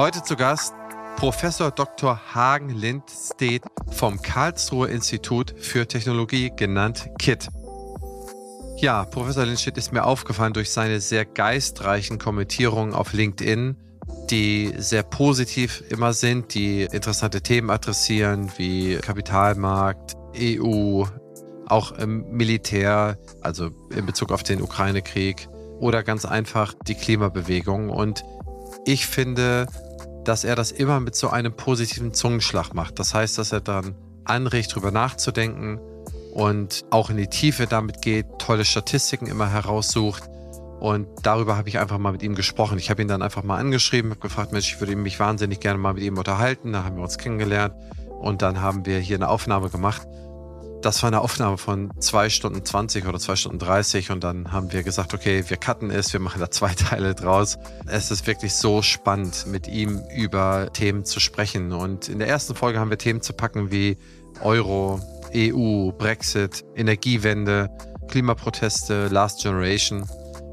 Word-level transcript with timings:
Heute 0.00 0.22
zu 0.22 0.34
Gast 0.34 0.72
Professor 1.16 1.70
Dr. 1.70 2.18
Hagen 2.34 2.70
Lindstedt 2.70 3.64
vom 3.90 4.22
Karlsruher 4.22 4.88
Institut 4.88 5.52
für 5.58 5.86
Technologie, 5.86 6.50
genannt 6.56 7.10
KIT. 7.18 7.48
Ja, 8.78 9.04
Professor 9.04 9.44
Lindstedt 9.44 9.76
ist 9.76 9.92
mir 9.92 10.06
aufgefallen 10.06 10.54
durch 10.54 10.70
seine 10.70 11.00
sehr 11.00 11.26
geistreichen 11.26 12.16
Kommentierungen 12.16 12.94
auf 12.94 13.12
LinkedIn, 13.12 13.76
die 14.30 14.72
sehr 14.78 15.02
positiv 15.02 15.84
immer 15.90 16.14
sind, 16.14 16.54
die 16.54 16.84
interessante 16.84 17.42
Themen 17.42 17.68
adressieren, 17.68 18.50
wie 18.56 18.96
Kapitalmarkt, 18.96 20.16
EU, 20.34 21.04
auch 21.66 21.92
im 21.92 22.26
Militär, 22.30 23.18
also 23.42 23.68
in 23.94 24.06
Bezug 24.06 24.32
auf 24.32 24.44
den 24.44 24.62
Ukraine-Krieg 24.62 25.46
oder 25.78 26.02
ganz 26.02 26.24
einfach 26.24 26.72
die 26.86 26.94
Klimabewegung. 26.94 27.90
Und 27.90 28.24
ich 28.86 29.06
finde, 29.06 29.66
dass 30.30 30.44
er 30.44 30.54
das 30.54 30.70
immer 30.70 31.00
mit 31.00 31.16
so 31.16 31.28
einem 31.28 31.52
positiven 31.52 32.14
Zungenschlag 32.14 32.72
macht. 32.72 33.00
Das 33.00 33.14
heißt, 33.14 33.36
dass 33.36 33.50
er 33.50 33.60
dann 33.60 33.96
anregt, 34.24 34.70
darüber 34.70 34.92
nachzudenken 34.92 35.80
und 36.32 36.84
auch 36.90 37.10
in 37.10 37.16
die 37.16 37.26
Tiefe 37.26 37.66
damit 37.66 38.00
geht, 38.00 38.26
tolle 38.38 38.64
Statistiken 38.64 39.26
immer 39.26 39.50
heraussucht. 39.50 40.22
Und 40.78 41.08
darüber 41.24 41.56
habe 41.56 41.68
ich 41.68 41.80
einfach 41.80 41.98
mal 41.98 42.12
mit 42.12 42.22
ihm 42.22 42.36
gesprochen. 42.36 42.78
Ich 42.78 42.90
habe 42.90 43.02
ihn 43.02 43.08
dann 43.08 43.22
einfach 43.22 43.42
mal 43.42 43.58
angeschrieben, 43.58 44.12
habe 44.12 44.20
gefragt, 44.20 44.52
Mensch, 44.52 44.72
ich 44.72 44.78
würde 44.78 44.94
mich 44.94 45.18
wahnsinnig 45.18 45.58
gerne 45.58 45.80
mal 45.80 45.94
mit 45.94 46.04
ihm 46.04 46.16
unterhalten. 46.16 46.74
Da 46.74 46.84
haben 46.84 46.94
wir 46.94 47.02
uns 47.02 47.18
kennengelernt 47.18 47.74
und 48.20 48.40
dann 48.40 48.60
haben 48.60 48.86
wir 48.86 49.00
hier 49.00 49.16
eine 49.16 49.30
Aufnahme 49.30 49.68
gemacht. 49.68 50.06
Das 50.82 51.02
war 51.02 51.08
eine 51.08 51.20
Aufnahme 51.20 51.58
von 51.58 51.90
zwei 52.00 52.30
Stunden 52.30 52.64
20 52.64 53.06
oder 53.06 53.18
zwei 53.18 53.36
Stunden 53.36 53.58
30 53.58 54.10
und 54.10 54.24
dann 54.24 54.50
haben 54.50 54.72
wir 54.72 54.82
gesagt, 54.82 55.12
okay, 55.12 55.44
wir 55.46 55.58
cutten 55.58 55.90
es, 55.90 56.12
wir 56.14 56.20
machen 56.20 56.40
da 56.40 56.50
zwei 56.50 56.72
Teile 56.74 57.14
draus. 57.14 57.58
Es 57.86 58.10
ist 58.10 58.26
wirklich 58.26 58.54
so 58.54 58.80
spannend, 58.80 59.46
mit 59.46 59.68
ihm 59.68 60.00
über 60.16 60.72
Themen 60.72 61.04
zu 61.04 61.20
sprechen. 61.20 61.72
Und 61.72 62.08
in 62.08 62.18
der 62.18 62.28
ersten 62.28 62.54
Folge 62.54 62.80
haben 62.80 62.88
wir 62.88 62.96
Themen 62.96 63.20
zu 63.20 63.34
packen 63.34 63.70
wie 63.70 63.98
Euro, 64.40 65.00
EU, 65.34 65.90
Brexit, 65.92 66.64
Energiewende, 66.74 67.68
Klimaproteste, 68.08 69.08
Last 69.08 69.42
Generation 69.42 70.08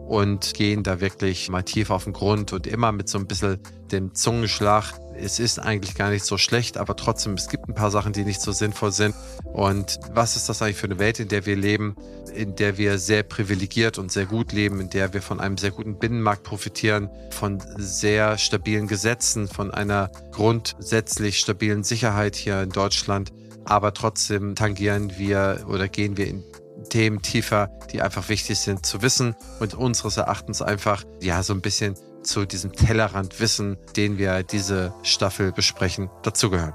und 0.07 0.53
gehen 0.53 0.83
da 0.83 0.99
wirklich 0.99 1.49
mal 1.49 1.63
tief 1.63 1.89
auf 1.89 2.03
den 2.03 2.13
Grund 2.13 2.51
und 2.51 2.67
immer 2.67 2.91
mit 2.91 3.07
so 3.07 3.17
ein 3.17 3.27
bisschen 3.27 3.59
dem 3.91 4.13
Zungenschlag. 4.13 4.93
Es 5.19 5.39
ist 5.39 5.59
eigentlich 5.59 5.95
gar 5.95 6.09
nicht 6.09 6.25
so 6.25 6.37
schlecht, 6.37 6.77
aber 6.77 6.95
trotzdem, 6.95 7.33
es 7.33 7.49
gibt 7.49 7.67
ein 7.67 7.73
paar 7.73 7.91
Sachen, 7.91 8.13
die 8.13 8.23
nicht 8.23 8.41
so 8.41 8.51
sinnvoll 8.51 8.91
sind. 8.91 9.15
Und 9.43 9.99
was 10.11 10.35
ist 10.35 10.49
das 10.49 10.61
eigentlich 10.61 10.77
für 10.77 10.85
eine 10.85 10.99
Welt, 10.99 11.19
in 11.19 11.27
der 11.27 11.45
wir 11.45 11.55
leben, 11.55 11.95
in 12.33 12.55
der 12.55 12.77
wir 12.77 12.99
sehr 12.99 13.23
privilegiert 13.23 13.97
und 13.97 14.11
sehr 14.11 14.25
gut 14.25 14.51
leben, 14.51 14.79
in 14.79 14.89
der 14.89 15.13
wir 15.13 15.21
von 15.21 15.39
einem 15.39 15.57
sehr 15.57 15.71
guten 15.71 15.97
Binnenmarkt 15.97 16.43
profitieren, 16.43 17.09
von 17.31 17.61
sehr 17.77 18.37
stabilen 18.37 18.87
Gesetzen, 18.87 19.47
von 19.47 19.71
einer 19.71 20.11
grundsätzlich 20.31 21.39
stabilen 21.39 21.83
Sicherheit 21.83 22.35
hier 22.35 22.61
in 22.61 22.69
Deutschland. 22.69 23.31
Aber 23.65 23.93
trotzdem 23.93 24.55
tangieren 24.55 25.17
wir 25.17 25.65
oder 25.67 25.87
gehen 25.87 26.15
wir 26.15 26.27
in 26.27 26.43
Themen 26.89 27.21
tiefer, 27.21 27.71
die 27.91 28.01
einfach 28.01 28.29
wichtig 28.29 28.59
sind 28.59 28.85
zu 28.85 29.01
wissen 29.01 29.35
und 29.59 29.73
unseres 29.73 30.17
Erachtens 30.17 30.61
einfach, 30.61 31.03
ja, 31.21 31.43
so 31.43 31.53
ein 31.53 31.61
bisschen 31.61 31.95
zu 32.27 32.45
diesem 32.45 32.73
Tellerrand 32.73 33.39
Wissen, 33.39 33.77
den 33.95 34.17
wir 34.17 34.43
diese 34.43 34.93
Staffel 35.01 35.51
besprechen, 35.51 36.09
dazugehören. 36.23 36.73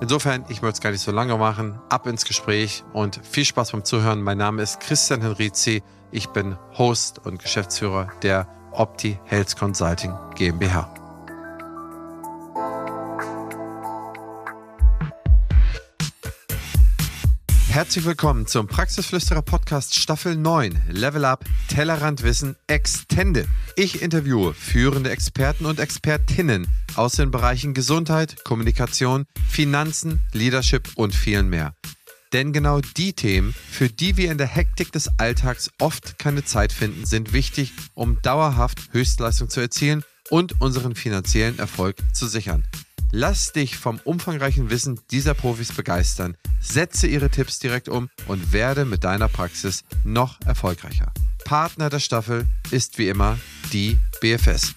Insofern, 0.00 0.44
ich 0.48 0.62
möchte 0.62 0.76
es 0.76 0.80
gar 0.80 0.90
nicht 0.90 1.02
so 1.02 1.12
lange 1.12 1.36
machen. 1.36 1.78
Ab 1.88 2.06
ins 2.06 2.24
Gespräch 2.24 2.82
und 2.92 3.20
viel 3.24 3.44
Spaß 3.44 3.72
beim 3.72 3.84
Zuhören. 3.84 4.22
Mein 4.22 4.38
Name 4.38 4.62
ist 4.62 4.80
Christian 4.80 5.20
Henrizi. 5.20 5.82
Ich 6.10 6.28
bin 6.28 6.56
Host 6.78 7.20
und 7.24 7.40
Geschäftsführer 7.40 8.10
der 8.22 8.48
Opti 8.72 9.18
Health 9.26 9.56
Consulting 9.56 10.12
GmbH. 10.34 10.92
Herzlich 17.68 18.04
willkommen 18.04 18.46
zum 18.46 18.66
Praxisflüsterer 18.66 19.40
Podcast 19.40 19.94
Staffel 19.94 20.36
9 20.36 20.82
Level 20.90 21.24
Up 21.24 21.44
Tellerrand 21.68 22.22
Wissen 22.22 22.56
Extended. 22.66 23.48
Ich 23.74 24.02
interviewe 24.02 24.52
führende 24.52 25.10
Experten 25.10 25.64
und 25.64 25.80
Expertinnen 25.80 26.68
aus 26.94 27.14
den 27.14 27.30
Bereichen 27.30 27.72
Gesundheit, 27.72 28.44
Kommunikation, 28.44 29.24
Finanzen, 29.48 30.20
Leadership 30.32 30.90
und 30.96 31.14
vielen 31.14 31.48
mehr. 31.48 31.74
Denn 32.34 32.52
genau 32.52 32.80
die 32.80 33.14
Themen, 33.14 33.54
für 33.70 33.88
die 33.88 34.18
wir 34.18 34.30
in 34.30 34.36
der 34.36 34.46
Hektik 34.46 34.92
des 34.92 35.18
Alltags 35.18 35.70
oft 35.80 36.18
keine 36.18 36.44
Zeit 36.44 36.72
finden, 36.72 37.06
sind 37.06 37.32
wichtig, 37.32 37.72
um 37.94 38.20
dauerhaft 38.20 38.78
Höchstleistung 38.92 39.48
zu 39.48 39.60
erzielen 39.60 40.04
und 40.28 40.60
unseren 40.60 40.94
finanziellen 40.94 41.58
Erfolg 41.58 41.96
zu 42.12 42.26
sichern. 42.26 42.64
Lass 43.10 43.52
dich 43.52 43.76
vom 43.76 44.00
umfangreichen 44.04 44.70
Wissen 44.70 45.00
dieser 45.10 45.34
Profis 45.34 45.72
begeistern, 45.72 46.36
setze 46.60 47.06
ihre 47.06 47.30
Tipps 47.30 47.58
direkt 47.58 47.88
um 47.88 48.08
und 48.26 48.52
werde 48.52 48.84
mit 48.84 49.04
deiner 49.04 49.28
Praxis 49.28 49.84
noch 50.04 50.40
erfolgreicher. 50.46 51.12
Partner 51.52 51.90
der 51.90 52.00
Staffel 52.00 52.46
ist 52.70 52.96
wie 52.96 53.08
immer 53.08 53.38
die 53.74 53.98
BFS. 54.22 54.74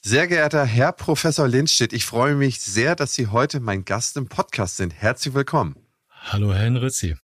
Sehr 0.00 0.26
geehrter 0.26 0.64
Herr 0.64 0.90
Professor 0.90 1.46
Lindstedt, 1.46 1.92
ich 1.92 2.04
freue 2.04 2.34
mich 2.34 2.60
sehr, 2.60 2.96
dass 2.96 3.14
Sie 3.14 3.28
heute 3.28 3.60
mein 3.60 3.84
Gast 3.84 4.16
im 4.16 4.26
Podcast 4.26 4.76
sind. 4.76 4.92
Herzlich 4.92 5.34
willkommen. 5.34 5.76
Hallo, 6.10 6.52
Herr 6.52 6.64
Henritzi. 6.64 7.14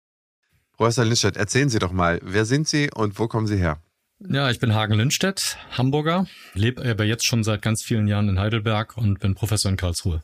Professor 0.71 1.05
Lindstedt, 1.05 1.37
erzählen 1.37 1.69
Sie 1.69 1.81
doch 1.81 1.91
mal, 1.91 2.21
wer 2.23 2.45
sind 2.45 2.69
Sie 2.69 2.91
und 2.95 3.19
wo 3.19 3.27
kommen 3.27 3.49
Sie 3.49 3.57
her? 3.57 3.83
Ja, 4.21 4.51
ich 4.51 4.61
bin 4.61 4.73
Hagen 4.73 4.95
Lindstedt, 4.95 5.59
Hamburger, 5.77 6.29
lebe 6.53 6.89
aber 6.89 7.03
jetzt 7.03 7.27
schon 7.27 7.43
seit 7.43 7.61
ganz 7.61 7.83
vielen 7.83 8.07
Jahren 8.07 8.29
in 8.29 8.39
Heidelberg 8.39 8.97
und 8.97 9.19
bin 9.19 9.35
Professor 9.35 9.69
in 9.69 9.77
Karlsruhe. 9.77 10.23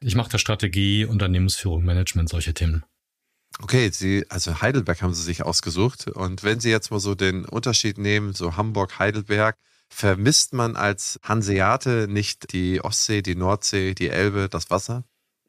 Ich 0.00 0.16
mache 0.16 0.32
da 0.32 0.38
Strategie, 0.38 1.04
Unternehmensführung, 1.04 1.84
Management, 1.84 2.28
solche 2.28 2.54
Themen. 2.54 2.84
Okay, 3.60 3.90
Sie, 3.92 4.24
also 4.28 4.60
Heidelberg 4.60 5.02
haben 5.02 5.14
Sie 5.14 5.22
sich 5.22 5.42
ausgesucht. 5.42 6.08
Und 6.08 6.42
wenn 6.42 6.60
Sie 6.60 6.70
jetzt 6.70 6.90
mal 6.90 7.00
so 7.00 7.14
den 7.14 7.44
Unterschied 7.44 7.98
nehmen, 7.98 8.32
so 8.32 8.56
Hamburg, 8.56 8.98
Heidelberg, 8.98 9.56
vermisst 9.88 10.54
man 10.54 10.76
als 10.76 11.20
Hanseate 11.22 12.06
nicht 12.08 12.52
die 12.52 12.80
Ostsee, 12.80 13.22
die 13.22 13.34
Nordsee, 13.34 13.94
die 13.94 14.08
Elbe, 14.08 14.48
das 14.50 14.70
Wasser? 14.70 15.04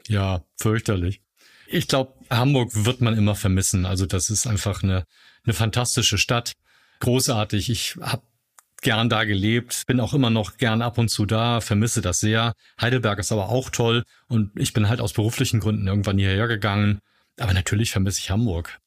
Ja, 0.07 0.43
fürchterlich. 0.57 1.21
Ich 1.67 1.87
glaube, 1.87 2.13
Hamburg 2.29 2.71
wird 2.73 3.01
man 3.01 3.17
immer 3.17 3.35
vermissen. 3.35 3.85
Also 3.85 4.05
das 4.05 4.29
ist 4.29 4.45
einfach 4.45 4.83
eine, 4.83 5.05
eine 5.45 5.53
fantastische 5.53 6.17
Stadt 6.17 6.53
großartig. 6.99 7.69
Ich 7.69 7.95
habe 8.01 8.23
gern 8.81 9.09
da 9.09 9.23
gelebt, 9.23 9.83
bin 9.87 9.99
auch 9.99 10.13
immer 10.13 10.29
noch 10.29 10.57
gern 10.57 10.81
ab 10.81 10.97
und 10.97 11.09
zu 11.09 11.25
da, 11.25 11.61
vermisse 11.61 12.01
das 12.01 12.19
sehr. 12.19 12.53
Heidelberg 12.79 13.19
ist 13.19 13.31
aber 13.31 13.49
auch 13.49 13.69
toll 13.69 14.03
und 14.27 14.51
ich 14.59 14.73
bin 14.73 14.89
halt 14.89 14.99
aus 15.01 15.13
beruflichen 15.13 15.59
Gründen 15.59 15.87
irgendwann 15.87 16.17
hierher 16.17 16.47
gegangen. 16.47 16.99
Aber 17.39 17.53
natürlich 17.53 17.91
vermisse 17.91 18.19
ich 18.19 18.29
Hamburg. 18.29 18.79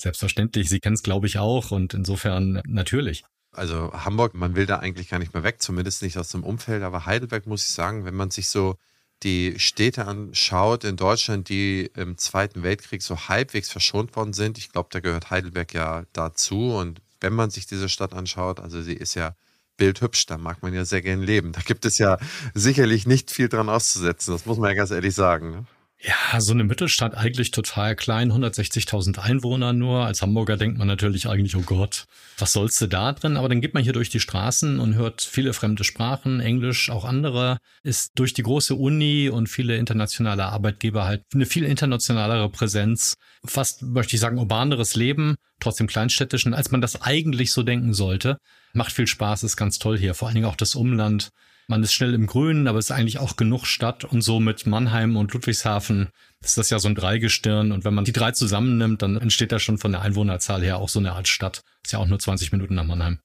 Selbstverständlich, 0.00 0.68
Sie 0.68 0.80
kennen 0.80 0.94
es, 0.94 1.02
glaube 1.02 1.26
ich, 1.26 1.38
auch 1.38 1.70
und 1.70 1.94
insofern 1.94 2.60
natürlich. 2.66 3.24
Also 3.52 3.92
Hamburg, 3.92 4.34
man 4.34 4.56
will 4.56 4.66
da 4.66 4.80
eigentlich 4.80 5.08
gar 5.08 5.18
nicht 5.18 5.34
mehr 5.34 5.44
weg, 5.44 5.62
zumindest 5.62 6.02
nicht 6.02 6.18
aus 6.18 6.28
dem 6.28 6.42
Umfeld. 6.42 6.82
Aber 6.82 7.06
Heidelberg, 7.06 7.46
muss 7.46 7.64
ich 7.64 7.70
sagen, 7.70 8.04
wenn 8.04 8.14
man 8.14 8.30
sich 8.30 8.48
so 8.48 8.76
die 9.22 9.58
Städte 9.58 10.06
anschaut 10.06 10.84
in 10.84 10.96
Deutschland, 10.96 11.48
die 11.48 11.90
im 11.96 12.18
Zweiten 12.18 12.62
Weltkrieg 12.62 13.02
so 13.02 13.28
halbwegs 13.28 13.70
verschont 13.70 14.16
worden 14.16 14.32
sind, 14.32 14.58
ich 14.58 14.70
glaube, 14.70 14.88
da 14.90 15.00
gehört 15.00 15.30
Heidelberg 15.30 15.72
ja 15.72 16.04
dazu 16.12 16.74
und 16.74 17.00
wenn 17.20 17.32
man 17.32 17.50
sich 17.50 17.66
diese 17.66 17.88
Stadt 17.88 18.12
anschaut, 18.12 18.60
also 18.60 18.82
sie 18.82 18.92
ist 18.92 19.14
ja 19.14 19.34
bildhübsch, 19.76 20.26
da 20.26 20.36
mag 20.36 20.62
man 20.62 20.74
ja 20.74 20.84
sehr 20.84 21.00
gern 21.00 21.22
leben. 21.22 21.52
Da 21.52 21.60
gibt 21.60 21.84
es 21.84 21.98
ja 21.98 22.18
sicherlich 22.52 23.06
nicht 23.06 23.30
viel 23.30 23.48
dran 23.48 23.68
auszusetzen, 23.68 24.34
das 24.34 24.46
muss 24.46 24.58
man 24.58 24.70
ja 24.70 24.76
ganz 24.76 24.90
ehrlich 24.90 25.14
sagen. 25.14 25.50
Ne? 25.50 25.66
Ja, 26.06 26.38
so 26.38 26.52
eine 26.52 26.64
Mittelstadt 26.64 27.16
eigentlich 27.16 27.50
total 27.50 27.96
klein, 27.96 28.30
160.000 28.30 29.20
Einwohner 29.20 29.72
nur. 29.72 30.04
Als 30.04 30.20
Hamburger 30.20 30.58
denkt 30.58 30.76
man 30.76 30.86
natürlich 30.86 31.28
eigentlich, 31.30 31.56
oh 31.56 31.62
Gott, 31.62 32.04
was 32.36 32.52
sollst 32.52 32.78
du 32.82 32.88
da 32.88 33.12
drin? 33.12 33.38
Aber 33.38 33.48
dann 33.48 33.62
geht 33.62 33.72
man 33.72 33.82
hier 33.82 33.94
durch 33.94 34.10
die 34.10 34.20
Straßen 34.20 34.80
und 34.80 34.96
hört 34.96 35.22
viele 35.22 35.54
fremde 35.54 35.82
Sprachen, 35.82 36.40
Englisch, 36.40 36.90
auch 36.90 37.06
andere. 37.06 37.56
Ist 37.82 38.10
durch 38.16 38.34
die 38.34 38.42
große 38.42 38.74
Uni 38.74 39.30
und 39.30 39.48
viele 39.48 39.78
internationale 39.78 40.44
Arbeitgeber 40.44 41.06
halt 41.06 41.22
eine 41.32 41.46
viel 41.46 41.64
internationalere 41.64 42.50
Präsenz. 42.50 43.14
Fast, 43.42 43.80
möchte 43.80 44.14
ich 44.16 44.20
sagen, 44.20 44.38
urbaneres 44.38 44.96
Leben, 44.96 45.36
trotzdem 45.58 45.86
kleinstädtischen, 45.86 46.52
als 46.52 46.70
man 46.70 46.82
das 46.82 47.00
eigentlich 47.00 47.50
so 47.50 47.62
denken 47.62 47.94
sollte. 47.94 48.36
Macht 48.74 48.92
viel 48.92 49.06
Spaß, 49.06 49.42
ist 49.42 49.56
ganz 49.56 49.78
toll 49.78 49.96
hier. 49.96 50.12
Vor 50.12 50.28
allen 50.28 50.34
Dingen 50.34 50.48
auch 50.48 50.56
das 50.56 50.74
Umland 50.74 51.30
man 51.66 51.82
ist 51.82 51.94
schnell 51.94 52.14
im 52.14 52.26
Grünen, 52.26 52.68
aber 52.68 52.78
es 52.78 52.86
ist 52.86 52.90
eigentlich 52.90 53.18
auch 53.18 53.36
genug 53.36 53.66
Stadt 53.66 54.04
und 54.04 54.22
so 54.22 54.40
mit 54.40 54.66
Mannheim 54.66 55.16
und 55.16 55.32
Ludwigshafen 55.32 56.08
ist 56.40 56.58
das 56.58 56.70
ja 56.70 56.78
so 56.78 56.88
ein 56.88 56.94
Dreigestirn 56.94 57.72
und 57.72 57.84
wenn 57.84 57.94
man 57.94 58.04
die 58.04 58.12
drei 58.12 58.32
zusammennimmt, 58.32 59.02
dann 59.02 59.16
entsteht 59.16 59.52
da 59.52 59.58
schon 59.58 59.78
von 59.78 59.92
der 59.92 60.02
Einwohnerzahl 60.02 60.62
her 60.62 60.78
auch 60.78 60.88
so 60.88 60.98
eine 60.98 61.12
Art 61.12 61.28
Stadt. 61.28 61.62
Ist 61.82 61.92
ja 61.92 61.98
auch 61.98 62.06
nur 62.06 62.18
20 62.18 62.52
Minuten 62.52 62.74
nach 62.74 62.84
Mannheim. 62.84 63.18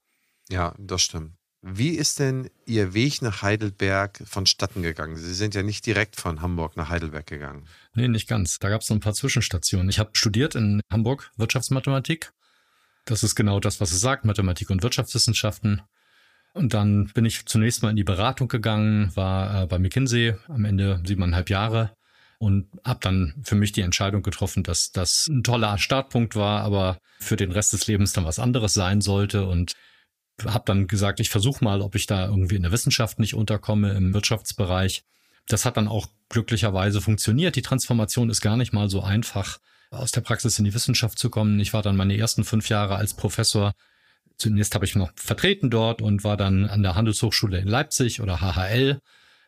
Ja, 0.50 0.74
das 0.77 1.01
stimmt. 1.01 1.33
Wie 1.62 1.89
ist 1.89 2.19
denn 2.19 2.50
Ihr 2.65 2.94
Weg 2.94 3.21
nach 3.21 3.41
Heidelberg 3.41 4.24
vonstatten 4.25 4.81
gegangen? 4.81 5.18
Sie 5.18 5.33
sind 5.33 5.56
ja 5.56 5.63
nicht 5.63 5.86
direkt 5.86 6.15
von 6.15 6.41
Hamburg 6.41 6.77
nach 6.77 6.88
Heidelberg 6.88 7.27
gegangen. 7.27 7.68
Nee, 7.94 8.07
nicht 8.07 8.30
ganz. 8.30 8.59
Da 8.59 8.69
gab 8.69 8.81
es 8.81 8.88
so 8.88 8.94
ein 8.94 9.01
paar 9.01 9.13
Zwischenstationen. 9.13 9.89
Ich 9.89 10.00
habe 10.00 10.12
studiert 10.13 10.56
in 10.56 10.80
Hamburg 10.89 11.31
Wirtschaftsmathematik. 11.36 12.31
Das 13.03 13.24
ist 13.24 13.36
genau 13.36 13.59
das, 13.59 13.81
was 13.81 13.91
es 13.91 14.00
sagt, 14.00 14.24
Mathematik 14.24 14.69
und 14.69 14.83
Wirtschaftswissenschaften 14.83 15.81
Und 16.54 16.74
dann 16.74 17.07
bin 17.13 17.25
ich 17.25 17.46
zunächst 17.46 17.84
mal 17.84 17.92
in 17.92 17.96
die 17.96 18.04
Beratung 18.04 18.48
gegangen, 18.48 19.16
war 19.16 19.63
äh, 19.63 19.66
bei 19.68 19.80
McKinsey 19.80 20.36
am 20.48 20.66
Ende 20.66 21.01
siebeneinhalb 21.06 21.50
Jahre 21.50 21.92
und 22.40 22.68
habe 22.84 23.00
dann 23.01 23.36
für 23.44 23.56
mich 23.56 23.72
die 23.72 23.81
Entscheidung 23.81 24.24
getroffen, 24.24 24.63
dass 24.63 24.92
das 24.92 25.28
ein 25.28 25.44
toller 25.44 25.78
Startpunkt 25.78 26.36
war, 26.36 26.62
aber 26.62 27.00
für 27.19 27.36
den 27.36 27.51
Rest 27.51 27.74
des 27.74 27.86
Lebens 27.88 28.13
dann 28.13 28.25
was 28.25 28.40
anderes 28.40 28.74
sein 28.74 29.01
sollte 29.01 29.46
und 29.46 29.74
habe 30.46 30.63
dann 30.66 30.88
gesagt, 30.88 31.19
ich 31.19 31.30
versuche 31.30 31.63
mal, 31.63 31.81
ob 31.81 31.96
ich 31.96 32.07
da 32.07 32.28
irgendwie 32.28 32.56
in 32.56 32.63
der 32.63 32.72
Wissenschaft 32.72 33.19
nicht 33.19 33.34
unterkomme 33.34 33.92
im 33.92 34.13
Wirtschaftsbereich. 34.13 35.04
Das 35.48 35.66
hat 35.66 35.78
dann 35.78 35.90
auch 35.90 36.07
glücklicherweise 36.30 37.01
funktioniert. 37.01 37.57
Die 37.57 37.62
Transformation 37.62 38.30
ist 38.30 38.42
gar 38.42 38.56
nicht 38.56 38.72
mal 38.72 38.90
so 38.90 39.01
einfach, 39.01 39.60
aus 39.92 40.12
der 40.12 40.22
Praxis 40.22 40.60
in 40.60 40.66
die 40.66 40.74
Wissenschaft 40.74 41.19
zu 41.19 41.30
kommen. 41.30 41.60
Ich 41.60 41.74
war 41.74 41.81
dann 41.81 41.96
meine 41.96 42.18
ersten 42.18 42.44
fünf 42.44 42.69
Jahre 42.69 42.96
als 42.96 43.16
Professor 43.16 43.74
Zunächst 44.39 44.74
habe 44.74 44.86
ich 44.86 44.95
noch 44.95 45.12
vertreten 45.15 45.69
dort 45.69 46.01
und 46.01 46.24
war 46.24 46.38
dann 46.38 46.65
an 46.65 46.81
der 46.81 46.95
Handelshochschule 46.95 47.59
in 47.59 47.68
Leipzig 47.68 48.21
oder 48.21 48.39
HHL. 48.39 49.01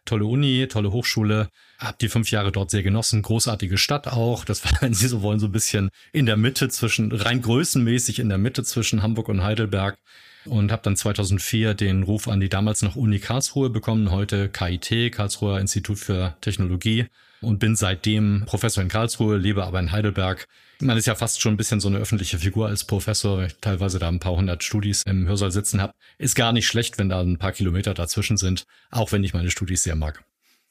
Tolle 0.03 0.25
Uni, 0.25 0.67
tolle 0.67 0.91
Hochschule. 0.91 1.47
Hab 1.79 1.97
die 1.99 2.09
fünf 2.09 2.29
Jahre 2.29 2.51
dort 2.51 2.71
sehr 2.71 2.83
genossen. 2.83 3.21
Großartige 3.21 3.77
Stadt 3.77 4.07
auch. 4.07 4.43
Das 4.43 4.65
war, 4.65 4.73
wenn 4.81 4.93
Sie 4.93 5.07
so 5.07 5.21
wollen, 5.21 5.39
so 5.39 5.45
ein 5.45 5.53
bisschen 5.53 5.91
in 6.11 6.25
der 6.25 6.35
Mitte 6.35 6.67
zwischen, 6.67 7.11
rein 7.13 7.41
größenmäßig 7.41 8.19
in 8.19 8.27
der 8.27 8.37
Mitte 8.37 8.63
zwischen 8.63 9.01
Hamburg 9.01 9.29
und 9.29 9.43
Heidelberg. 9.43 9.97
Und 10.43 10.71
habe 10.71 10.81
dann 10.81 10.97
2004 10.97 11.75
den 11.75 12.03
Ruf 12.03 12.27
an 12.27 12.39
die 12.39 12.49
damals 12.49 12.81
noch 12.81 12.95
Uni 12.95 13.19
Karlsruhe 13.19 13.69
bekommen, 13.69 14.11
heute 14.11 14.49
KIT, 14.49 15.13
Karlsruher 15.13 15.59
Institut 15.59 15.99
für 15.99 16.35
Technologie. 16.41 17.05
Und 17.41 17.59
bin 17.59 17.75
seitdem 17.75 18.43
Professor 18.45 18.83
in 18.83 18.89
Karlsruhe, 18.89 19.37
lebe 19.37 19.63
aber 19.63 19.79
in 19.79 19.91
Heidelberg 19.91 20.47
man 20.81 20.97
ist 20.97 21.07
ja 21.07 21.15
fast 21.15 21.41
schon 21.41 21.53
ein 21.53 21.57
bisschen 21.57 21.79
so 21.79 21.87
eine 21.87 21.97
öffentliche 21.97 22.39
Figur 22.39 22.67
als 22.67 22.83
Professor, 22.83 23.37
weil 23.37 23.47
ich 23.47 23.57
teilweise 23.61 23.99
da 23.99 24.07
ein 24.07 24.19
paar 24.19 24.35
hundert 24.35 24.63
Studis 24.63 25.03
im 25.05 25.27
Hörsaal 25.27 25.51
sitzen 25.51 25.81
habe. 25.81 25.93
Ist 26.17 26.35
gar 26.35 26.53
nicht 26.53 26.67
schlecht, 26.67 26.97
wenn 26.97 27.09
da 27.09 27.21
ein 27.21 27.37
paar 27.37 27.51
Kilometer 27.51 27.93
dazwischen 27.93 28.37
sind, 28.37 28.65
auch 28.89 29.11
wenn 29.11 29.23
ich 29.23 29.33
meine 29.33 29.51
Studis 29.51 29.83
sehr 29.83 29.95
mag. 29.95 30.23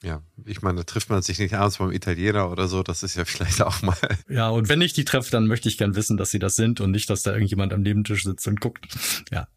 Ja, 0.03 0.23
ich 0.45 0.63
meine, 0.63 0.79
da 0.79 0.83
trifft 0.83 1.09
man 1.09 1.21
sich 1.21 1.37
nicht 1.37 1.53
abends 1.53 1.77
beim 1.77 1.91
Italiener 1.91 2.51
oder 2.51 2.67
so, 2.67 2.81
das 2.81 3.03
ist 3.03 3.15
ja 3.15 3.25
vielleicht 3.25 3.61
auch 3.61 3.81
mal. 3.83 3.97
Ja, 4.27 4.49
und 4.49 4.67
wenn 4.67 4.81
ich 4.81 4.93
die 4.93 5.05
treffe, 5.05 5.29
dann 5.29 5.45
möchte 5.45 5.69
ich 5.69 5.77
gern 5.77 5.95
wissen, 5.95 6.17
dass 6.17 6.31
sie 6.31 6.39
das 6.39 6.55
sind 6.55 6.81
und 6.81 6.91
nicht, 6.91 7.09
dass 7.09 7.23
da 7.23 7.31
irgendjemand 7.33 7.71
am 7.71 7.81
Nebentisch 7.81 8.23
sitzt 8.23 8.47
und 8.47 8.59
guckt. 8.61 8.87
Ja. 9.31 9.47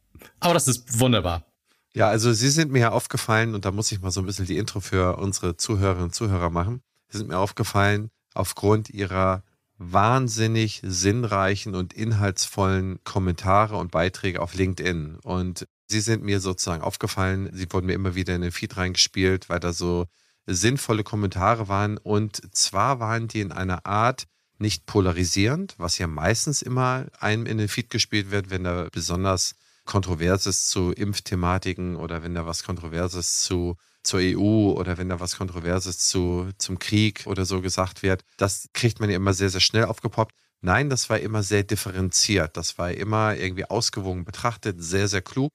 Aber 0.40 0.54
das 0.54 0.68
ist 0.68 1.00
wunderbar. 1.00 1.46
Ja, 1.94 2.08
also 2.08 2.32
Sie 2.32 2.50
sind 2.50 2.72
mir 2.72 2.80
ja 2.80 2.90
aufgefallen 2.90 3.54
und 3.54 3.64
da 3.64 3.70
muss 3.70 3.92
ich 3.92 4.00
mal 4.00 4.10
so 4.10 4.20
ein 4.20 4.26
bisschen 4.26 4.46
die 4.46 4.58
Intro 4.58 4.80
für 4.80 5.16
unsere 5.16 5.56
Zuhörerinnen 5.56 6.04
und 6.04 6.14
Zuhörer 6.14 6.50
machen. 6.50 6.82
Sie 7.08 7.18
sind 7.18 7.28
mir 7.28 7.38
aufgefallen 7.38 8.10
aufgrund 8.34 8.90
Ihrer 8.90 9.44
wahnsinnig 9.79 10.81
sinnreichen 10.85 11.75
und 11.75 11.93
inhaltsvollen 11.93 13.03
Kommentare 13.05 13.76
und 13.76 13.91
Beiträge 13.91 14.41
auf 14.41 14.55
LinkedIn. 14.55 15.19
Und 15.23 15.67
sie 15.87 16.00
sind 16.00 16.23
mir 16.23 16.41
sozusagen 16.41 16.82
aufgefallen, 16.82 17.50
sie 17.53 17.67
wurden 17.71 17.87
mir 17.87 17.94
immer 17.94 18.15
wieder 18.15 18.35
in 18.35 18.43
den 18.43 18.53
Feed 18.53 18.76
reingespielt, 18.76 19.49
weil 19.49 19.61
da 19.61 19.73
so 19.73 20.06
sinnvolle 20.47 21.05
Kommentare 21.05 21.69
waren. 21.69 21.99
Und 21.99 22.41
zwar 22.55 23.00
waren 23.00 23.29
die 23.29 23.41
in 23.41 23.53
einer 23.53 23.85
Art 23.87 24.26
nicht 24.59 24.87
polarisierend, 24.87 25.75
was 25.79 25.99
ja 25.99 26.06
meistens 26.06 26.62
immer 26.62 27.06
einem 27.19 27.47
in 27.47 27.59
den 27.59 27.69
Feed 27.69 27.91
gespielt 27.91 28.31
wird, 28.31 28.50
wenn 28.50 28.65
da 28.65 28.88
besonders 28.93 29.56
Kontroverses 29.85 30.69
zu 30.69 30.93
Impfthematiken 30.93 31.97
oder 31.97 32.23
wenn 32.23 32.35
da 32.35 32.47
was 32.47 32.62
Kontroverses 32.62 33.41
zu 33.43 33.76
zur 34.04 34.20
EU 34.20 34.72
oder 34.72 34.98
wenn 34.98 35.08
da 35.08 35.18
was 35.18 35.36
Kontroverses 35.36 35.98
zu, 35.98 36.50
zum 36.58 36.78
Krieg 36.78 37.26
oder 37.26 37.44
so 37.44 37.60
gesagt 37.60 38.02
wird, 38.02 38.22
das 38.36 38.68
kriegt 38.72 39.00
man 39.00 39.10
ja 39.10 39.16
immer 39.16 39.34
sehr, 39.34 39.50
sehr 39.50 39.60
schnell 39.60 39.84
aufgepoppt. 39.86 40.34
Nein, 40.60 40.88
das 40.88 41.10
war 41.10 41.18
immer 41.18 41.42
sehr 41.42 41.62
differenziert. 41.62 42.56
Das 42.56 42.78
war 42.78 42.92
immer 42.92 43.36
irgendwie 43.36 43.64
ausgewogen 43.64 44.24
betrachtet, 44.24 44.82
sehr, 44.82 45.08
sehr 45.08 45.22
klug. 45.22 45.50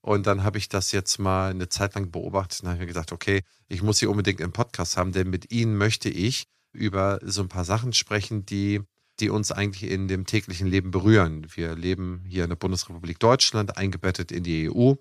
Und 0.00 0.26
dann 0.26 0.42
habe 0.42 0.58
ich 0.58 0.68
das 0.68 0.92
jetzt 0.92 1.18
mal 1.18 1.50
eine 1.50 1.68
Zeit 1.68 1.94
lang 1.94 2.10
beobachtet 2.10 2.62
und 2.62 2.68
habe 2.68 2.80
mir 2.80 2.86
gesagt, 2.86 3.12
okay, 3.12 3.42
ich 3.68 3.82
muss 3.82 3.98
sie 3.98 4.06
unbedingt 4.06 4.40
im 4.40 4.52
Podcast 4.52 4.96
haben, 4.96 5.12
denn 5.12 5.28
mit 5.28 5.52
Ihnen 5.52 5.76
möchte 5.76 6.08
ich 6.08 6.46
über 6.72 7.18
so 7.22 7.42
ein 7.42 7.48
paar 7.48 7.64
Sachen 7.64 7.92
sprechen, 7.92 8.46
die, 8.46 8.80
die 9.20 9.30
uns 9.30 9.52
eigentlich 9.52 9.90
in 9.90 10.08
dem 10.08 10.26
täglichen 10.26 10.68
Leben 10.68 10.90
berühren. 10.90 11.46
Wir 11.54 11.74
leben 11.74 12.24
hier 12.28 12.44
in 12.44 12.50
der 12.50 12.56
Bundesrepublik 12.56 13.18
Deutschland, 13.18 13.76
eingebettet 13.76 14.30
in 14.32 14.44
die 14.44 14.70
EU. 14.70 14.94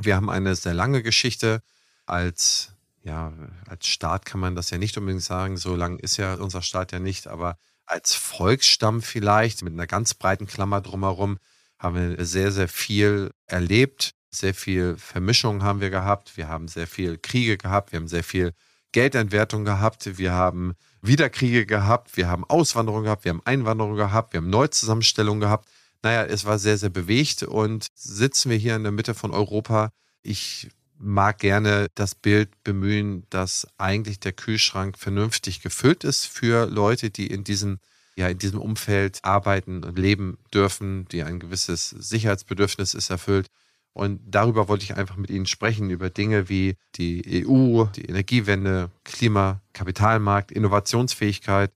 Wir 0.00 0.16
haben 0.16 0.30
eine 0.30 0.54
sehr 0.54 0.74
lange 0.74 1.02
Geschichte 1.02 1.62
als, 2.06 2.72
ja, 3.02 3.32
als 3.66 3.86
Staat 3.86 4.24
kann 4.24 4.40
man 4.40 4.54
das 4.54 4.70
ja 4.70 4.78
nicht 4.78 4.96
unbedingt 4.96 5.22
sagen, 5.22 5.56
so 5.56 5.76
lang 5.76 5.98
ist 5.98 6.16
ja 6.16 6.34
unser 6.34 6.62
Staat 6.62 6.92
ja 6.92 6.98
nicht, 6.98 7.26
aber 7.26 7.56
als 7.86 8.14
Volksstamm 8.14 9.02
vielleicht 9.02 9.62
mit 9.62 9.72
einer 9.72 9.86
ganz 9.86 10.14
breiten 10.14 10.46
Klammer 10.46 10.80
drumherum 10.80 11.38
haben 11.78 12.16
wir 12.16 12.24
sehr, 12.24 12.52
sehr 12.52 12.68
viel 12.68 13.32
erlebt. 13.46 14.12
Sehr 14.30 14.54
viel 14.54 14.96
Vermischung 14.96 15.62
haben 15.62 15.80
wir 15.80 15.90
gehabt. 15.90 16.36
Wir 16.36 16.48
haben 16.48 16.68
sehr 16.68 16.86
viel 16.86 17.18
Kriege 17.18 17.58
gehabt. 17.58 17.92
Wir 17.92 17.98
haben 17.98 18.08
sehr 18.08 18.24
viel 18.24 18.52
Geldentwertung 18.92 19.64
gehabt. 19.64 20.16
Wir 20.16 20.32
haben 20.32 20.74
Wiederkriege 21.02 21.66
gehabt. 21.66 22.16
Wir 22.16 22.28
haben 22.28 22.44
Auswanderung 22.44 23.02
gehabt. 23.02 23.24
Wir 23.24 23.30
haben 23.30 23.42
Einwanderung 23.44 23.96
gehabt. 23.96 24.32
Wir 24.32 24.38
haben 24.38 24.48
Neuzusammenstellung 24.48 25.40
gehabt. 25.40 25.68
Naja, 26.02 26.24
es 26.24 26.44
war 26.44 26.58
sehr, 26.58 26.78
sehr 26.78 26.88
bewegt 26.88 27.42
und 27.42 27.88
sitzen 27.94 28.50
wir 28.50 28.56
hier 28.56 28.76
in 28.76 28.84
der 28.84 28.92
Mitte 28.92 29.14
von 29.14 29.32
Europa. 29.32 29.90
Ich 30.22 30.70
mag 31.02 31.38
gerne 31.38 31.88
das 31.94 32.14
Bild 32.14 32.62
bemühen, 32.64 33.26
dass 33.30 33.66
eigentlich 33.76 34.20
der 34.20 34.32
Kühlschrank 34.32 34.98
vernünftig 34.98 35.60
gefüllt 35.60 36.04
ist 36.04 36.26
für 36.26 36.66
Leute, 36.66 37.10
die 37.10 37.26
in 37.26 37.44
diesem 37.44 37.78
ja 38.16 38.28
in 38.28 38.38
diesem 38.38 38.60
Umfeld 38.60 39.20
arbeiten 39.22 39.84
und 39.84 39.98
leben 39.98 40.38
dürfen, 40.52 41.06
die 41.08 41.22
ein 41.22 41.40
gewisses 41.40 41.90
Sicherheitsbedürfnis 41.90 42.94
ist 42.94 43.10
erfüllt. 43.10 43.48
Und 43.94 44.20
darüber 44.26 44.68
wollte 44.68 44.84
ich 44.84 44.96
einfach 44.96 45.16
mit 45.16 45.30
Ihnen 45.30 45.46
sprechen, 45.46 45.90
über 45.90 46.08
Dinge 46.08 46.48
wie 46.48 46.76
die 46.94 47.46
EU, 47.46 47.84
die 47.84 48.06
Energiewende, 48.06 48.90
Klima, 49.04 49.60
Kapitalmarkt, 49.74 50.50
Innovationsfähigkeit. 50.50 51.72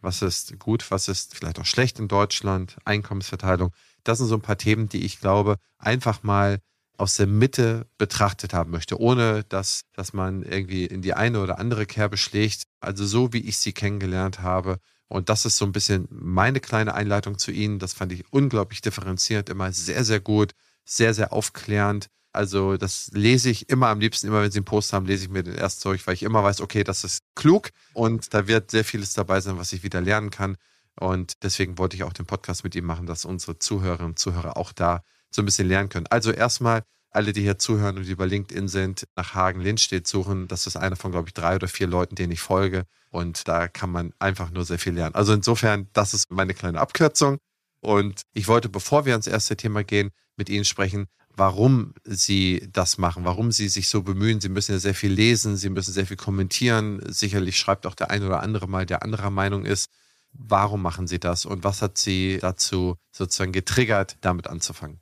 Was 0.00 0.22
ist 0.22 0.58
gut, 0.60 0.88
was 0.90 1.08
ist 1.08 1.34
vielleicht 1.34 1.58
auch 1.58 1.66
schlecht 1.66 1.98
in 1.98 2.06
Deutschland, 2.06 2.76
Einkommensverteilung. 2.84 3.72
Das 4.04 4.18
sind 4.18 4.28
so 4.28 4.36
ein 4.36 4.42
paar 4.42 4.58
Themen, 4.58 4.88
die 4.88 5.04
ich 5.04 5.18
glaube, 5.18 5.56
einfach 5.78 6.22
mal 6.22 6.60
aus 6.98 7.16
der 7.16 7.26
Mitte 7.26 7.86
betrachtet 7.98 8.54
haben 8.54 8.70
möchte, 8.70 9.00
ohne 9.00 9.44
dass, 9.44 9.82
dass 9.92 10.12
man 10.12 10.42
irgendwie 10.42 10.86
in 10.86 11.02
die 11.02 11.14
eine 11.14 11.40
oder 11.40 11.58
andere 11.58 11.86
Kerbe 11.86 12.16
schlägt. 12.16 12.62
Also 12.80 13.04
so, 13.06 13.32
wie 13.32 13.40
ich 13.40 13.58
sie 13.58 13.72
kennengelernt 13.72 14.40
habe. 14.40 14.78
Und 15.08 15.28
das 15.28 15.44
ist 15.44 15.56
so 15.56 15.64
ein 15.64 15.72
bisschen 15.72 16.08
meine 16.10 16.60
kleine 16.60 16.94
Einleitung 16.94 17.38
zu 17.38 17.52
Ihnen. 17.52 17.78
Das 17.78 17.92
fand 17.92 18.12
ich 18.12 18.24
unglaublich 18.32 18.80
differenziert, 18.80 19.48
immer 19.48 19.72
sehr, 19.72 20.04
sehr 20.04 20.20
gut, 20.20 20.52
sehr, 20.84 21.14
sehr 21.14 21.32
aufklärend. 21.32 22.08
Also 22.32 22.76
das 22.76 23.10
lese 23.12 23.48
ich 23.48 23.68
immer 23.70 23.88
am 23.88 24.00
liebsten, 24.00 24.26
immer 24.26 24.42
wenn 24.42 24.50
Sie 24.50 24.58
einen 24.58 24.66
Post 24.66 24.92
haben, 24.92 25.06
lese 25.06 25.24
ich 25.24 25.30
mir 25.30 25.42
den 25.42 25.54
erst 25.54 25.84
durch, 25.84 26.06
weil 26.06 26.14
ich 26.14 26.22
immer 26.22 26.44
weiß, 26.44 26.60
okay, 26.60 26.84
das 26.84 27.02
ist 27.02 27.20
klug 27.34 27.70
und 27.94 28.34
da 28.34 28.46
wird 28.46 28.70
sehr 28.70 28.84
vieles 28.84 29.14
dabei 29.14 29.40
sein, 29.40 29.56
was 29.56 29.72
ich 29.72 29.82
wieder 29.82 30.00
lernen 30.00 30.30
kann. 30.30 30.56
Und 30.98 31.34
deswegen 31.42 31.78
wollte 31.78 31.96
ich 31.96 32.02
auch 32.02 32.12
den 32.12 32.26
Podcast 32.26 32.64
mit 32.64 32.74
ihm 32.74 32.84
machen, 32.84 33.06
dass 33.06 33.24
unsere 33.24 33.58
Zuhörerinnen 33.58 34.12
und 34.12 34.18
Zuhörer 34.18 34.56
auch 34.56 34.72
da 34.72 35.02
so 35.36 35.42
ein 35.42 35.44
bisschen 35.44 35.68
lernen 35.68 35.88
können. 35.88 36.06
Also 36.08 36.32
erstmal 36.32 36.82
alle, 37.10 37.32
die 37.32 37.42
hier 37.42 37.58
zuhören 37.58 37.96
und 37.96 38.06
die 38.06 38.12
über 38.12 38.26
LinkedIn 38.26 38.68
sind, 38.68 39.06
nach 39.16 39.34
Hagen 39.34 39.60
Lindstedt 39.60 40.06
suchen. 40.06 40.48
Das 40.48 40.66
ist 40.66 40.76
einer 40.76 40.96
von, 40.96 41.12
glaube 41.12 41.28
ich, 41.28 41.34
drei 41.34 41.54
oder 41.54 41.68
vier 41.68 41.86
Leuten, 41.86 42.14
denen 42.14 42.32
ich 42.32 42.40
folge. 42.40 42.84
Und 43.10 43.48
da 43.48 43.68
kann 43.68 43.90
man 43.90 44.12
einfach 44.18 44.50
nur 44.50 44.64
sehr 44.64 44.78
viel 44.78 44.92
lernen. 44.92 45.14
Also 45.14 45.32
insofern, 45.32 45.88
das 45.94 46.12
ist 46.12 46.30
meine 46.30 46.52
kleine 46.52 46.80
Abkürzung. 46.80 47.38
Und 47.80 48.22
ich 48.32 48.48
wollte, 48.48 48.68
bevor 48.68 49.06
wir 49.06 49.12
ans 49.12 49.26
erste 49.26 49.56
Thema 49.56 49.84
gehen, 49.84 50.10
mit 50.36 50.50
Ihnen 50.50 50.64
sprechen, 50.64 51.06
warum 51.34 51.94
Sie 52.04 52.68
das 52.72 52.98
machen, 52.98 53.24
warum 53.24 53.52
Sie 53.52 53.68
sich 53.68 53.88
so 53.88 54.02
bemühen. 54.02 54.40
Sie 54.40 54.50
müssen 54.50 54.72
ja 54.72 54.78
sehr 54.78 54.94
viel 54.94 55.12
lesen, 55.12 55.56
Sie 55.56 55.70
müssen 55.70 55.92
sehr 55.92 56.06
viel 56.06 56.16
kommentieren. 56.16 57.00
Sicherlich 57.06 57.58
schreibt 57.58 57.86
auch 57.86 57.94
der 57.94 58.10
eine 58.10 58.26
oder 58.26 58.42
andere 58.42 58.66
mal, 58.66 58.84
der 58.84 59.02
anderer 59.02 59.30
Meinung 59.30 59.64
ist. 59.64 59.88
Warum 60.32 60.82
machen 60.82 61.06
Sie 61.06 61.18
das 61.18 61.46
und 61.46 61.64
was 61.64 61.80
hat 61.80 61.96
Sie 61.96 62.38
dazu 62.40 62.96
sozusagen 63.10 63.52
getriggert, 63.52 64.18
damit 64.20 64.48
anzufangen? 64.48 65.00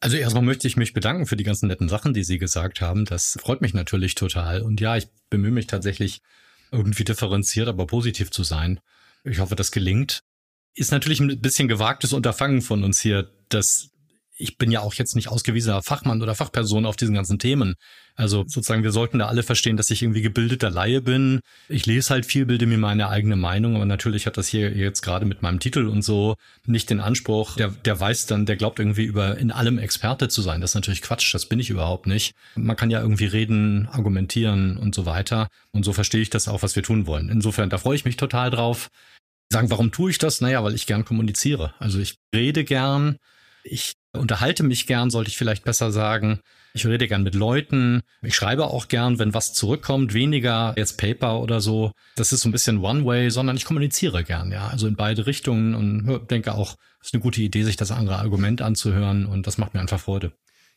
Also 0.00 0.16
erstmal 0.16 0.42
möchte 0.42 0.66
ich 0.66 0.78
mich 0.78 0.94
bedanken 0.94 1.26
für 1.26 1.36
die 1.36 1.44
ganzen 1.44 1.68
netten 1.68 1.88
Sachen, 1.88 2.14
die 2.14 2.24
Sie 2.24 2.38
gesagt 2.38 2.80
haben. 2.80 3.04
Das 3.04 3.38
freut 3.40 3.60
mich 3.60 3.74
natürlich 3.74 4.14
total. 4.14 4.62
Und 4.62 4.80
ja, 4.80 4.96
ich 4.96 5.08
bemühe 5.28 5.50
mich 5.50 5.66
tatsächlich 5.66 6.22
irgendwie 6.72 7.04
differenziert, 7.04 7.68
aber 7.68 7.86
positiv 7.86 8.30
zu 8.30 8.42
sein. 8.42 8.80
Ich 9.24 9.40
hoffe, 9.40 9.56
das 9.56 9.70
gelingt. 9.70 10.22
Ist 10.74 10.92
natürlich 10.92 11.20
ein 11.20 11.40
bisschen 11.40 11.68
gewagtes 11.68 12.14
Unterfangen 12.14 12.62
von 12.62 12.82
uns 12.82 13.00
hier, 13.00 13.30
das 13.50 13.89
ich 14.40 14.56
bin 14.56 14.70
ja 14.70 14.80
auch 14.80 14.94
jetzt 14.94 15.14
nicht 15.14 15.28
ausgewiesener 15.28 15.82
Fachmann 15.82 16.22
oder 16.22 16.34
Fachperson 16.34 16.86
auf 16.86 16.96
diesen 16.96 17.14
ganzen 17.14 17.38
Themen. 17.38 17.74
Also 18.16 18.44
sozusagen, 18.46 18.82
wir 18.82 18.92
sollten 18.92 19.18
da 19.18 19.28
alle 19.28 19.42
verstehen, 19.42 19.76
dass 19.76 19.90
ich 19.90 20.02
irgendwie 20.02 20.22
gebildeter 20.22 20.70
Laie 20.70 21.00
bin. 21.00 21.40
Ich 21.68 21.86
lese 21.86 22.10
halt 22.10 22.26
viel, 22.26 22.46
bilde 22.46 22.66
mir 22.66 22.78
meine 22.78 23.08
eigene 23.08 23.36
Meinung, 23.36 23.76
aber 23.76 23.86
natürlich 23.86 24.26
hat 24.26 24.36
das 24.36 24.48
hier 24.48 24.76
jetzt 24.76 25.02
gerade 25.02 25.26
mit 25.26 25.42
meinem 25.42 25.60
Titel 25.60 25.86
und 25.86 26.02
so 26.02 26.36
nicht 26.66 26.90
den 26.90 27.00
Anspruch, 27.00 27.56
der, 27.56 27.68
der 27.68 27.98
weiß 27.98 28.26
dann, 28.26 28.46
der 28.46 28.56
glaubt 28.56 28.78
irgendwie 28.78 29.04
über 29.04 29.38
in 29.38 29.50
allem 29.50 29.78
Experte 29.78 30.28
zu 30.28 30.42
sein. 30.42 30.60
Das 30.60 30.72
ist 30.72 30.74
natürlich 30.74 31.02
Quatsch, 31.02 31.32
das 31.34 31.46
bin 31.46 31.60
ich 31.60 31.70
überhaupt 31.70 32.06
nicht. 32.06 32.34
Man 32.56 32.76
kann 32.76 32.90
ja 32.90 33.00
irgendwie 33.00 33.26
reden, 33.26 33.88
argumentieren 33.88 34.76
und 34.76 34.94
so 34.94 35.06
weiter. 35.06 35.48
Und 35.72 35.84
so 35.84 35.92
verstehe 35.92 36.22
ich 36.22 36.30
das 36.30 36.48
auch, 36.48 36.62
was 36.62 36.76
wir 36.76 36.82
tun 36.82 37.06
wollen. 37.06 37.28
Insofern, 37.28 37.70
da 37.70 37.78
freue 37.78 37.96
ich 37.96 38.04
mich 38.04 38.16
total 38.16 38.50
drauf. 38.50 38.88
Sagen, 39.52 39.70
warum 39.70 39.90
tue 39.90 40.10
ich 40.10 40.18
das? 40.18 40.40
Naja, 40.40 40.62
weil 40.62 40.74
ich 40.74 40.86
gern 40.86 41.04
kommuniziere. 41.04 41.74
Also 41.78 41.98
ich 41.98 42.16
rede 42.34 42.64
gern. 42.64 43.16
Ich 43.64 43.94
unterhalte 44.12 44.62
mich 44.62 44.86
gern, 44.86 45.10
sollte 45.10 45.30
ich 45.30 45.38
vielleicht 45.38 45.64
besser 45.64 45.92
sagen. 45.92 46.40
Ich 46.74 46.86
rede 46.86 47.08
gern 47.08 47.22
mit 47.22 47.34
Leuten. 47.34 48.00
Ich 48.22 48.34
schreibe 48.34 48.66
auch 48.66 48.88
gern, 48.88 49.18
wenn 49.18 49.34
was 49.34 49.52
zurückkommt, 49.52 50.14
weniger 50.14 50.74
jetzt 50.76 50.98
Paper 50.98 51.40
oder 51.40 51.60
so. 51.60 51.92
Das 52.16 52.32
ist 52.32 52.42
so 52.42 52.48
ein 52.48 52.52
bisschen 52.52 52.78
One-Way, 52.78 53.30
sondern 53.30 53.56
ich 53.56 53.64
kommuniziere 53.64 54.22
gern, 54.22 54.52
ja. 54.52 54.68
Also 54.68 54.86
in 54.86 54.96
beide 54.96 55.26
Richtungen 55.26 55.74
und 55.74 56.30
denke 56.30 56.54
auch, 56.54 56.76
es 57.00 57.08
ist 57.08 57.14
eine 57.14 57.22
gute 57.22 57.40
Idee, 57.40 57.64
sich 57.64 57.76
das 57.76 57.90
andere 57.90 58.18
Argument 58.18 58.62
anzuhören 58.62 59.26
und 59.26 59.46
das 59.46 59.58
macht 59.58 59.74
mir 59.74 59.80
einfach 59.80 60.00
Freude. 60.00 60.32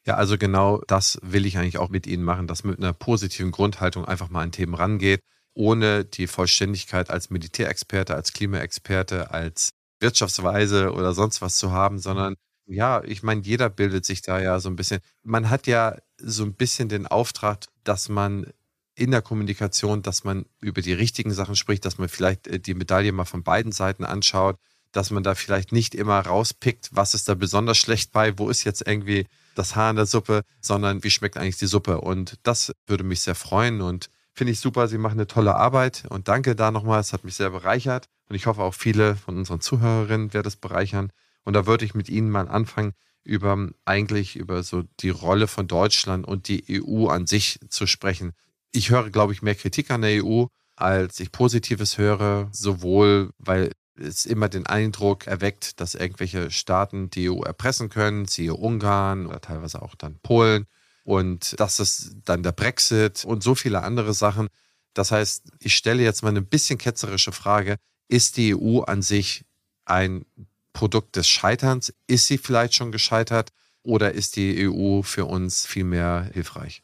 Ja, 0.05 0.15
also 0.15 0.37
genau 0.37 0.81
das 0.87 1.19
will 1.21 1.45
ich 1.45 1.57
eigentlich 1.57 1.77
auch 1.77 1.89
mit 1.89 2.07
Ihnen 2.07 2.23
machen, 2.23 2.47
dass 2.47 2.63
mit 2.63 2.77
einer 2.77 2.93
positiven 2.93 3.51
Grundhaltung 3.51 4.05
einfach 4.05 4.29
mal 4.29 4.41
an 4.41 4.51
Themen 4.51 4.73
rangeht, 4.73 5.21
ohne 5.53 6.03
die 6.03 6.27
Vollständigkeit 6.27 7.09
als 7.09 7.29
Militärexperte, 7.29 8.13
als 8.13 8.33
Klimaexperte, 8.33 9.31
als 9.31 9.69
Wirtschaftsweise 10.01 10.91
oder 10.91 11.13
sonst 11.13 11.41
was 11.41 11.55
zu 11.55 11.71
haben, 11.71 11.99
sondern 11.99 12.35
ja, 12.65 13.03
ich 13.03 13.23
meine, 13.23 13.41
jeder 13.41 13.69
bildet 13.69 14.05
sich 14.05 14.21
da 14.21 14.39
ja 14.39 14.59
so 14.59 14.69
ein 14.69 14.75
bisschen. 14.75 15.01
Man 15.23 15.49
hat 15.49 15.67
ja 15.67 15.97
so 16.17 16.43
ein 16.43 16.53
bisschen 16.53 16.89
den 16.89 17.07
Auftrag, 17.07 17.65
dass 17.83 18.09
man 18.09 18.47
in 18.95 19.11
der 19.11 19.21
Kommunikation, 19.21 20.01
dass 20.01 20.23
man 20.23 20.45
über 20.61 20.81
die 20.81 20.93
richtigen 20.93 21.31
Sachen 21.31 21.55
spricht, 21.55 21.85
dass 21.85 21.97
man 21.97 22.09
vielleicht 22.09 22.47
äh, 22.47 22.59
die 22.59 22.73
Medaille 22.75 23.11
mal 23.11 23.25
von 23.25 23.43
beiden 23.43 23.71
Seiten 23.71 24.05
anschaut, 24.05 24.57
dass 24.91 25.09
man 25.09 25.23
da 25.23 25.35
vielleicht 25.35 25.71
nicht 25.71 25.95
immer 25.95 26.19
rauspickt, 26.19 26.89
was 26.91 27.15
ist 27.15 27.27
da 27.27 27.33
besonders 27.33 27.77
schlecht 27.77 28.11
bei, 28.11 28.37
wo 28.37 28.49
ist 28.49 28.63
jetzt 28.63 28.85
irgendwie 28.85 29.25
das 29.55 29.75
Haar 29.75 29.89
in 29.89 29.95
der 29.95 30.05
Suppe, 30.05 30.43
sondern 30.61 31.03
wie 31.03 31.09
schmeckt 31.09 31.37
eigentlich 31.37 31.57
die 31.57 31.65
Suppe. 31.65 32.01
Und 32.01 32.37
das 32.43 32.73
würde 32.85 33.03
mich 33.03 33.21
sehr 33.21 33.35
freuen 33.35 33.81
und 33.81 34.09
finde 34.33 34.53
ich 34.53 34.59
super. 34.59 34.87
Sie 34.87 34.99
machen 34.99 35.13
eine 35.13 35.27
tolle 35.27 35.55
Arbeit 35.55 36.03
und 36.09 36.27
danke 36.27 36.55
da 36.55 36.71
nochmal. 36.71 36.99
Es 36.99 37.13
hat 37.13 37.23
mich 37.23 37.35
sehr 37.35 37.49
bereichert 37.49 38.07
und 38.29 38.35
ich 38.35 38.45
hoffe 38.45 38.61
auch 38.61 38.75
viele 38.75 39.15
von 39.15 39.37
unseren 39.37 39.61
Zuhörerinnen 39.61 40.33
wird 40.33 40.45
es 40.45 40.55
bereichern. 40.55 41.11
Und 41.43 41.53
da 41.53 41.65
würde 41.65 41.85
ich 41.85 41.93
mit 41.93 42.09
Ihnen 42.09 42.29
mal 42.29 42.47
anfangen, 42.47 42.93
über 43.23 43.69
eigentlich 43.85 44.35
über 44.35 44.63
so 44.63 44.83
die 44.99 45.09
Rolle 45.09 45.47
von 45.47 45.67
Deutschland 45.67 46.27
und 46.27 46.47
die 46.47 46.81
EU 46.83 47.07
an 47.07 47.25
sich 47.25 47.59
zu 47.69 47.87
sprechen. 47.87 48.33
Ich 48.71 48.89
höre, 48.89 49.09
glaube 49.09 49.33
ich, 49.33 49.41
mehr 49.41 49.55
Kritik 49.55 49.91
an 49.91 50.01
der 50.01 50.23
EU, 50.23 50.45
als 50.75 51.19
ich 51.19 51.31
Positives 51.31 51.97
höre, 51.97 52.49
sowohl 52.51 53.31
weil 53.37 53.71
es 53.95 54.25
immer 54.25 54.49
den 54.49 54.65
Eindruck 54.65 55.27
erweckt, 55.27 55.79
dass 55.79 55.95
irgendwelche 55.95 56.49
Staaten 56.51 57.09
die 57.11 57.29
EU 57.29 57.41
erpressen 57.43 57.89
können, 57.89 58.25
siehe 58.25 58.55
Ungarn 58.55 59.27
oder 59.27 59.39
teilweise 59.39 59.81
auch 59.81 59.95
dann 59.95 60.19
Polen 60.23 60.65
und 61.03 61.59
das 61.59 61.79
ist 61.79 62.15
dann 62.25 62.43
der 62.43 62.53
Brexit 62.53 63.25
und 63.25 63.43
so 63.43 63.55
viele 63.55 63.83
andere 63.83 64.13
Sachen. 64.13 64.47
Das 64.93 65.11
heißt, 65.11 65.51
ich 65.59 65.75
stelle 65.75 66.03
jetzt 66.03 66.23
mal 66.23 66.29
eine 66.29 66.41
bisschen 66.41 66.77
ketzerische 66.77 67.31
Frage, 67.31 67.77
ist 68.07 68.37
die 68.37 68.55
EU 68.55 68.81
an 68.81 69.01
sich 69.01 69.45
ein 69.85 70.25
Produkt 70.73 71.15
des 71.15 71.27
Scheiterns? 71.27 71.93
Ist 72.07 72.27
sie 72.27 72.37
vielleicht 72.37 72.75
schon 72.75 72.91
gescheitert 72.91 73.51
oder 73.83 74.11
ist 74.11 74.35
die 74.35 74.67
EU 74.67 75.01
für 75.01 75.25
uns 75.25 75.65
viel 75.65 75.83
mehr 75.83 76.29
hilfreich? 76.33 76.83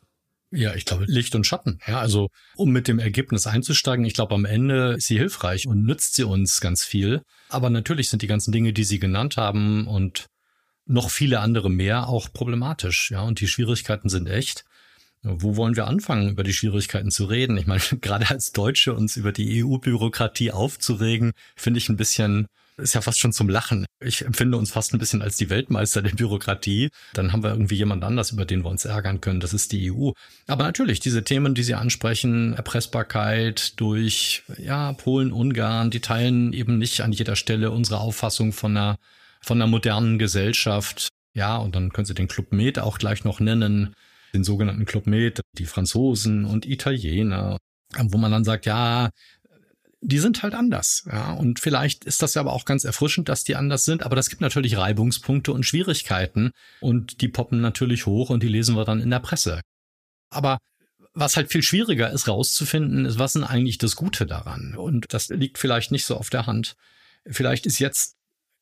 Ja, 0.51 0.73
ich 0.73 0.85
glaube, 0.85 1.05
Licht 1.07 1.35
und 1.35 1.45
Schatten. 1.45 1.79
Ja, 1.85 1.99
also 1.99 2.29
um 2.55 2.71
mit 2.71 2.87
dem 2.87 2.97
Ergebnis 2.97 3.45
einzusteigen, 3.45 4.03
ich 4.05 4.15
glaube, 4.15 4.33
am 4.33 4.45
Ende 4.45 4.95
ist 4.97 5.05
sie 5.05 5.17
hilfreich 5.17 5.67
und 5.67 5.83
nützt 5.83 6.15
sie 6.15 6.23
uns 6.23 6.59
ganz 6.59 6.83
viel. 6.83 7.21
Aber 7.49 7.69
natürlich 7.69 8.09
sind 8.09 8.23
die 8.23 8.27
ganzen 8.27 8.51
Dinge, 8.51 8.73
die 8.73 8.83
Sie 8.83 8.99
genannt 8.99 9.37
haben 9.37 9.85
und 9.85 10.27
noch 10.85 11.11
viele 11.11 11.39
andere 11.39 11.69
mehr 11.69 12.07
auch 12.07 12.33
problematisch. 12.33 13.11
Ja, 13.11 13.21
und 13.21 13.39
die 13.41 13.47
Schwierigkeiten 13.47 14.09
sind 14.09 14.27
echt. 14.27 14.65
Wo 15.21 15.55
wollen 15.55 15.75
wir 15.75 15.85
anfangen, 15.85 16.29
über 16.29 16.43
die 16.43 16.53
Schwierigkeiten 16.53 17.11
zu 17.11 17.25
reden? 17.25 17.57
Ich 17.57 17.67
meine, 17.67 17.81
gerade 18.01 18.29
als 18.29 18.51
Deutsche 18.51 18.95
uns 18.95 19.17
über 19.17 19.31
die 19.31 19.63
EU-Bürokratie 19.63 20.51
aufzuregen, 20.51 21.33
finde 21.55 21.77
ich 21.77 21.89
ein 21.89 21.97
bisschen 21.97 22.47
ist 22.79 22.93
ja 22.93 23.01
fast 23.01 23.19
schon 23.19 23.33
zum 23.33 23.49
Lachen. 23.49 23.85
Ich 24.03 24.25
empfinde 24.25 24.57
uns 24.57 24.71
fast 24.71 24.93
ein 24.93 24.99
bisschen 24.99 25.21
als 25.21 25.37
die 25.37 25.49
Weltmeister 25.49 26.01
der 26.01 26.11
Bürokratie. 26.11 26.89
Dann 27.13 27.31
haben 27.31 27.43
wir 27.43 27.51
irgendwie 27.51 27.75
jemand 27.75 28.03
anders, 28.03 28.31
über 28.31 28.45
den 28.45 28.63
wir 28.63 28.69
uns 28.69 28.85
ärgern 28.85 29.21
können. 29.21 29.39
Das 29.39 29.53
ist 29.53 29.71
die 29.71 29.91
EU. 29.91 30.11
Aber 30.47 30.63
natürlich, 30.63 30.99
diese 30.99 31.23
Themen, 31.23 31.55
die 31.55 31.63
Sie 31.63 31.75
ansprechen, 31.75 32.53
Erpressbarkeit 32.53 33.79
durch, 33.79 34.43
ja, 34.57 34.93
Polen, 34.93 35.31
Ungarn, 35.31 35.91
die 35.91 35.99
teilen 35.99 36.53
eben 36.53 36.77
nicht 36.77 37.01
an 37.01 37.11
jeder 37.11 37.35
Stelle 37.35 37.71
unsere 37.71 37.99
Auffassung 37.99 38.53
von 38.53 38.75
einer, 38.75 38.97
von 39.41 39.57
einer 39.57 39.69
modernen 39.69 40.19
Gesellschaft. 40.19 41.09
Ja, 41.33 41.57
und 41.57 41.75
dann 41.75 41.91
können 41.91 42.05
Sie 42.05 42.15
den 42.15 42.27
Club 42.27 42.51
Med 42.51 42.79
auch 42.79 42.97
gleich 42.97 43.23
noch 43.23 43.39
nennen, 43.39 43.95
den 44.33 44.43
sogenannten 44.43 44.85
Club 44.85 45.07
Med, 45.07 45.41
die 45.57 45.65
Franzosen 45.65 46.45
und 46.45 46.65
Italiener, 46.65 47.57
wo 47.97 48.17
man 48.17 48.31
dann 48.31 48.43
sagt, 48.43 48.65
ja, 48.65 49.09
die 50.01 50.19
sind 50.19 50.43
halt 50.43 50.53
anders. 50.53 51.03
Ja, 51.11 51.33
und 51.33 51.59
vielleicht 51.59 52.05
ist 52.05 52.21
das 52.21 52.33
ja 52.33 52.41
aber 52.41 52.53
auch 52.53 52.65
ganz 52.65 52.83
erfrischend, 52.85 53.29
dass 53.29 53.43
die 53.43 53.55
anders 53.55 53.83
sind. 53.85 54.03
Aber 54.03 54.15
das 54.15 54.29
gibt 54.29 54.41
natürlich 54.41 54.77
Reibungspunkte 54.77 55.51
und 55.51 55.65
Schwierigkeiten. 55.65 56.51
Und 56.79 57.21
die 57.21 57.27
poppen 57.27 57.61
natürlich 57.61 58.05
hoch 58.05 58.29
und 58.29 58.41
die 58.43 58.47
lesen 58.47 58.75
wir 58.75 58.85
dann 58.85 59.01
in 59.01 59.09
der 59.09 59.19
Presse. 59.19 59.61
Aber 60.29 60.59
was 61.13 61.35
halt 61.35 61.51
viel 61.51 61.63
schwieriger 61.63 62.11
ist 62.11 62.27
rauszufinden, 62.27 63.05
ist, 63.05 63.19
was 63.19 63.35
ist 63.35 63.43
eigentlich 63.43 63.77
das 63.77 63.95
Gute 63.95 64.25
daran? 64.25 64.75
Und 64.75 65.13
das 65.13 65.29
liegt 65.29 65.57
vielleicht 65.57 65.91
nicht 65.91 66.05
so 66.05 66.15
auf 66.15 66.29
der 66.29 66.45
Hand. 66.45 66.75
Vielleicht 67.25 67.65
ist 67.65 67.79
jetzt, 67.79 68.15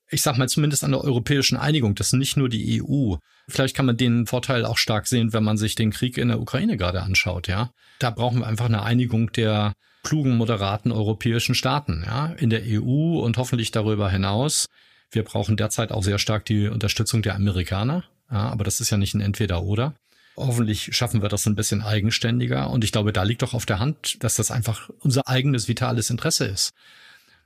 ich 0.09 0.21
sag 0.21 0.37
mal 0.37 0.49
zumindest 0.49 0.83
an 0.83 0.91
der 0.91 1.03
europäischen 1.03 1.57
Einigung, 1.57 1.93
das 1.93 2.13
nicht 2.13 2.37
nur 2.37 2.49
die 2.49 2.81
EU. 2.81 3.15
Vielleicht 3.47 3.75
kann 3.75 3.85
man 3.85 3.97
den 3.97 4.25
Vorteil 4.25 4.65
auch 4.65 4.77
stark 4.77 5.07
sehen, 5.07 5.33
wenn 5.33 5.43
man 5.43 5.57
sich 5.57 5.75
den 5.75 5.91
Krieg 5.91 6.17
in 6.17 6.29
der 6.29 6.39
Ukraine 6.39 6.77
gerade 6.77 7.03
anschaut, 7.03 7.47
ja. 7.47 7.71
Da 7.99 8.09
brauchen 8.09 8.39
wir 8.39 8.47
einfach 8.47 8.65
eine 8.65 8.81
Einigung 8.81 9.31
der 9.33 9.73
klugen, 10.07 10.37
moderaten 10.37 10.93
europäischen 10.93 11.53
Staaten, 11.53 12.03
ja, 12.05 12.27
in 12.27 12.49
der 12.49 12.61
EU 12.65 13.19
und 13.19 13.37
hoffentlich 13.37 13.71
darüber 13.71 14.09
hinaus. 14.09 14.67
Wir 15.11 15.23
brauchen 15.23 15.57
derzeit 15.57 15.91
auch 15.91 16.03
sehr 16.03 16.17
stark 16.17 16.45
die 16.45 16.69
Unterstützung 16.69 17.21
der 17.21 17.35
Amerikaner, 17.35 18.05
ja, 18.31 18.49
aber 18.49 18.63
das 18.63 18.79
ist 18.79 18.89
ja 18.89 18.97
nicht 18.97 19.13
ein 19.15 19.21
Entweder-Oder. 19.21 19.95
Hoffentlich 20.37 20.95
schaffen 20.95 21.21
wir 21.21 21.29
das 21.29 21.45
ein 21.45 21.55
bisschen 21.55 21.81
eigenständiger 21.81 22.69
und 22.69 22.85
ich 22.85 22.93
glaube, 22.93 23.11
da 23.11 23.23
liegt 23.23 23.41
doch 23.41 23.53
auf 23.53 23.65
der 23.65 23.79
Hand, 23.79 24.23
dass 24.23 24.35
das 24.35 24.49
einfach 24.49 24.89
unser 24.99 25.27
eigenes 25.27 25.67
vitales 25.67 26.09
Interesse 26.09 26.45
ist. 26.45 26.71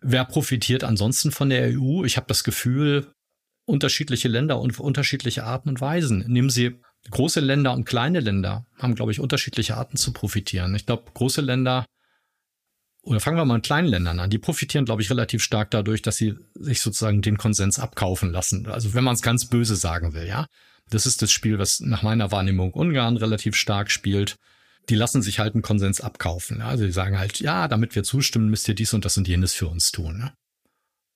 Wer 0.02 0.26
profitiert 0.26 0.84
ansonsten 0.84 1.32
von 1.32 1.50
der 1.50 1.80
EU? 1.80 2.04
Ich 2.04 2.18
habe 2.18 2.28
das 2.28 2.44
Gefühl, 2.44 3.08
unterschiedliche 3.66 4.28
Länder 4.28 4.60
und 4.60 4.80
unterschiedliche 4.80 5.46
Arten 5.46 5.70
und 5.70 5.82
Weisen. 5.82 6.26
Nehmen 6.28 6.50
Sie 6.52 6.80
große 7.10 7.40
Länder 7.40 7.74
und 7.74 7.86
kleine 7.86 8.20
Länder, 8.20 8.66
haben, 8.78 8.94
glaube 8.94 9.12
ich, 9.12 9.20
unterschiedliche 9.20 9.78
Arten 9.78 9.98
zu 9.98 10.14
profitieren. 10.14 10.76
Ich 10.76 10.86
glaube, 10.86 11.06
große 11.14 11.42
Länder 11.42 11.86
oder 13.04 13.20
fangen 13.20 13.38
wir 13.38 13.46
mal 13.46 13.56
mit 13.56 13.66
kleinen 13.66 13.88
Ländern 13.88 14.20
an, 14.20 14.30
die 14.30 14.38
profitieren, 14.38 14.86
glaube 14.86 15.02
ich, 15.02 15.10
relativ 15.10 15.42
stark 15.42 15.72
dadurch, 15.72 16.02
dass 16.02 16.18
sie 16.18 16.36
sich 16.54 16.82
sozusagen 16.82 17.22
den 17.22 17.38
Konsens 17.38 17.80
abkaufen 17.80 18.32
lassen. 18.32 18.68
Also 18.68 18.94
wenn 18.94 19.04
man 19.04 19.16
es 19.16 19.22
ganz 19.22 19.46
böse 19.46 19.76
sagen 19.76 20.14
will, 20.14 20.28
ja. 20.28 20.46
Das 20.90 21.06
ist 21.06 21.22
das 21.22 21.32
Spiel, 21.32 21.58
was 21.58 21.80
nach 21.80 22.04
meiner 22.04 22.32
Wahrnehmung 22.32 22.74
Ungarn 22.74 23.18
relativ 23.18 23.56
stark 23.56 23.90
spielt. 23.90 24.36
Die 24.90 24.96
lassen 24.96 25.22
sich 25.22 25.40
halt 25.40 25.54
einen 25.54 25.62
Konsens 25.62 26.02
abkaufen. 26.02 26.60
Ja? 26.60 26.68
Also 26.68 26.86
die 26.86 26.92
sagen 26.92 27.18
halt, 27.18 27.40
ja, 27.40 27.68
damit 27.70 27.96
wir 27.96 28.04
zustimmen, 28.04 28.50
müsst 28.50 28.68
ihr 28.68 28.76
dies 28.76 28.94
und 28.94 29.06
das 29.06 29.18
und 29.18 29.28
jenes 29.28 29.54
für 29.54 29.68
uns 29.68 29.92
tun. 29.92 30.18
Ne? 30.18 30.34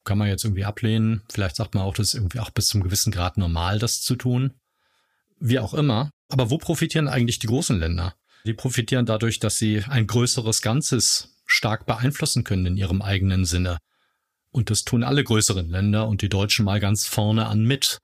Kann 0.06 0.18
man 0.18 0.30
jetzt 0.30 0.46
irgendwie 0.46 0.64
ablehnen. 0.64 1.24
Vielleicht 1.30 1.58
sagt 1.58 1.76
man 1.76 1.84
auch, 1.84 1.94
das 1.94 2.10
ist 2.10 2.14
irgendwie 2.14 2.40
auch 2.40 2.52
bis 2.52 2.68
zum 2.68 2.84
gewissen 2.84 3.12
Grad 3.12 3.38
normal, 3.38 3.78
das 3.78 4.02
zu 4.02 4.16
tun. 4.16 4.54
Wie 5.40 5.60
auch 5.60 5.74
immer. 5.74 6.10
Aber 6.30 6.50
wo 6.50 6.58
profitieren 6.58 7.10
eigentlich 7.10 7.40
die 7.40 7.48
großen 7.48 7.78
Länder? 7.78 8.16
Die 8.46 8.54
profitieren 8.54 9.06
dadurch, 9.06 9.40
dass 9.40 9.58
sie 9.58 9.84
ein 9.90 10.08
größeres 10.08 10.62
Ganzes 10.62 11.35
stark 11.56 11.86
beeinflussen 11.86 12.44
können 12.44 12.66
in 12.66 12.78
ihrem 12.78 13.02
eigenen 13.02 13.46
Sinne. 13.46 13.78
Und 14.52 14.70
das 14.70 14.84
tun 14.84 15.04
alle 15.04 15.24
größeren 15.24 15.70
Länder 15.70 16.08
und 16.08 16.22
die 16.22 16.30
Deutschen 16.30 16.66
mal 16.66 16.80
ganz 16.80 17.08
vorne 17.08 17.48
an 17.48 17.64
mit. 17.64 18.00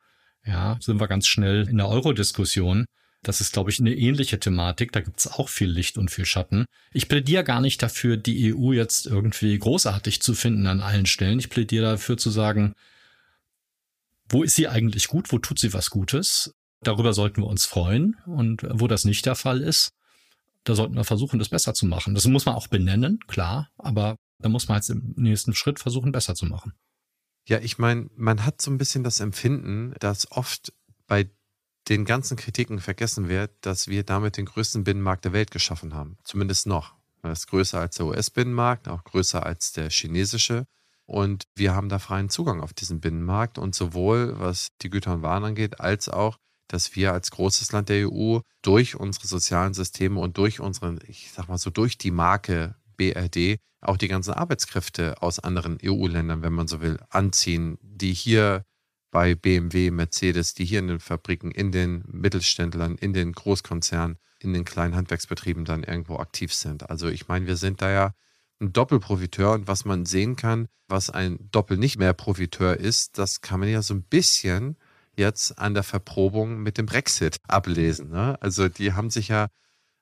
Ja, 0.45 0.77
sind 0.81 0.99
wir 0.99 1.07
ganz 1.07 1.27
schnell 1.27 1.67
in 1.67 1.77
der 1.77 1.87
Euro-Diskussion. 1.87 2.85
Das 3.23 3.39
ist, 3.39 3.53
glaube 3.53 3.69
ich, 3.69 3.79
eine 3.79 3.93
ähnliche 3.93 4.39
Thematik. 4.39 4.91
Da 4.91 5.01
gibt 5.01 5.19
es 5.19 5.27
auch 5.27 5.47
viel 5.47 5.69
Licht 5.69 5.97
und 5.97 6.09
viel 6.09 6.25
Schatten. 6.25 6.65
Ich 6.91 7.07
plädiere 7.07 7.43
gar 7.43 7.61
nicht 7.61 7.81
dafür, 7.83 8.17
die 8.17 8.53
EU 8.53 8.73
jetzt 8.73 9.05
irgendwie 9.05 9.57
großartig 9.57 10.21
zu 10.21 10.33
finden 10.33 10.65
an 10.65 10.81
allen 10.81 11.05
Stellen. 11.05 11.37
Ich 11.39 11.49
plädiere 11.49 11.91
dafür 11.91 12.17
zu 12.17 12.31
sagen, 12.31 12.73
wo 14.27 14.43
ist 14.43 14.55
sie 14.55 14.67
eigentlich 14.67 15.07
gut? 15.07 15.31
Wo 15.31 15.37
tut 15.37 15.59
sie 15.59 15.73
was 15.73 15.91
Gutes? 15.91 16.53
Darüber 16.81 17.13
sollten 17.13 17.43
wir 17.43 17.47
uns 17.47 17.65
freuen. 17.65 18.17
Und 18.25 18.65
wo 18.67 18.87
das 18.87 19.05
nicht 19.05 19.25
der 19.25 19.35
Fall 19.35 19.61
ist, 19.61 19.91
da 20.63 20.75
sollten 20.75 20.95
wir 20.95 21.03
versuchen, 21.03 21.39
das 21.39 21.49
besser 21.49 21.73
zu 21.73 21.85
machen. 21.85 22.13
Das 22.13 22.25
muss 22.25 22.45
man 22.45 22.55
auch 22.55 22.67
benennen, 22.67 23.19
klar, 23.27 23.69
aber 23.77 24.15
da 24.39 24.49
muss 24.49 24.67
man 24.67 24.77
jetzt 24.77 24.89
im 24.89 25.13
nächsten 25.17 25.53
Schritt 25.53 25.79
versuchen, 25.79 26.11
besser 26.11 26.35
zu 26.35 26.45
machen. 26.45 26.73
Ja, 27.47 27.59
ich 27.59 27.77
meine, 27.77 28.09
man 28.15 28.45
hat 28.45 28.61
so 28.61 28.69
ein 28.71 28.77
bisschen 28.77 29.03
das 29.03 29.19
Empfinden, 29.19 29.93
dass 29.99 30.31
oft 30.31 30.73
bei 31.07 31.29
den 31.89 32.05
ganzen 32.05 32.37
Kritiken 32.37 32.79
vergessen 32.79 33.27
wird, 33.27 33.51
dass 33.61 33.87
wir 33.87 34.03
damit 34.03 34.37
den 34.37 34.45
größten 34.45 34.83
Binnenmarkt 34.83 35.25
der 35.25 35.33
Welt 35.33 35.51
geschaffen 35.51 35.93
haben. 35.93 36.17
Zumindest 36.23 36.67
noch. 36.67 36.95
Er 37.23 37.31
ist 37.31 37.47
größer 37.47 37.79
als 37.79 37.95
der 37.95 38.05
US-Binnenmarkt, 38.07 38.87
auch 38.87 39.03
größer 39.03 39.45
als 39.45 39.71
der 39.71 39.89
chinesische. 39.89 40.65
Und 41.05 41.47
wir 41.55 41.73
haben 41.75 41.89
da 41.89 41.99
freien 41.99 42.29
Zugang 42.29 42.61
auf 42.61 42.73
diesen 42.73 43.01
Binnenmarkt. 43.01 43.57
Und 43.57 43.75
sowohl 43.75 44.39
was 44.39 44.69
die 44.81 44.89
Güter 44.89 45.13
und 45.15 45.21
Waren 45.23 45.43
angeht, 45.43 45.79
als 45.79 46.07
auch 46.07 46.37
dass 46.71 46.95
wir 46.95 47.13
als 47.13 47.31
großes 47.31 47.71
Land 47.71 47.89
der 47.89 48.09
EU 48.09 48.39
durch 48.61 48.95
unsere 48.95 49.27
sozialen 49.27 49.73
Systeme 49.73 50.19
und 50.19 50.37
durch 50.37 50.59
unseren, 50.59 50.99
ich 51.07 51.31
sag 51.33 51.47
mal 51.49 51.57
so, 51.57 51.69
durch 51.69 51.97
die 51.97 52.11
Marke 52.11 52.75
BRD 52.97 53.57
auch 53.81 53.97
die 53.97 54.07
ganzen 54.07 54.33
Arbeitskräfte 54.33 55.21
aus 55.21 55.39
anderen 55.39 55.79
EU-Ländern, 55.83 56.43
wenn 56.43 56.53
man 56.53 56.67
so 56.67 56.81
will, 56.81 56.99
anziehen, 57.09 57.77
die 57.81 58.13
hier 58.13 58.63
bei 59.11 59.35
BMW, 59.35 59.91
Mercedes, 59.91 60.53
die 60.53 60.65
hier 60.65 60.79
in 60.79 60.87
den 60.87 60.99
Fabriken, 60.99 61.51
in 61.51 61.71
den 61.71 62.03
Mittelständlern, 62.07 62.95
in 62.95 63.11
den 63.11 63.33
Großkonzernen, 63.33 64.17
in 64.39 64.53
den 64.53 64.65
kleinen 64.65 64.95
Handwerksbetrieben 64.95 65.65
dann 65.65 65.83
irgendwo 65.83 66.17
aktiv 66.17 66.53
sind. 66.53 66.89
Also 66.89 67.09
ich 67.09 67.27
meine, 67.27 67.47
wir 67.47 67.57
sind 67.57 67.81
da 67.81 67.91
ja 67.91 68.13
ein 68.61 68.71
Doppelprofiteur 68.71 69.53
und 69.53 69.67
was 69.67 69.83
man 69.83 70.05
sehen 70.05 70.35
kann, 70.35 70.67
was 70.87 71.09
ein 71.09 71.49
Doppel 71.51 71.77
nicht 71.77 71.97
mehr 71.97 72.13
Profiteur 72.13 72.77
ist, 72.77 73.17
das 73.17 73.41
kann 73.41 73.59
man 73.59 73.69
ja 73.69 73.81
so 73.81 73.93
ein 73.93 74.03
bisschen 74.03 74.77
jetzt 75.15 75.57
an 75.57 75.73
der 75.73 75.83
Verprobung 75.83 76.61
mit 76.61 76.77
dem 76.77 76.85
Brexit 76.85 77.37
ablesen. 77.47 78.09
Ne? 78.09 78.37
Also 78.41 78.69
die 78.69 78.93
haben 78.93 79.09
sich 79.09 79.27
ja 79.27 79.47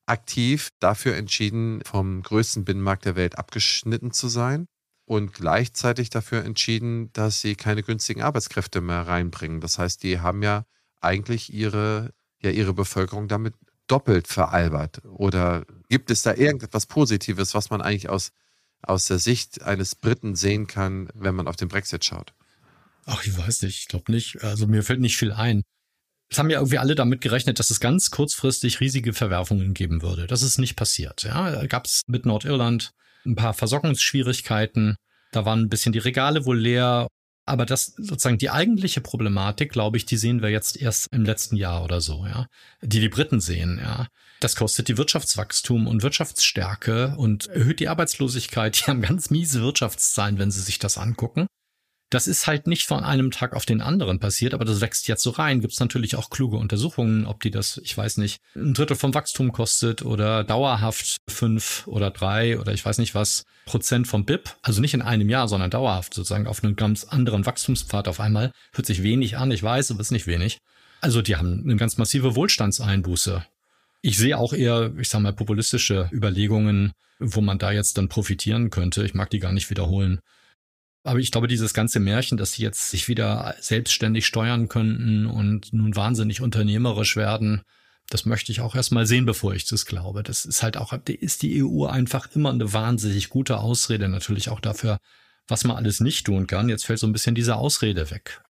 aktiv 0.06 0.70
dafür 0.80 1.16
entschieden, 1.16 1.82
vom 1.86 2.24
größten 2.24 2.66
Binnenmarkt 2.66 3.06
der 3.06 3.16
Welt 3.16 3.38
abgeschnitten 3.38 4.12
zu 4.12 4.28
sein 4.28 4.68
und 5.06 5.34
gleichzeitig 5.34 6.10
dafür 6.10 6.44
entschieden, 6.44 7.12
dass 7.14 7.42
sie 7.42 7.56
keine 7.56 7.84
günstigen 7.84 8.22
Arbeitskräfte 8.22 8.82
mehr 8.82 9.08
reinbringen. 9.08 9.62
Das 9.62 9.78
heißt, 9.78 10.04
die 10.04 10.20
haben 10.20 10.44
ja 10.44 10.66
eigentlich 11.02 11.54
ihre, 11.54 12.14
ja, 12.42 12.52
ihre 12.52 12.74
Bevölkerung 12.74 13.28
damit 13.28 13.56
doppelt 13.88 14.28
veralbert. 14.28 15.04
Oder 15.06 15.66
gibt 15.90 16.12
es 16.12 16.22
da 16.22 16.34
irgendetwas 16.34 16.86
Positives, 16.86 17.54
was 17.54 17.70
man 17.70 17.82
eigentlich 17.82 18.10
aus, 18.10 18.32
aus 18.82 19.06
der 19.06 19.20
Sicht 19.20 19.64
eines 19.64 19.96
Briten 19.96 20.36
sehen 20.36 20.68
kann, 20.68 21.10
wenn 21.14 21.36
man 21.36 21.48
auf 21.48 21.56
den 21.56 21.68
Brexit 21.68 22.06
schaut? 22.06 22.34
Ach, 23.10 23.26
ich 23.26 23.36
weiß 23.36 23.64
nicht, 23.64 23.80
ich 23.80 23.88
glaube 23.88 24.12
nicht. 24.12 24.44
Also 24.44 24.68
mir 24.68 24.84
fällt 24.84 25.00
nicht 25.00 25.18
viel 25.18 25.32
ein. 25.32 25.64
Es 26.32 26.38
haben 26.38 26.52
ja 26.52 26.60
irgendwie 26.60 26.78
alle 26.78 26.94
damit 26.94 27.22
gerechnet, 27.22 27.58
dass 27.58 27.72
es 27.72 27.80
ganz 27.80 28.12
kurzfristig 28.12 28.80
riesige 28.80 29.14
Verwerfungen 29.14 29.74
geben 29.74 30.04
würde. 30.04 30.28
Das 30.28 30.44
ist 30.44 30.60
nicht 30.60 30.76
passiert. 30.76 31.24
Ja, 31.24 31.66
gab 31.66 31.88
es 31.88 32.04
mit 32.06 32.28
Nordirland 32.28 32.92
ein 33.26 33.36
paar 33.36 33.56
Versorgungsschwierigkeiten. 33.56 34.96
Da 35.32 35.44
waren 35.46 35.62
ein 35.62 35.70
bisschen 35.70 35.92
die 35.92 36.00
Regale 36.00 36.46
wohl 36.46 36.60
leer. 36.60 37.08
Aber 37.48 37.66
das 37.66 37.94
sozusagen 37.98 38.38
die 38.38 38.52
eigentliche 38.52 39.02
Problematik, 39.02 39.72
glaube 39.72 39.98
ich, 39.98 40.06
die 40.06 40.18
sehen 40.18 40.44
wir 40.44 40.50
jetzt 40.50 40.78
erst 40.78 41.08
im 41.12 41.26
letzten 41.26 41.56
Jahr 41.56 41.84
oder 41.84 42.00
so, 42.00 42.28
ja. 42.28 42.46
Die 42.84 43.00
die 43.00 43.10
Briten 43.10 43.42
sehen, 43.42 43.80
ja. 43.82 44.08
Das 44.40 44.56
kostet 44.56 44.88
die 44.88 45.00
Wirtschaftswachstum 45.00 45.88
und 45.88 46.04
Wirtschaftsstärke 46.04 47.16
und 47.18 47.48
erhöht 47.48 47.80
die 47.80 47.88
Arbeitslosigkeit. 47.88 48.80
Die 48.80 48.84
haben 48.84 49.02
ganz 49.02 49.32
miese 49.32 49.64
Wirtschaftszahlen, 49.64 50.38
wenn 50.38 50.52
sie 50.52 50.62
sich 50.62 50.78
das 50.78 51.00
angucken. 51.00 51.48
Das 52.10 52.28
ist 52.28 52.48
halt 52.48 52.66
nicht 52.66 52.88
von 52.88 53.04
einem 53.04 53.30
Tag 53.30 53.54
auf 53.54 53.66
den 53.66 53.82
anderen 53.82 54.20
passiert, 54.20 54.56
aber 54.56 54.66
das 54.66 54.82
wächst 54.82 55.08
jetzt 55.08 55.22
so 55.22 55.30
rein. 55.30 55.62
Gibt 55.62 55.74
es 55.74 55.80
natürlich 55.80 56.16
auch 56.16 56.32
kluge 56.32 56.58
Untersuchungen, 56.58 57.26
ob 57.28 57.42
die 57.42 57.52
das, 57.52 57.80
ich 57.84 57.96
weiß 57.96 58.18
nicht, 58.18 58.42
ein 58.56 58.74
Drittel 58.74 58.96
vom 58.96 59.14
Wachstum 59.14 59.52
kostet 59.52 60.02
oder 60.02 60.44
dauerhaft 60.44 61.18
fünf 61.28 61.86
oder 61.86 62.10
drei 62.10 62.60
oder 62.60 62.74
ich 62.74 62.84
weiß 62.84 62.98
nicht 62.98 63.14
was 63.14 63.44
Prozent 63.66 64.08
vom 64.08 64.26
BIP. 64.26 64.56
Also 64.64 64.82
nicht 64.82 64.96
in 64.96 65.04
einem 65.04 65.30
Jahr, 65.30 65.48
sondern 65.48 65.70
dauerhaft 65.70 66.16
sozusagen 66.16 66.48
auf 66.48 66.64
einem 66.64 66.76
ganz 66.76 67.04
anderen 67.04 67.46
Wachstumspfad 67.46 68.08
auf 68.08 68.20
einmal. 68.20 68.52
Hört 68.74 68.88
sich 68.88 69.04
wenig 69.04 69.38
an, 69.38 69.52
ich 69.52 69.62
weiß, 69.62 69.92
aber 69.92 70.02
ist 70.02 70.12
nicht 70.12 70.26
wenig. 70.26 70.58
Also 71.02 71.22
die 71.22 71.36
haben 71.36 71.62
eine 71.64 71.76
ganz 71.76 71.98
massive 71.98 72.36
Wohlstandseinbuße. 72.36 73.46
Ich 74.02 74.18
sehe 74.18 74.38
auch 74.38 74.54
eher, 74.54 74.92
ich 74.98 75.10
sag 75.10 75.22
mal, 75.22 75.34
populistische 75.34 76.10
Überlegungen, 76.12 76.94
wo 77.20 77.42
man 77.42 77.60
da 77.60 77.72
jetzt 77.72 77.98
dann 77.98 78.10
profitieren 78.10 78.70
könnte. 78.70 79.04
Ich 79.04 79.14
mag 79.14 79.30
die 79.30 79.40
gar 79.40 79.52
nicht 79.52 79.70
wiederholen. 79.70 80.20
Aber 81.04 81.20
ich 81.20 81.32
glaube, 81.32 81.48
dieses 81.48 81.74
ganze 81.74 82.00
Märchen, 82.00 82.38
dass 82.38 82.54
sie 82.54 82.64
jetzt 82.64 82.90
sich 82.90 83.08
wieder 83.08 83.56
selbstständig 83.60 84.26
steuern 84.26 84.68
könnten 84.68 85.26
und 85.26 85.72
nun 85.72 85.96
wahnsinnig 85.96 86.42
unternehmerisch 86.42 87.16
werden, 87.16 87.62
das 88.10 88.26
möchte 88.26 88.52
ich 88.52 88.62
auch 88.62 88.76
erstmal 88.76 89.06
sehen, 89.06 89.26
bevor 89.26 89.54
ich 89.54 89.68
das 89.68 89.86
glaube. 89.86 90.24
Das 90.24 90.46
ist 90.46 90.64
halt 90.64 90.78
auch, 90.78 90.94
ist 91.06 91.44
die 91.44 91.64
EU 91.64 91.86
einfach 91.86 92.28
immer 92.36 92.50
eine 92.50 92.74
wahnsinnig 92.74 93.30
gute 93.30 93.60
Ausrede 93.60 94.10
natürlich 94.10 94.50
auch 94.50 94.60
dafür, 94.60 94.98
was 95.48 95.64
man 95.64 95.78
alles 95.78 96.00
nicht 96.00 96.26
tun 96.26 96.48
kann. 96.48 96.70
Jetzt 96.70 96.86
fällt 96.86 97.00
so 97.00 97.08
ein 97.08 97.14
bisschen 97.14 97.36
diese 97.36 97.56
Ausrede 97.56 98.10
weg. 98.12 98.42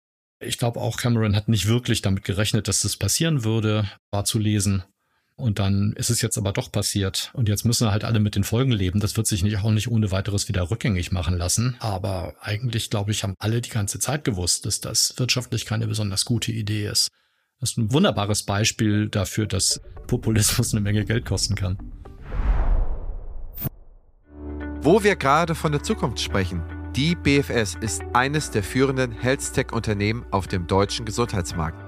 Ich 0.41 0.59
glaube 0.59 0.81
auch 0.81 0.97
Cameron 0.97 1.35
hat 1.35 1.49
nicht 1.49 1.67
wirklich 1.67 2.03
damit 2.03 2.25
gerechnet, 2.25 2.69
dass 2.69 2.83
das 2.83 2.97
passieren 2.97 3.43
würde, 3.43 3.91
war 4.13 4.25
zu 4.25 4.39
lesen. 4.39 4.85
Und 5.39 5.61
dann 5.61 5.93
ist 5.93 6.11
es 6.11 6.21
jetzt 6.21 6.37
aber 6.37 6.53
doch 6.53 6.73
passiert. 6.73 7.31
Und 7.33 7.49
jetzt 7.49 7.65
müssen 7.65 7.93
halt 7.93 8.03
alle 8.03 8.19
mit 8.19 8.35
den 8.35 8.43
Folgen 8.43 8.73
leben. 8.73 8.99
Das 8.99 9.17
wird 9.17 9.29
sich 9.29 9.45
nicht, 9.45 9.57
auch 9.59 9.71
nicht 9.71 9.89
ohne 9.89 10.11
weiteres 10.11 10.49
wieder 10.49 10.69
rückgängig 10.69 11.13
machen 11.13 11.39
lassen. 11.39 11.77
Aber 11.79 12.35
eigentlich, 12.41 12.91
glaube 12.91 13.13
ich, 13.13 13.23
haben 13.23 13.35
alle 13.39 13.61
die 13.61 13.71
ganze 13.71 14.01
Zeit 14.01 14.25
gewusst, 14.25 14.67
dass 14.67 14.81
das 14.81 15.15
wirtschaftlich 15.17 15.65
keine 15.65 15.87
besonders 15.87 16.25
gute 16.25 16.51
Idee 16.51 16.89
ist. 16.89 17.09
Das 17.61 17.71
ist 17.71 17.79
ein 17.79 17.93
wunderbares 17.93 18.43
Beispiel 18.43 19.09
dafür, 19.09 19.47
dass 19.47 19.81
Populismus 20.09 20.75
eine 20.75 20.81
Menge 20.81 21.05
Geld 21.05 21.25
kosten 21.25 21.55
kann. 21.55 21.79
Wo 24.83 25.05
wir 25.05 25.15
gerade 25.15 25.55
von 25.55 25.71
der 25.71 25.85
Zukunft 25.85 26.21
sprechen. 26.21 26.65
Die 26.97 27.15
BFS 27.15 27.77
ist 27.81 28.03
eines 28.13 28.51
der 28.51 28.65
führenden 28.65 29.13
Health-Tech-Unternehmen 29.13 30.27
auf 30.33 30.49
dem 30.49 30.67
deutschen 30.67 31.07
Gesundheitsmarkt. 31.07 31.88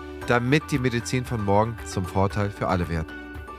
damit 0.31 0.71
die 0.71 0.79
Medizin 0.79 1.25
von 1.25 1.43
morgen 1.43 1.77
zum 1.83 2.05
Vorteil 2.05 2.51
für 2.51 2.69
alle 2.69 2.87
wird. 2.87 3.07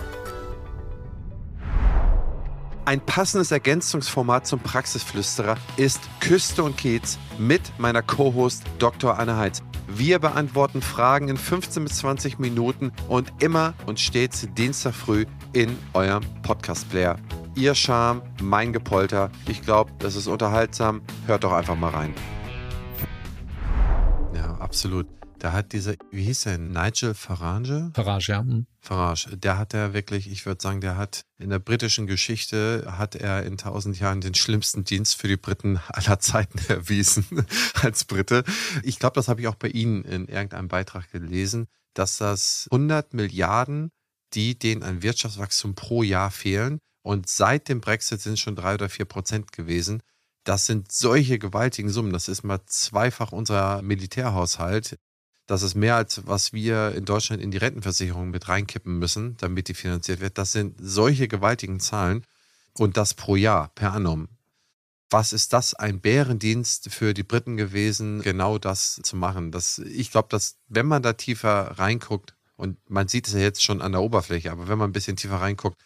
Ein 2.86 3.02
passendes 3.02 3.52
Ergänzungsformat 3.52 4.48
zum 4.48 4.60
Praxisflüsterer 4.62 5.58
ist 5.78 6.02
Küste 6.22 6.64
und 6.64 6.76
Kiez 6.76 7.20
mit 7.38 7.62
meiner 7.78 8.02
Co-Host 8.02 8.64
Dr. 8.80 9.20
Anne 9.20 9.38
Heitz. 9.38 9.62
Wir 9.88 10.18
beantworten 10.18 10.82
Fragen 10.82 11.28
in 11.28 11.38
15 11.38 11.84
bis 11.84 11.98
20 11.98 12.40
Minuten 12.40 12.92
und 13.08 13.32
immer 13.44 13.76
und 13.86 14.00
stets 14.00 14.48
Dienstag 14.58 14.96
früh 14.96 15.26
in 15.54 15.78
eurem 15.94 16.24
Podcast-Player. 16.42 17.18
Ihr 17.54 17.76
Charme, 17.76 18.22
mein 18.42 18.74
Gepolter. 18.74 19.30
Ich 19.48 19.62
glaube, 19.62 19.92
das 20.00 20.16
ist 20.16 20.28
unterhaltsam. 20.28 21.02
Hört 21.28 21.44
doch 21.44 21.54
einfach 21.54 21.76
mal 21.76 21.90
rein. 21.90 22.14
Ja, 24.34 24.56
absolut. 24.56 25.19
Da 25.39 25.54
hat 25.54 25.71
dieser, 25.71 25.95
wie 26.12 26.23
hieß 26.23 26.47
er, 26.47 26.58
Nigel 26.58 27.13
Farage? 27.13 27.91
Farage, 27.95 28.32
ja. 28.34 28.43
Mhm. 28.43 28.67
Farage, 28.82 29.38
der 29.38 29.58
hat 29.58 29.73
ja 29.73 29.93
wirklich, 29.93 30.30
ich 30.30 30.45
würde 30.45 30.62
sagen, 30.62 30.82
der 30.82 30.97
hat 30.97 31.25
in 31.38 31.49
der 31.49 31.60
britischen 31.60 32.08
Geschichte, 32.08 32.86
hat 32.97 33.15
er 33.15 33.45
in 33.45 33.58
tausend 33.58 33.97
Jahren 33.99 34.19
den 34.19 34.36
schlimmsten 34.36 34.84
Dienst 34.84 35.15
für 35.15 35.30
die 35.30 35.38
Briten 35.38 35.80
aller 35.88 36.19
Zeiten 36.19 36.60
erwiesen 36.67 37.25
als 37.82 38.04
Brite. 38.04 38.43
Ich 38.84 38.99
glaube, 38.99 39.15
das 39.15 39.30
habe 39.30 39.39
ich 39.39 39.47
auch 39.47 39.56
bei 39.56 39.69
Ihnen 39.69 40.04
in 40.04 40.28
irgendeinem 40.28 40.67
Beitrag 40.67 41.10
gelesen, 41.12 41.67
dass 41.93 42.17
das 42.17 42.67
100 42.71 43.13
Milliarden, 43.13 43.91
die 44.34 44.60
denen 44.60 44.84
an 44.84 45.02
Wirtschaftswachstum 45.02 45.73
pro 45.73 46.04
Jahr 46.04 46.32
fehlen. 46.32 46.80
Und 47.02 47.30
seit 47.30 47.69
dem 47.69 47.80
Brexit 47.80 48.19
sind 48.19 48.34
es 48.34 48.39
schon 48.41 48.58
drei 48.58 48.73
oder 48.73 48.89
vier 48.89 49.06
Prozent 49.06 49.54
gewesen. 49.54 50.04
Das 50.43 50.65
sind 50.65 50.91
solche 50.91 51.39
gewaltigen 51.39 51.89
Summen. 51.89 52.12
Das 52.12 52.28
ist 52.28 52.43
mal 52.43 52.60
zweifach 52.65 53.32
unser 53.32 53.82
Militärhaushalt. 53.82 54.97
Das 55.50 55.64
ist 55.64 55.74
mehr 55.74 55.96
als 55.96 56.28
was 56.28 56.54
wir 56.54 56.94
in 56.94 57.06
Deutschland 57.06 57.42
in 57.42 57.50
die 57.50 57.58
Rentenversicherung 57.58 58.30
mit 58.30 58.50
reinkippen 58.50 59.00
müssen, 59.00 59.36
damit 59.38 59.68
die 59.68 59.74
finanziert 59.74 60.20
wird. 60.20 60.38
Das 60.38 60.52
sind 60.52 60.76
solche 60.80 61.28
gewaltigen 61.28 61.80
Zahlen. 61.80 62.24
Und 62.78 62.98
das 62.98 63.16
pro 63.16 63.36
Jahr, 63.36 63.72
per 63.74 63.94
annum. 63.94 64.28
Was 65.10 65.34
ist 65.34 65.52
das 65.54 65.74
ein 65.74 66.02
Bärendienst 66.02 66.94
für 66.94 67.16
die 67.16 67.24
Briten 67.24 67.58
gewesen, 67.58 68.22
genau 68.22 68.60
das 68.60 69.02
zu 69.02 69.16
machen? 69.16 69.52
Das, 69.52 69.80
ich 69.80 70.12
glaube, 70.12 70.28
dass 70.30 70.58
wenn 70.68 70.86
man 70.86 71.02
da 71.02 71.14
tiefer 71.14 71.80
reinguckt, 71.80 72.36
und 72.56 72.78
man 72.88 73.08
sieht 73.08 73.28
es 73.28 73.34
ja 73.34 73.40
jetzt 73.40 73.64
schon 73.64 73.82
an 73.82 73.94
der 73.94 74.02
Oberfläche, 74.02 74.52
aber 74.52 74.68
wenn 74.68 74.78
man 74.78 74.92
ein 74.92 74.94
bisschen 74.94 75.18
tiefer 75.18 75.42
reinguckt, 75.42 75.82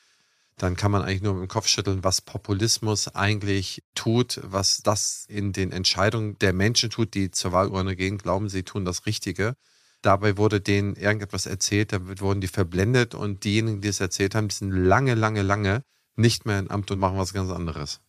dann 0.57 0.75
kann 0.75 0.91
man 0.91 1.01
eigentlich 1.01 1.21
nur 1.21 1.33
dem 1.33 1.47
Kopf 1.47 1.67
schütteln, 1.67 2.03
was 2.03 2.21
Populismus 2.21 3.07
eigentlich 3.09 3.83
tut, 3.95 4.39
was 4.43 4.81
das 4.83 5.25
in 5.27 5.51
den 5.51 5.71
Entscheidungen 5.71 6.37
der 6.39 6.53
Menschen 6.53 6.89
tut, 6.89 7.13
die 7.13 7.31
zur 7.31 7.51
Wahlurne 7.51 7.95
gehen, 7.95 8.17
glauben, 8.17 8.49
sie 8.49 8.63
tun 8.63 8.85
das 8.85 9.05
Richtige. 9.05 9.55
Dabei 10.01 10.37
wurde 10.37 10.61
denen 10.61 10.95
irgendetwas 10.95 11.45
erzählt, 11.45 11.93
da 11.93 12.19
wurden 12.19 12.41
die 12.41 12.47
verblendet 12.47 13.15
und 13.15 13.45
diejenigen, 13.45 13.81
die 13.81 13.87
es 13.87 13.99
erzählt 13.99 14.35
haben, 14.35 14.49
die 14.49 14.55
sind 14.55 14.71
lange, 14.71 15.15
lange, 15.15 15.41
lange 15.41 15.83
nicht 16.15 16.45
mehr 16.45 16.59
im 16.59 16.69
Amt 16.69 16.91
und 16.91 16.99
machen 16.99 17.17
was 17.17 17.33
ganz 17.33 17.49
anderes. 17.49 18.01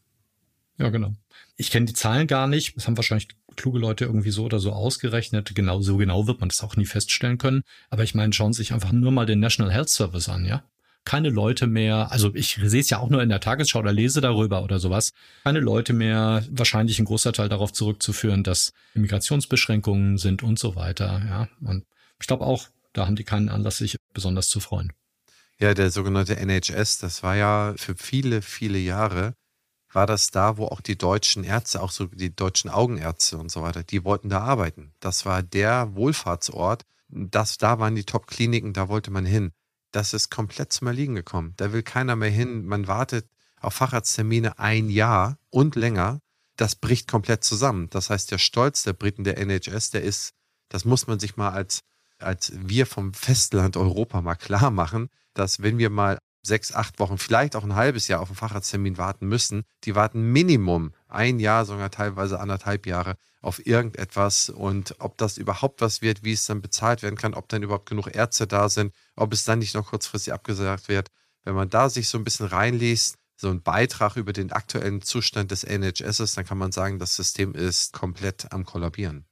Ja, 0.77 0.89
genau. 0.91 1.15
Ich 1.57 1.71
kenne 1.71 1.87
die 1.87 1.93
Zahlen 1.93 2.27
gar 2.27 2.49
nicht. 2.49 2.77
Das 2.77 2.87
haben 2.87 2.97
wahrscheinlich 2.97 3.29
kluge 3.55 3.79
Leute 3.79 4.05
irgendwie 4.05 4.33
so 4.33 4.45
oder 4.45 4.59
so 4.59 4.73
ausgerechnet. 4.73 5.55
Genau, 5.55 5.81
so 5.81 5.97
genau 5.97 6.27
wird 6.27 6.41
man 6.41 6.49
das 6.49 6.63
auch 6.63 6.77
nie 6.77 6.87
feststellen 6.87 7.39
können. 7.39 7.63
Aber 7.91 8.03
ich 8.03 8.15
meine, 8.15 8.33
schauen 8.33 8.53
Sie 8.53 8.59
sich 8.59 8.73
einfach 8.73 8.91
nur 8.91 9.13
mal 9.13 9.27
den 9.27 9.39
National 9.39 9.73
Health 9.73 9.89
Service 9.89 10.29
an, 10.29 10.45
ja? 10.45 10.65
Keine 11.05 11.29
Leute 11.29 11.67
mehr, 11.67 12.11
also 12.11 12.35
ich 12.35 12.59
sehe 12.63 12.81
es 12.81 12.91
ja 12.91 12.99
auch 12.99 13.11
nur 13.11 13.23
in 13.23 13.29
der 13.29 13.41
Tagesschau 13.41 13.81
oder 13.81 13.93
lese 13.93 14.21
darüber 14.21 14.63
oder 14.63 14.79
sowas, 14.79 15.13
keine 15.45 15.61
Leute 15.61 15.93
mehr, 15.93 16.45
wahrscheinlich 16.51 16.99
ein 16.99 17.05
großer 17.05 17.33
Teil 17.33 17.49
darauf 17.49 17.73
zurückzuführen, 17.73 18.43
dass 18.43 18.73
Immigrationsbeschränkungen 18.95 20.19
sind 20.19 20.43
und 20.43 20.59
so 20.59 20.77
weiter. 20.77 21.23
Ja, 21.27 21.49
und 21.69 21.85
ich 22.21 22.27
glaube 22.27 22.45
auch, 22.45 22.69
da 22.93 23.07
haben 23.07 23.17
die 23.17 23.25
keinen 23.25 23.49
Anlass, 23.49 23.79
sich 23.79 23.97
besonders 24.15 24.49
zu 24.49 24.61
freuen. 24.61 24.93
Ja, 25.59 25.75
der 25.75 25.91
sogenannte 25.91 26.37
NHS, 26.37 26.99
das 26.99 27.23
war 27.23 27.37
ja 27.37 27.75
für 27.77 27.95
viele, 27.97 28.43
viele 28.43 28.79
Jahre, 28.79 29.35
war 29.93 30.07
das 30.07 30.31
da, 30.31 30.57
wo 30.57 30.67
auch 30.67 30.81
die 30.81 30.99
deutschen 30.99 31.45
Ärzte, 31.45 31.81
auch 31.81 31.91
so 31.91 32.07
die 32.07 32.35
deutschen 32.35 32.71
Augenärzte 32.71 33.39
und 33.39 33.51
so 33.51 33.63
weiter, 33.63 33.85
die 33.85 34.05
wollten 34.05 34.29
da 34.29 34.41
arbeiten. 34.41 34.93
Das 35.01 35.25
war 35.25 35.43
der 35.43 35.95
Wohlfahrtsort. 35.95 36.83
Das, 37.09 37.59
da 37.59 37.79
waren 37.79 37.95
die 37.95 38.05
Top-Kliniken, 38.05 38.73
da 38.73 38.89
wollte 38.89 39.13
man 39.13 39.25
hin 39.25 39.53
das 39.95 40.13
ist 40.13 40.29
komplett 40.31 40.73
zum 40.73 40.89
Erliegen 40.89 41.15
gekommen. 41.15 41.55
Da 41.57 41.73
will 41.73 41.85
keiner 41.85 42.17
mehr 42.17 42.31
hin. 42.31 42.67
Man 42.67 42.89
wartet 42.89 43.29
auf 43.61 43.75
Facharzttermine 43.75 44.59
ein 44.59 44.91
Jahr 44.91 45.39
und 45.51 45.77
länger. 45.77 46.19
Das 46.57 46.75
bricht 46.75 47.09
komplett 47.09 47.45
zusammen. 47.45 47.89
Das 47.91 48.11
heißt, 48.11 48.31
der 48.31 48.39
Stolz 48.39 48.83
der 48.83 48.93
Briten, 48.93 49.23
der 49.23 49.39
NHS, 49.39 49.91
der 49.91 50.03
ist, 50.03 50.33
das 50.69 50.85
muss 50.85 51.07
man 51.07 51.21
sich 51.21 51.37
mal 51.37 51.51
als, 51.51 51.81
als 52.19 52.53
wir 52.57 52.87
vom 52.87 53.15
Festland 53.15 53.77
Europa 53.77 54.21
mal 54.21 54.35
klar 54.35 54.73
machen, 54.73 55.11
dass 55.33 55.63
wenn 55.63 55.79
wir 55.79 55.91
mal 55.91 56.19
sechs, 56.43 56.75
acht 56.75 56.99
Wochen, 56.99 57.17
vielleicht 57.17 57.55
auch 57.55 57.65
ein 57.65 57.77
halbes 57.77 58.09
Jahr 58.09 58.21
auf 58.21 58.29
einen 58.29 58.37
Facharzttermin 58.37 58.99
warten 58.99 59.27
müssen. 59.27 59.63
Die 59.85 59.95
warten 59.95 60.33
Minimum 60.33 60.93
ein 61.15 61.39
Jahr, 61.41 61.65
sogar 61.65 61.91
teilweise 61.91 62.41
anderthalb 62.41 62.87
Jahre 62.87 63.17
auf 63.41 63.67
irgendetwas 63.67 64.49
und 64.49 64.97
ob 64.99 65.19
das 65.19 65.37
überhaupt 65.39 65.81
was 65.81 66.03
wird, 66.03 66.25
wie 66.25 66.33
es 66.33 66.47
dann 66.47 66.63
bezahlt 66.63 67.03
werden 67.03 67.17
kann, 67.17 67.35
ob 67.35 67.49
dann 67.49 67.63
überhaupt 67.63 67.89
genug 67.89 68.15
Ärzte 68.15 68.47
da 68.47 68.69
sind, 68.69 68.95
ob 69.17 69.33
es 69.33 69.45
dann 69.45 69.59
nicht 69.59 69.75
noch 69.75 69.91
kurzfristig 69.91 70.33
abgesagt 70.33 70.89
wird. 70.89 71.09
Wenn 71.45 71.55
man 71.55 71.69
da 71.69 71.91
sich 71.91 72.09
so 72.09 72.17
ein 72.17 72.25
bisschen 72.25 72.47
reinliest, 72.47 73.17
so 73.37 73.51
ein 73.51 73.63
Beitrag 73.63 74.17
über 74.17 74.33
den 74.33 74.53
aktuellen 74.53 75.03
Zustand 75.03 75.51
des 75.51 75.65
NHS, 75.65 76.35
dann 76.35 76.47
kann 76.47 76.59
man 76.59 76.73
sagen, 76.73 76.99
das 76.99 77.17
System 77.17 77.55
ist 77.55 77.93
komplett 77.93 78.51
am 78.53 78.65
Kollabieren. 78.65 79.27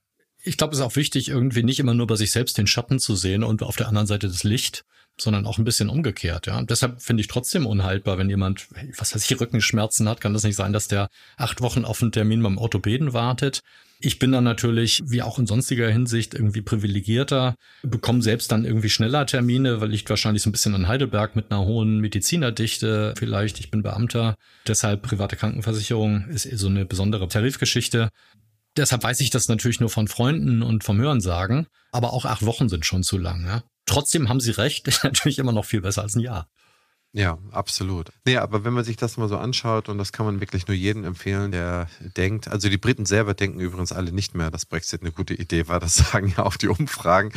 Ich 0.45 0.57
glaube, 0.57 0.73
es 0.73 0.81
ist 0.81 0.85
auch 0.85 0.97
wichtig, 0.97 1.29
irgendwie 1.29 1.63
nicht 1.63 1.81
immer 1.81 1.95
nur 1.95 2.07
bei 2.07 2.17
sich 2.17 2.33
selbst 2.33 2.59
den 2.59 2.67
Schatten 2.67 2.99
zu 2.99 3.15
sehen 3.15 3.45
und 3.45 3.63
auf 3.63 3.77
der 3.77 3.89
anderen 3.89 4.07
Seite 4.07 4.27
das 4.27 4.43
Licht, 4.43 4.85
sondern 5.21 5.47
auch 5.47 5.59
ein 5.59 5.65
bisschen 5.65 5.89
umgekehrt. 5.89 6.47
Ja, 6.47 6.63
deshalb 6.63 7.01
finde 7.01 7.21
ich 7.21 7.29
trotzdem 7.29 7.67
unhaltbar, 7.67 8.19
wenn 8.19 8.31
jemand, 8.31 8.67
was 8.97 9.15
weiß 9.15 9.31
ich, 9.31 9.41
Rückenschmerzen 9.41 10.09
hat, 10.09 10.21
kann 10.21 10.33
das 10.33 10.43
nicht 10.43 10.57
sein, 10.57 10.73
dass 10.73 10.89
der 10.89 11.09
acht 11.37 11.61
Wochen 11.61 11.85
auf 11.85 12.03
einen 12.03 12.13
Termin 12.13 12.43
beim 12.43 12.59
Orthopäden 12.59 13.13
wartet. 13.13 13.61
Ich 14.05 14.19
bin 14.19 14.33
dann 14.33 14.43
natürlich, 14.43 15.01
wie 15.07 15.23
auch 15.23 15.39
in 15.39 15.47
sonstiger 15.47 15.89
Hinsicht, 15.89 16.35
irgendwie 16.35 16.61
privilegierter, 16.61 17.55
bekomme 17.85 18.21
selbst 18.21 18.51
dann 18.51 18.65
irgendwie 18.65 18.91
schneller 18.91 19.27
Termine, 19.27 19.81
weil 19.81 19.95
ich 19.95 20.09
wahrscheinlich 20.09 20.43
so 20.43 20.49
ein 20.49 20.53
bisschen 20.53 20.75
in 20.75 20.89
Heidelberg 20.89 21.37
mit 21.37 21.53
einer 21.53 21.65
hohen 21.65 22.01
Medizinerdichte 22.01 23.15
vielleicht. 23.17 23.61
Ich 23.61 23.71
bin 23.71 23.83
Beamter, 23.83 24.35
deshalb 24.67 25.03
private 25.03 25.37
Krankenversicherung 25.37 26.27
ist 26.29 26.51
so 26.59 26.67
eine 26.67 26.85
besondere 26.85 27.29
Tarifgeschichte. 27.29 28.09
Deshalb 28.77 29.03
weiß 29.03 29.21
ich 29.21 29.31
das 29.31 29.49
natürlich 29.49 29.81
nur 29.81 29.91
von 29.91 30.09
Freunden 30.09 30.63
und 30.63 30.85
vom 30.85 30.99
Hörensagen. 30.99 31.67
Aber 31.91 32.13
auch 32.13 32.25
acht 32.25 32.45
Wochen 32.45 32.69
sind 32.69 32.87
schon 32.87 33.03
zu 33.03 33.19
lang. 33.19 33.45
Ja? 33.45 33.63
Trotzdem 33.87 34.29
haben 34.29 34.41
Sie 34.41 34.53
recht, 34.53 34.89
ist 34.89 35.05
natürlich 35.05 35.39
immer 35.39 35.53
noch 35.53 35.65
viel 35.65 35.81
besser 35.81 36.03
als 36.03 36.15
ein 36.15 36.21
Jahr. 36.21 36.49
Ja, 37.15 37.37
absolut. 37.51 38.11
Nee, 38.25 38.39
aber 38.39 38.65
wenn 38.65 38.73
man 38.73 38.85
sich 38.85 38.97
das 38.97 39.19
mal 39.19 39.29
so 39.29 39.37
anschaut, 39.37 39.91
und 39.91 39.99
das 39.99 40.13
kann 40.13 40.25
man 40.25 40.41
wirklich 40.41 40.67
nur 40.67 40.75
jedem 40.75 41.05
empfehlen, 41.05 41.53
der 41.53 41.89
denkt, 42.17 42.49
also 42.49 42.71
die 42.71 42.79
Briten 42.79 43.05
selber 43.05 43.35
denken 43.35 43.61
übrigens 43.61 43.93
alle 43.93 44.13
nicht 44.13 44.35
mehr, 44.35 44.51
dass 44.51 44.65
Brexit 44.65 45.03
eine 45.03 45.13
gute 45.13 45.35
Idee 45.35 45.69
war, 45.69 45.79
das 45.79 45.97
sagen 46.13 46.33
ja 46.35 46.45
auch 46.45 46.57
die 46.57 46.69
Umfragen. 46.69 47.33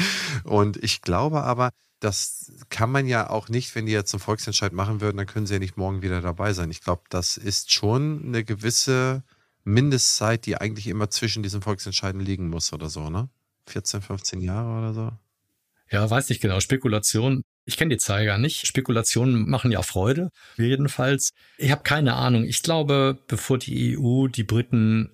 Und 0.45 0.81
ich 0.81 1.01
glaube 1.01 1.43
aber, 1.43 1.71
das 1.99 2.53
kann 2.69 2.89
man 2.89 3.05
ja 3.05 3.29
auch 3.29 3.49
nicht, 3.49 3.75
wenn 3.75 3.85
die 3.85 3.91
jetzt 3.91 4.13
einen 4.13 4.21
Volksentscheid 4.21 4.71
machen 4.71 5.01
würden, 5.01 5.17
dann 5.17 5.25
können 5.25 5.45
sie 5.45 5.55
ja 5.55 5.59
nicht 5.59 5.75
morgen 5.75 6.01
wieder 6.01 6.21
dabei 6.21 6.53
sein. 6.53 6.71
Ich 6.71 6.81
glaube, 6.81 7.03
das 7.09 7.35
ist 7.35 7.73
schon 7.73 8.23
eine 8.25 8.45
gewisse 8.45 9.23
Mindestzeit, 9.65 10.45
die 10.45 10.57
eigentlich 10.57 10.87
immer 10.87 11.09
zwischen 11.09 11.43
diesen 11.43 11.61
Volksentscheiden 11.61 12.21
liegen 12.21 12.49
muss 12.49 12.71
oder 12.71 12.89
so, 12.89 13.09
ne? 13.09 13.29
14, 13.67 14.01
15 14.01 14.41
Jahre 14.41 14.77
oder 14.77 14.93
so? 14.93 15.11
Ja, 15.91 16.09
weiß 16.09 16.29
nicht 16.29 16.41
genau. 16.41 16.59
Spekulation. 16.59 17.43
Ich 17.65 17.77
kenne 17.77 17.95
die 17.95 17.99
Zahl 17.99 18.25
gar 18.25 18.37
nicht. 18.37 18.67
Spekulationen 18.67 19.49
machen 19.49 19.71
ja 19.71 19.81
Freude. 19.81 20.29
Jedenfalls. 20.57 21.31
Ich 21.57 21.71
habe 21.71 21.83
keine 21.83 22.13
Ahnung. 22.13 22.43
Ich 22.45 22.61
glaube, 22.61 23.17
bevor 23.27 23.57
die 23.57 23.97
EU 23.97 24.27
die 24.27 24.43
Briten 24.43 25.11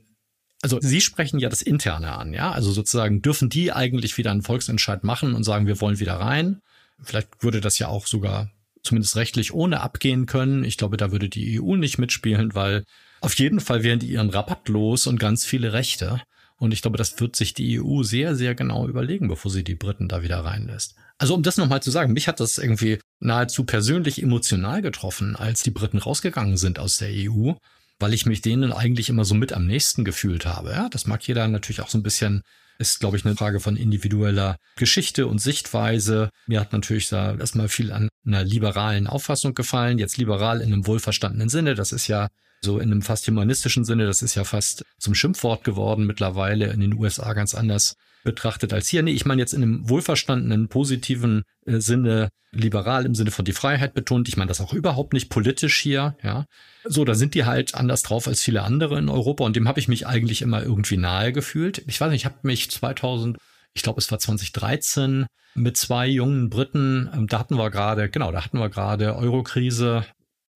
also 0.62 0.80
Sie 0.80 1.02
sprechen 1.02 1.40
ja 1.40 1.50
das 1.50 1.64
Interne 1.64 2.12
an, 2.12 2.34
ja? 2.34 2.52
Also 2.52 2.72
sozusagen 2.72 3.22
dürfen 3.22 3.50
die 3.50 3.72
eigentlich 3.72 4.18
wieder 4.18 4.30
einen 4.30 4.44
Volksentscheid 4.44 5.04
machen 5.04 5.34
und 5.34 5.44
sagen, 5.44 5.66
wir 5.66 5.82
wollen 5.82 6.00
wieder 6.00 6.16
rein. 6.16 6.62
Vielleicht 7.02 7.44
würde 7.44 7.62
das 7.62 7.80
ja 7.80 7.88
auch 7.88 8.06
sogar 8.06 8.52
zumindest 8.84 9.16
rechtlich 9.16 9.54
ohne 9.54 9.82
abgehen 9.82 10.28
können. 10.28 10.64
Ich 10.64 10.78
glaube, 10.78 10.98
da 10.98 11.12
würde 11.12 11.30
die 11.30 11.60
EU 11.60 11.76
nicht 11.76 11.98
mitspielen, 11.98 12.54
weil 12.54 12.86
auf 13.22 13.36
jeden 13.36 13.60
Fall 13.60 13.84
wären 13.84 14.00
die 14.00 14.08
ihren 14.08 14.30
Rabatt 14.30 14.68
los 14.68 15.08
und 15.08 15.20
ganz 15.20 15.46
viele 15.46 15.74
Rechte. 15.74 16.22
Und 16.58 16.74
ich 16.74 16.82
glaube, 16.82 16.98
das 16.98 17.20
wird 17.20 17.36
sich 17.36 17.54
die 17.54 17.80
EU 17.80 18.04
sehr, 18.04 18.36
sehr 18.36 18.54
genau 18.54 18.88
überlegen, 18.88 19.28
bevor 19.28 19.50
sie 19.50 19.64
die 19.64 19.76
Briten 19.76 20.08
da 20.08 20.22
wieder 20.22 20.44
reinlässt. 20.44 20.96
Also 21.18 21.34
um 21.34 21.44
das 21.44 21.58
nochmal 21.58 21.82
zu 21.82 21.92
sagen, 21.92 22.14
mich 22.14 22.28
hat 22.28 22.40
das 22.40 22.58
irgendwie 22.58 23.00
nahezu 23.20 23.64
persönlich 23.64 24.22
emotional 24.22 24.82
getroffen, 24.82 25.36
als 25.36 25.64
die 25.64 25.72
Briten 25.72 26.00
rausgegangen 26.00 26.58
sind 26.58 26.80
aus 26.80 26.98
der 26.98 27.10
EU, 27.12 27.54
weil 28.00 28.14
ich 28.14 28.26
mich 28.26 28.42
denen 28.42 28.74
eigentlich 28.74 29.10
immer 29.10 29.26
so 29.26 29.36
mit 29.36 29.54
am 29.54 29.66
nächsten 29.66 30.04
gefühlt 30.04 30.46
habe. 30.46 30.72
Ja, 30.72 30.90
das 30.90 31.06
mag 31.06 31.28
jeder 31.28 31.48
natürlich 31.48 31.82
auch 31.82 31.90
so 31.90 31.98
ein 31.98 32.04
bisschen 32.04 32.42
ist, 32.80 33.00
glaube 33.00 33.16
ich, 33.16 33.26
eine 33.26 33.36
Frage 33.36 33.60
von 33.60 33.78
individueller 33.78 34.58
Geschichte 34.76 35.28
und 35.28 35.40
Sichtweise. 35.40 36.32
Mir 36.48 36.60
hat 36.60 36.74
natürlich 36.74 37.10
da 37.10 37.36
erstmal 37.36 37.70
viel 37.70 37.92
an 37.92 38.10
einer 38.26 38.44
liberalen 38.44 39.06
Auffassung 39.06 39.54
gefallen. 39.54 40.00
Jetzt 40.00 40.18
liberal 40.18 40.62
in 40.62 40.74
einem 40.74 40.88
wohlverstandenen 40.88 41.50
Sinne. 41.50 41.76
Das 41.76 41.92
ist 41.92 42.08
ja 42.08 42.30
so 42.63 42.80
in 42.80 42.91
einem 42.91 43.02
fast 43.02 43.28
humanistischen 43.28 43.86
Sinne, 43.86 44.06
das 44.06 44.21
ist 44.21 44.36
ja 44.36 44.43
fast 44.43 44.86
zum 45.00 45.15
Schimpfwort 45.15 45.63
geworden 45.63 46.06
mittlerweile 46.06 46.71
in 46.71 46.80
den 46.80 46.93
USA 46.93 47.34
ganz 47.34 47.56
anders 47.56 47.95
betrachtet 48.24 48.71
als 48.71 48.88
hier. 48.88 49.02
Nee, 49.02 49.13
ich 49.13 49.26
meine 49.26 49.41
jetzt 49.41 49.54
in 49.54 49.63
einem 49.63 49.89
wohlverstandenen, 49.89 50.67
positiven 50.67 51.43
äh, 51.65 51.80
Sinne, 51.80 52.30
liberal 52.52 53.06
im 53.06 53.15
Sinne 53.15 53.32
von 53.32 53.45
die 53.45 53.54
Freiheit 53.54 53.93
betont. 53.93 54.28
Ich 54.28 54.38
meine 54.38 54.50
das 54.50 54.62
auch 54.62 54.74
überhaupt 54.74 55.13
nicht 55.13 55.30
politisch 55.30 55.80
hier, 55.80 56.15
ja. 56.21 56.45
So, 56.84 57.04
da 57.04 57.15
sind 57.15 57.34
die 57.34 57.45
halt 57.45 57.74
anders 57.74 58.04
drauf 58.04 58.28
als 58.28 58.41
viele 58.41 58.62
andere 58.62 59.00
in 59.00 59.10
Europa 59.10 59.43
und 59.43 59.56
dem 59.56 59.67
habe 59.67 59.80
ich 59.80 59.88
mich 59.88 60.06
eigentlich 60.06 60.41
immer 60.41 60.62
irgendwie 60.62 60.97
nahe 60.97 61.32
gefühlt. 61.32 61.84
Ich 61.88 62.00
weiß 62.00 62.12
nicht, 62.12 62.21
ich 62.21 62.26
habe 62.26 62.39
mich 62.43 62.69
2000 62.69 63.38
ich 63.74 63.84
glaube, 63.84 64.00
es 64.00 64.12
war 64.12 64.19
2013 64.19 65.26
mit 65.56 65.78
zwei 65.78 66.08
jungen 66.08 66.50
Briten. 66.50 67.10
Ähm, 67.13 67.28
da 67.28 67.39
hatten 67.39 67.58
wir 67.58 67.69
gerade, 67.69 68.10
genau, 68.10 68.32
da 68.32 68.43
hatten 68.43 68.60
wir 68.60 68.69
gerade 68.69 69.15
Eurokrise. 69.15 70.06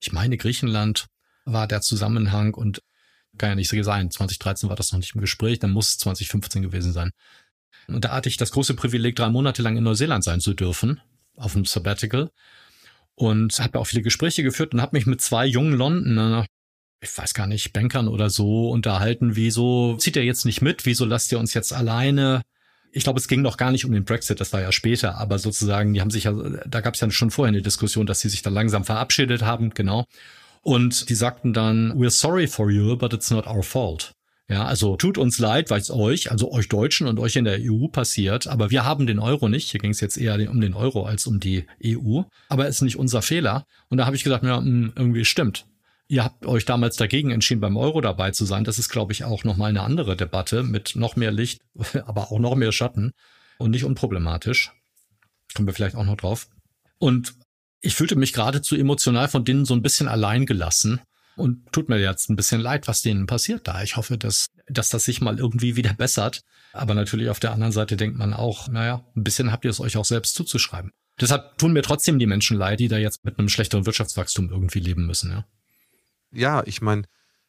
Ich 0.01 0.11
meine 0.11 0.37
Griechenland 0.37 1.05
war 1.45 1.67
der 1.67 1.81
Zusammenhang 1.81 2.53
und 2.53 2.81
kann 3.37 3.49
ja 3.49 3.55
nicht 3.55 3.69
so 3.69 3.81
sein. 3.83 4.11
2013 4.11 4.69
war 4.69 4.75
das 4.75 4.91
noch 4.91 4.99
nicht 4.99 5.15
im 5.15 5.21
Gespräch, 5.21 5.59
dann 5.59 5.71
muss 5.71 5.89
es 5.89 5.97
2015 5.99 6.61
gewesen 6.61 6.93
sein. 6.93 7.11
Und 7.87 8.05
da 8.05 8.11
hatte 8.11 8.29
ich 8.29 8.37
das 8.37 8.51
große 8.51 8.73
Privileg, 8.73 9.15
drei 9.15 9.29
Monate 9.29 9.61
lang 9.61 9.77
in 9.77 9.83
Neuseeland 9.83 10.23
sein 10.23 10.39
zu 10.39 10.53
dürfen, 10.53 11.01
auf 11.35 11.53
dem 11.53 11.65
Sabbatical. 11.65 12.31
Und 13.15 13.59
habe 13.59 13.79
auch 13.79 13.87
viele 13.87 14.01
Gespräche 14.01 14.43
geführt 14.43 14.73
und 14.73 14.81
habe 14.81 14.97
mich 14.97 15.05
mit 15.05 15.21
zwei 15.21 15.45
jungen 15.45 15.73
Londoner, 15.73 16.45
ich 17.01 17.17
weiß 17.17 17.33
gar 17.33 17.47
nicht, 17.47 17.71
Bankern 17.71 18.07
oder 18.07 18.29
so 18.29 18.69
unterhalten, 18.71 19.35
wieso 19.35 19.95
zieht 19.97 20.15
ihr 20.17 20.25
jetzt 20.25 20.45
nicht 20.45 20.61
mit, 20.61 20.85
wieso 20.85 21.05
lasst 21.05 21.31
ihr 21.31 21.39
uns 21.39 21.53
jetzt 21.53 21.71
alleine? 21.71 22.41
Ich 22.91 23.03
glaube, 23.03 23.19
es 23.19 23.27
ging 23.27 23.41
noch 23.41 23.57
gar 23.57 23.71
nicht 23.71 23.85
um 23.85 23.91
den 23.91 24.03
Brexit, 24.03 24.39
das 24.41 24.51
war 24.51 24.61
ja 24.61 24.71
später, 24.71 25.17
aber 25.17 25.39
sozusagen, 25.39 25.93
die 25.93 26.01
haben 26.01 26.11
sich 26.11 26.25
ja, 26.25 26.33
da 26.65 26.81
gab 26.81 26.95
es 26.95 27.01
ja 27.01 27.09
schon 27.11 27.31
vorher 27.31 27.49
eine 27.49 27.61
Diskussion, 27.61 28.05
dass 28.05 28.21
sie 28.21 28.29
sich 28.29 28.41
da 28.41 28.49
langsam 28.49 28.83
verabschiedet 28.83 29.43
haben, 29.43 29.69
genau. 29.69 30.05
Und 30.65 31.09
die 31.09 31.15
sagten 31.15 31.53
dann, 31.53 31.93
we're 31.93 32.09
sorry 32.09 32.47
for 32.47 32.71
you, 32.71 32.97
but 32.97 33.13
it's 33.13 33.29
not 33.29 33.45
our 33.45 33.61
fault. 33.61 34.15
Ja, 34.49 34.65
also 34.65 34.95
tut 34.95 35.19
uns 35.19 35.37
leid, 35.37 35.69
weil 35.69 35.79
es 35.79 35.91
euch, 35.91 36.31
also 36.31 36.51
euch 36.51 36.69
Deutschen 36.69 37.05
und 37.05 37.19
euch 37.19 37.35
in 37.35 37.45
der 37.45 37.59
EU 37.61 37.87
passiert, 37.87 38.47
aber 38.47 38.71
wir 38.71 38.83
haben 38.83 39.05
den 39.05 39.19
Euro 39.19 39.47
nicht. 39.47 39.69
Hier 39.69 39.79
ging 39.79 39.91
es 39.91 40.01
jetzt 40.01 40.17
eher 40.17 40.49
um 40.49 40.59
den 40.59 40.73
Euro 40.73 41.05
als 41.05 41.27
um 41.27 41.39
die 41.39 41.67
EU, 41.85 42.23
aber 42.49 42.67
es 42.67 42.77
ist 42.77 42.81
nicht 42.81 42.97
unser 42.97 43.21
Fehler. 43.21 43.67
Und 43.89 43.99
da 43.99 44.07
habe 44.07 44.15
ich 44.15 44.23
gesagt, 44.23 44.43
ja, 44.43 44.57
hm, 44.57 44.93
irgendwie 44.95 45.23
stimmt. 45.23 45.67
Ihr 46.07 46.23
habt 46.23 46.47
euch 46.47 46.65
damals 46.65 46.95
dagegen 46.95 47.29
entschieden, 47.29 47.61
beim 47.61 47.77
Euro 47.77 48.01
dabei 48.01 48.31
zu 48.31 48.45
sein. 48.45 48.63
Das 48.63 48.79
ist, 48.79 48.89
glaube 48.89 49.13
ich, 49.13 49.23
auch 49.23 49.43
nochmal 49.43 49.69
eine 49.69 49.81
andere 49.81 50.15
Debatte 50.15 50.63
mit 50.63 50.95
noch 50.95 51.15
mehr 51.15 51.31
Licht, 51.31 51.61
aber 52.07 52.31
auch 52.31 52.39
noch 52.39 52.55
mehr 52.55 52.71
Schatten 52.71 53.11
und 53.59 53.69
nicht 53.69 53.83
unproblematisch. 53.83 54.71
Kommen 55.53 55.67
wir 55.67 55.75
vielleicht 55.75 55.95
auch 55.95 56.05
noch 56.05 56.17
drauf. 56.17 56.47
Und 56.97 57.35
ich 57.85 57.95
fühlte 57.95 58.15
mich 58.15 58.33
geradezu 58.33 58.75
emotional 58.75 59.27
von 59.27 59.45
denen 59.45 59.65
so 59.65 59.73
ein 59.73 59.81
bisschen 59.81 60.07
allein 60.07 60.45
gelassen. 60.45 61.01
Und 61.37 61.69
tut 61.73 61.89
mir 61.89 61.99
jetzt 61.99 62.29
ein 62.29 62.37
bisschen 62.37 62.61
leid, 62.61 62.87
was 62.87 63.01
denen 63.01 63.27
passiert 63.27 63.67
da. 63.67 63.83
Ich 63.83 63.97
hoffe, 63.97 64.17
dass, 64.17 64.47
dass 64.67 64.87
das 64.87 65.03
sich 65.03 65.19
mal 65.19 65.37
irgendwie 65.37 65.75
wieder 65.75 65.93
bessert. 65.93 66.43
Aber 66.71 66.93
natürlich 66.93 67.29
auf 67.29 67.41
der 67.41 67.51
anderen 67.51 67.73
Seite 67.73 67.97
denkt 67.97 68.17
man 68.17 68.33
auch, 68.33 68.69
naja, 68.69 69.03
ein 69.17 69.23
bisschen 69.23 69.51
habt 69.51 69.65
ihr 69.65 69.71
es 69.71 69.81
euch 69.81 69.97
auch 69.97 70.05
selbst 70.05 70.35
zuzuschreiben. 70.35 70.91
Deshalb 71.19 71.57
tun 71.57 71.73
mir 71.73 71.81
trotzdem 71.81 72.19
die 72.19 72.25
Menschen 72.25 72.57
leid, 72.57 72.79
die 72.79 72.87
da 72.87 72.97
jetzt 72.97 73.25
mit 73.25 73.37
einem 73.37 73.49
schlechteren 73.49 73.85
Wirtschaftswachstum 73.85 74.49
irgendwie 74.49 74.79
leben 74.79 75.05
müssen, 75.05 75.31
ja 75.31 75.45
ja, 76.35 76.63
ich 76.65 76.81
meine, 76.81 77.03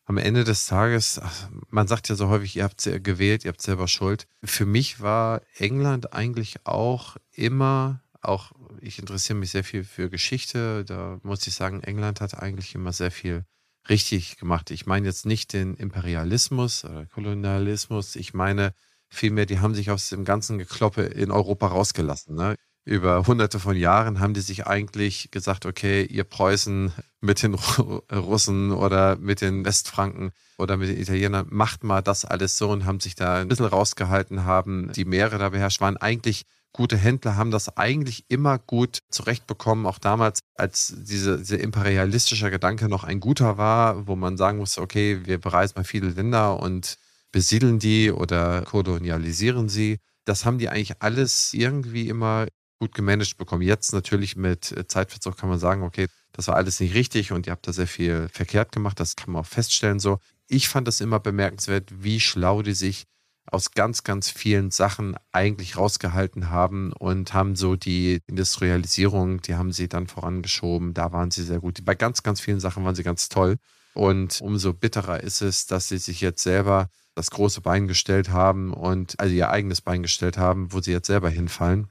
am 0.05 0.19
Ende 0.19 0.45
des 0.45 0.67
Tages, 0.67 1.21
man 1.69 1.89
sagt 1.89 2.09
ja 2.09 2.15
so 2.15 2.29
häufig, 2.29 2.57
ihr 2.57 2.65
habt 2.65 2.89
gewählt, 3.03 3.45
ihr 3.45 3.51
habt 3.51 3.61
selber 3.61 3.89
Schuld. 3.89 4.29
Für 4.45 4.65
mich 4.65 5.01
war 5.01 5.43
England 5.57 6.13
eigentlich 6.13 6.65
auch 6.65 7.17
immer, 7.33 8.03
auch 8.23 8.53
ich 8.81 8.99
interessiere 8.99 9.39
mich 9.39 9.51
sehr 9.51 9.65
viel 9.65 9.85
für 9.85 10.11
Geschichte, 10.11 10.85
da 10.85 11.19
muss 11.23 11.47
ich 11.47 11.55
sagen, 11.55 11.83
England 11.83 12.21
hat 12.21 12.39
eigentlich 12.39 12.75
immer 12.75 12.93
sehr 12.93 13.11
viel 13.11 13.45
richtig 13.89 14.37
gemacht. 14.37 14.71
Ich 14.71 14.87
meine 14.87 15.07
jetzt 15.07 15.27
nicht 15.27 15.53
den 15.53 15.75
Imperialismus 15.75 16.85
oder 16.85 17.07
Kolonialismus, 17.07 18.17
ich 18.17 18.35
meine 18.35 18.75
vielmehr, 19.09 19.47
die 19.47 19.61
haben 19.61 19.75
sich 19.75 19.91
aus 19.91 20.09
dem 20.09 20.25
ganzen 20.25 20.59
Gekloppe 20.59 21.03
in 21.03 21.31
Europa 21.31 21.69
rausgelassen. 21.69 22.35
Ne? 22.35 22.57
über 22.87 23.27
hunderte 23.27 23.59
von 23.59 23.77
Jahren 23.77 24.21
haben 24.21 24.33
die 24.33 24.41
sich 24.41 24.67
eigentlich 24.67 25.33
gesagt, 25.33 25.67
okay, 25.67 26.05
ihr 26.05 26.23
Preußen 26.23 26.93
mit 27.21 27.43
den 27.43 27.55
Russen 27.55 28.71
oder 28.71 29.17
mit 29.17 29.41
den 29.41 29.65
Westfranken 29.65 30.31
oder 30.57 30.77
mit 30.77 30.89
den 30.89 30.99
Italienern, 30.99 31.49
macht 31.51 31.83
mal 31.83 32.01
das 32.01 32.25
alles 32.25 32.57
so 32.57 32.71
und 32.71 32.85
haben 32.85 33.01
sich 33.01 33.17
da 33.17 33.41
ein 33.41 33.49
bisschen 33.49 33.67
rausgehalten, 33.67 34.45
haben 34.45 34.93
die 34.93 35.05
Meere 35.05 35.37
da 35.37 35.49
beherrscht, 35.49 35.81
waren 35.81 35.97
eigentlich 35.97 36.45
gute 36.77 36.99
Händler, 36.99 37.37
haben 37.37 37.51
das 37.51 37.77
eigentlich 37.77 38.27
immer 38.29 38.59
gut 38.59 38.99
zurechtbekommen, 39.11 39.87
auch 39.87 39.99
damals, 39.99 40.41
als 40.55 40.95
diese, 40.95 41.39
dieser 41.39 41.59
imperialistische 41.59 42.51
Gedanke 42.51 42.89
noch 42.89 43.03
ein 43.03 43.19
guter 43.19 43.57
war, 43.57 44.07
wo 44.07 44.15
man 44.15 44.37
sagen 44.37 44.59
musste, 44.59 44.83
okay, 44.83 45.21
wir 45.25 45.39
bereisen 45.39 45.73
mal 45.77 45.85
viele 45.85 46.11
Länder 46.11 46.61
und 46.61 46.97
besiedeln 47.33 47.79
die 47.79 48.13
oder 48.13 48.63
kolonialisieren 48.63 49.71
sie. 49.71 49.99
Das 50.27 50.45
haben 50.45 50.59
die 50.59 50.69
eigentlich 50.69 51.01
alles 51.01 51.55
irgendwie 51.55 52.09
immer 52.09 52.47
gut 52.79 52.95
gemanagt 52.95 53.39
bekommen. 53.39 53.63
Jetzt 53.63 53.95
natürlich 53.95 54.37
mit 54.37 54.73
äh, 54.73 54.87
Zeitverzug 54.87 55.39
kann 55.39 55.49
man 55.49 55.59
sagen, 55.59 55.83
okay, 55.83 56.09
das 56.33 56.49
war 56.49 56.57
alles 56.57 56.79
nicht 56.81 56.95
richtig 56.95 57.33
und 57.33 57.47
ihr 57.47 57.53
habt 57.53 57.67
da 57.67 57.73
sehr 57.73 57.87
viel 57.87 58.29
verkehrt 58.31 58.71
gemacht. 58.71 59.01
Das 59.01 59.17
kann 59.17 59.33
man 59.33 59.43
auch 59.43 59.47
feststellen 59.47 59.99
so. 59.99 60.19
Ich 60.47 60.69
fand 60.69 60.87
es 60.89 61.01
immer 61.01 61.21
bemerkenswert, 61.21 61.91
wie 62.03 62.21
schlau 62.21 62.61
die 62.61 62.75
sich 62.75 63.05
aus 63.51 63.73
ganz, 63.73 64.05
ganz 64.05 64.31
vielen 64.31 64.71
Sachen 64.71 65.17
eigentlich 65.33 65.77
rausgehalten 65.77 66.51
haben 66.51 66.93
und 66.93 67.35
haben 67.35 67.57
so 67.57 67.77
die 67.77 68.21
Industrialisierung, 68.27 69.43
die 69.43 69.55
haben 69.55 69.73
sie 69.73 69.89
dann 69.89 70.07
vorangeschoben. 70.07 70.95
Da 70.95 71.13
waren 71.13 71.31
sie 71.31 71.45
sehr 71.45 71.61
gut. 71.61 71.85
Bei 71.85 71.95
ganz, 71.95 72.23
ganz 72.23 72.41
vielen 72.41 72.61
Sachen 72.61 72.85
waren 72.85 72.95
sie 72.95 73.03
ganz 73.05 73.29
toll. 73.29 73.57
Und 73.95 74.41
umso 74.43 74.75
bitterer 74.75 75.23
ist 75.23 75.41
es, 75.41 75.67
dass 75.67 75.89
sie 75.89 75.99
sich 75.99 76.21
jetzt 76.21 76.43
selber 76.43 76.89
das 77.15 77.31
große 77.31 77.63
Bein 77.63 77.89
gestellt 77.89 78.29
haben 78.29 78.75
und 78.75 79.19
also 79.19 79.35
ihr 79.35 79.51
eigenes 79.51 79.81
Bein 79.81 80.03
gestellt 80.03 80.37
haben, 80.37 80.73
wo 80.73 80.83
sie 80.83 80.93
jetzt 80.93 81.07
selber 81.07 81.31
hinfallen 81.31 81.89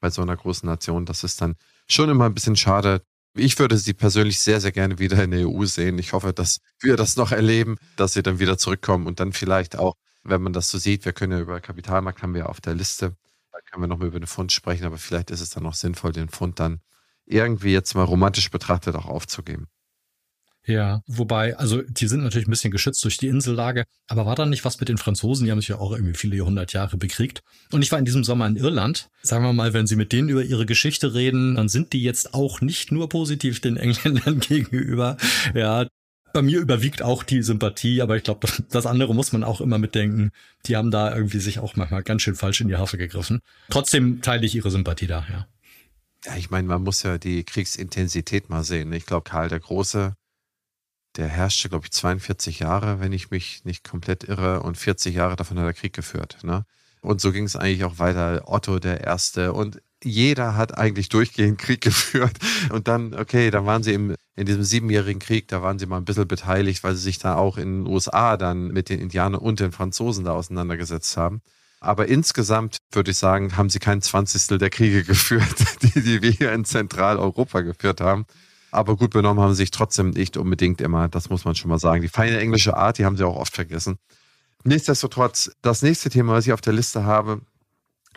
bei 0.00 0.10
so 0.10 0.22
einer 0.22 0.36
großen 0.36 0.68
Nation. 0.68 1.06
Das 1.06 1.24
ist 1.24 1.40
dann 1.40 1.56
schon 1.88 2.10
immer 2.10 2.26
ein 2.26 2.34
bisschen 2.34 2.56
schade. 2.56 3.00
Ich 3.34 3.58
würde 3.58 3.78
sie 3.78 3.94
persönlich 3.94 4.40
sehr, 4.40 4.60
sehr 4.60 4.72
gerne 4.72 4.98
wieder 4.98 5.22
in 5.24 5.30
der 5.30 5.48
EU 5.48 5.64
sehen. 5.64 5.98
Ich 5.98 6.12
hoffe, 6.12 6.32
dass 6.32 6.58
wir 6.80 6.96
das 6.96 7.16
noch 7.16 7.32
erleben, 7.32 7.76
dass 7.96 8.12
sie 8.12 8.22
dann 8.22 8.38
wieder 8.40 8.58
zurückkommen 8.58 9.06
und 9.06 9.20
dann 9.20 9.32
vielleicht 9.32 9.78
auch, 9.78 9.94
wenn 10.22 10.42
man 10.42 10.52
das 10.52 10.70
so 10.70 10.78
sieht, 10.78 11.04
wir 11.04 11.12
können 11.12 11.32
ja 11.32 11.40
über 11.40 11.60
Kapitalmarkt 11.60 12.22
haben 12.22 12.34
wir 12.34 12.48
auf 12.48 12.60
der 12.60 12.74
Liste, 12.74 13.16
da 13.52 13.58
können 13.70 13.82
wir 13.82 13.88
nochmal 13.88 14.08
über 14.08 14.20
den 14.20 14.26
Fund 14.26 14.52
sprechen, 14.52 14.84
aber 14.84 14.98
vielleicht 14.98 15.30
ist 15.30 15.40
es 15.40 15.50
dann 15.50 15.66
auch 15.66 15.74
sinnvoll, 15.74 16.12
den 16.12 16.28
Fund 16.28 16.60
dann 16.60 16.80
irgendwie 17.26 17.72
jetzt 17.72 17.94
mal 17.94 18.04
romantisch 18.04 18.50
betrachtet 18.50 18.94
auch 18.94 19.06
aufzugeben. 19.06 19.68
Ja, 20.68 21.00
wobei, 21.06 21.56
also 21.56 21.80
die 21.80 22.08
sind 22.08 22.22
natürlich 22.22 22.46
ein 22.46 22.50
bisschen 22.50 22.70
geschützt 22.70 23.02
durch 23.02 23.16
die 23.16 23.28
Insellage, 23.28 23.84
aber 24.06 24.26
war 24.26 24.36
da 24.36 24.44
nicht 24.44 24.66
was 24.66 24.78
mit 24.80 24.90
den 24.90 24.98
Franzosen? 24.98 25.46
Die 25.46 25.50
haben 25.50 25.60
sich 25.60 25.68
ja 25.68 25.78
auch 25.78 25.92
irgendwie 25.92 26.12
viele 26.12 26.38
hundert 26.44 26.74
Jahre 26.74 26.98
bekriegt. 26.98 27.42
Und 27.72 27.80
ich 27.80 27.90
war 27.90 27.98
in 27.98 28.04
diesem 28.04 28.22
Sommer 28.22 28.46
in 28.46 28.56
Irland. 28.56 29.08
Sagen 29.22 29.44
wir 29.44 29.54
mal, 29.54 29.72
wenn 29.72 29.86
Sie 29.86 29.96
mit 29.96 30.12
denen 30.12 30.28
über 30.28 30.44
ihre 30.44 30.66
Geschichte 30.66 31.14
reden, 31.14 31.54
dann 31.54 31.70
sind 31.70 31.94
die 31.94 32.02
jetzt 32.02 32.34
auch 32.34 32.60
nicht 32.60 32.92
nur 32.92 33.08
positiv 33.08 33.60
den 33.62 33.78
Engländern 33.78 34.40
gegenüber. 34.46 35.16
Ja, 35.54 35.86
bei 36.38 36.42
mir 36.42 36.60
überwiegt 36.60 37.02
auch 37.02 37.24
die 37.24 37.42
Sympathie, 37.42 38.00
aber 38.00 38.16
ich 38.16 38.22
glaube, 38.22 38.46
das 38.70 38.86
andere 38.86 39.12
muss 39.12 39.32
man 39.32 39.42
auch 39.42 39.60
immer 39.60 39.78
mitdenken. 39.78 40.30
Die 40.66 40.76
haben 40.76 40.92
da 40.92 41.12
irgendwie 41.12 41.40
sich 41.40 41.58
auch 41.58 41.74
manchmal 41.74 42.04
ganz 42.04 42.22
schön 42.22 42.36
falsch 42.36 42.60
in 42.60 42.68
die 42.68 42.76
Harfe 42.76 42.96
gegriffen. 42.96 43.40
Trotzdem 43.70 44.22
teile 44.22 44.46
ich 44.46 44.54
ihre 44.54 44.70
Sympathie 44.70 45.08
da, 45.08 45.26
ja. 45.28 45.48
Ja, 46.24 46.36
ich 46.36 46.50
meine, 46.50 46.68
man 46.68 46.84
muss 46.84 47.02
ja 47.02 47.18
die 47.18 47.42
Kriegsintensität 47.42 48.50
mal 48.50 48.62
sehen. 48.62 48.92
Ich 48.92 49.04
glaube, 49.04 49.28
Karl 49.28 49.48
der 49.48 49.58
Große 49.58 50.14
der 51.16 51.26
herrschte, 51.26 51.68
glaube 51.68 51.86
ich, 51.86 51.90
42 51.90 52.60
Jahre, 52.60 53.00
wenn 53.00 53.12
ich 53.12 53.32
mich 53.32 53.64
nicht 53.64 53.82
komplett 53.82 54.22
irre, 54.22 54.62
und 54.62 54.76
40 54.76 55.16
Jahre 55.16 55.34
davon 55.34 55.58
hat 55.58 55.66
er 55.66 55.72
Krieg 55.72 55.92
geführt. 55.92 56.38
Ne? 56.44 56.64
Und 57.00 57.20
so 57.20 57.32
ging 57.32 57.44
es 57.44 57.56
eigentlich 57.56 57.82
auch 57.82 57.98
weiter. 57.98 58.42
Otto 58.46 58.78
der 58.78 59.00
Erste 59.00 59.52
und 59.52 59.80
jeder 60.04 60.56
hat 60.56 60.76
eigentlich 60.76 61.08
durchgehend 61.08 61.58
Krieg 61.58 61.80
geführt. 61.82 62.38
Und 62.70 62.88
dann, 62.88 63.14
okay, 63.14 63.50
da 63.50 63.66
waren 63.66 63.82
sie 63.82 63.92
im, 63.92 64.14
in 64.36 64.46
diesem 64.46 64.62
siebenjährigen 64.62 65.20
Krieg, 65.20 65.48
da 65.48 65.62
waren 65.62 65.78
sie 65.78 65.86
mal 65.86 65.98
ein 65.98 66.04
bisschen 66.04 66.28
beteiligt, 66.28 66.84
weil 66.84 66.94
sie 66.94 67.02
sich 67.02 67.18
da 67.18 67.36
auch 67.36 67.58
in 67.58 67.84
den 67.84 67.92
USA 67.92 68.36
dann 68.36 68.68
mit 68.68 68.88
den 68.88 69.00
Indianern 69.00 69.40
und 69.40 69.60
den 69.60 69.72
Franzosen 69.72 70.24
da 70.24 70.32
auseinandergesetzt 70.32 71.16
haben. 71.16 71.42
Aber 71.80 72.08
insgesamt 72.08 72.78
würde 72.92 73.12
ich 73.12 73.18
sagen, 73.18 73.56
haben 73.56 73.70
sie 73.70 73.78
kein 73.78 74.02
Zwanzigstel 74.02 74.58
der 74.58 74.70
Kriege 74.70 75.04
geführt, 75.04 75.56
die, 75.82 76.00
die 76.00 76.22
wir 76.22 76.30
hier 76.30 76.52
in 76.52 76.64
Zentraleuropa 76.64 77.60
geführt 77.60 78.00
haben. 78.00 78.24
Aber 78.70 78.96
gut 78.96 79.10
benommen 79.10 79.42
haben 79.42 79.52
sie 79.52 79.62
sich 79.62 79.70
trotzdem 79.70 80.10
nicht 80.10 80.36
unbedingt 80.36 80.80
immer, 80.80 81.08
das 81.08 81.30
muss 81.30 81.44
man 81.44 81.54
schon 81.54 81.70
mal 81.70 81.78
sagen. 81.78 82.02
Die 82.02 82.08
feine 82.08 82.38
englische 82.38 82.76
Art, 82.76 82.98
die 82.98 83.04
haben 83.04 83.16
sie 83.16 83.24
auch 83.24 83.36
oft 83.36 83.54
vergessen. 83.54 83.96
Nichtsdestotrotz, 84.64 85.50
das 85.62 85.82
nächste 85.82 86.10
Thema, 86.10 86.34
was 86.34 86.46
ich 86.46 86.52
auf 86.52 86.60
der 86.60 86.72
Liste 86.72 87.04
habe, 87.04 87.40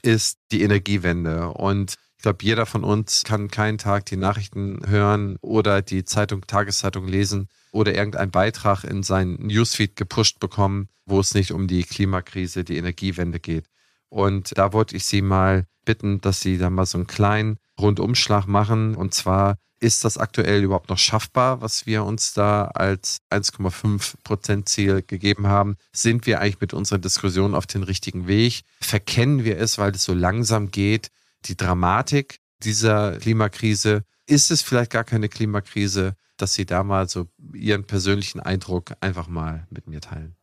ist 0.01 0.39
die 0.51 0.61
Energiewende. 0.61 1.49
Und 1.49 1.95
ich 2.17 2.23
glaube, 2.23 2.43
jeder 2.43 2.65
von 2.65 2.83
uns 2.83 3.23
kann 3.23 3.49
keinen 3.49 3.77
Tag 3.77 4.05
die 4.05 4.17
Nachrichten 4.17 4.81
hören 4.87 5.37
oder 5.41 5.81
die 5.81 6.03
Zeitung, 6.05 6.41
Tageszeitung 6.45 7.07
lesen 7.07 7.47
oder 7.71 7.95
irgendeinen 7.95 8.31
Beitrag 8.31 8.83
in 8.83 9.01
seinen 9.01 9.35
Newsfeed 9.47 9.95
gepusht 9.95 10.39
bekommen, 10.39 10.87
wo 11.05 11.19
es 11.19 11.33
nicht 11.33 11.51
um 11.51 11.67
die 11.67 11.83
Klimakrise, 11.83 12.63
die 12.63 12.77
Energiewende 12.77 13.39
geht. 13.39 13.65
Und 14.09 14.57
da 14.57 14.73
wollte 14.73 14.95
ich 14.95 15.05
Sie 15.05 15.21
mal 15.21 15.65
bitten, 15.85 16.21
dass 16.21 16.41
Sie 16.41 16.57
da 16.57 16.69
mal 16.69 16.85
so 16.85 16.97
einen 16.97 17.07
kleinen 17.07 17.57
Rundumschlag 17.79 18.45
machen. 18.45 18.95
Und 18.95 19.13
zwar 19.13 19.57
ist 19.81 20.05
das 20.05 20.17
aktuell 20.17 20.63
überhaupt 20.63 20.89
noch 20.89 20.97
schaffbar, 20.97 21.61
was 21.61 21.85
wir 21.85 22.05
uns 22.05 22.33
da 22.33 22.65
als 22.65 23.17
1,5 23.31 24.13
Prozent 24.23 24.69
Ziel 24.69 25.01
gegeben 25.01 25.47
haben? 25.47 25.75
Sind 25.91 26.25
wir 26.27 26.39
eigentlich 26.39 26.61
mit 26.61 26.73
unserer 26.73 26.99
Diskussion 26.99 27.55
auf 27.55 27.65
den 27.65 27.83
richtigen 27.83 28.27
Weg? 28.27 28.61
Verkennen 28.79 29.43
wir 29.43 29.57
es, 29.57 29.79
weil 29.79 29.91
es 29.91 30.03
so 30.03 30.13
langsam 30.13 30.69
geht? 30.71 31.09
Die 31.45 31.57
Dramatik 31.57 32.39
dieser 32.63 33.17
Klimakrise, 33.17 34.03
ist 34.27 34.51
es 34.51 34.61
vielleicht 34.61 34.91
gar 34.91 35.03
keine 35.03 35.29
Klimakrise, 35.29 36.15
dass 36.37 36.53
Sie 36.53 36.65
da 36.65 36.83
mal 36.83 37.09
so 37.09 37.27
Ihren 37.53 37.85
persönlichen 37.85 38.39
Eindruck 38.39 38.93
einfach 39.01 39.27
mal 39.27 39.67
mit 39.71 39.87
mir 39.87 39.99
teilen? 39.99 40.35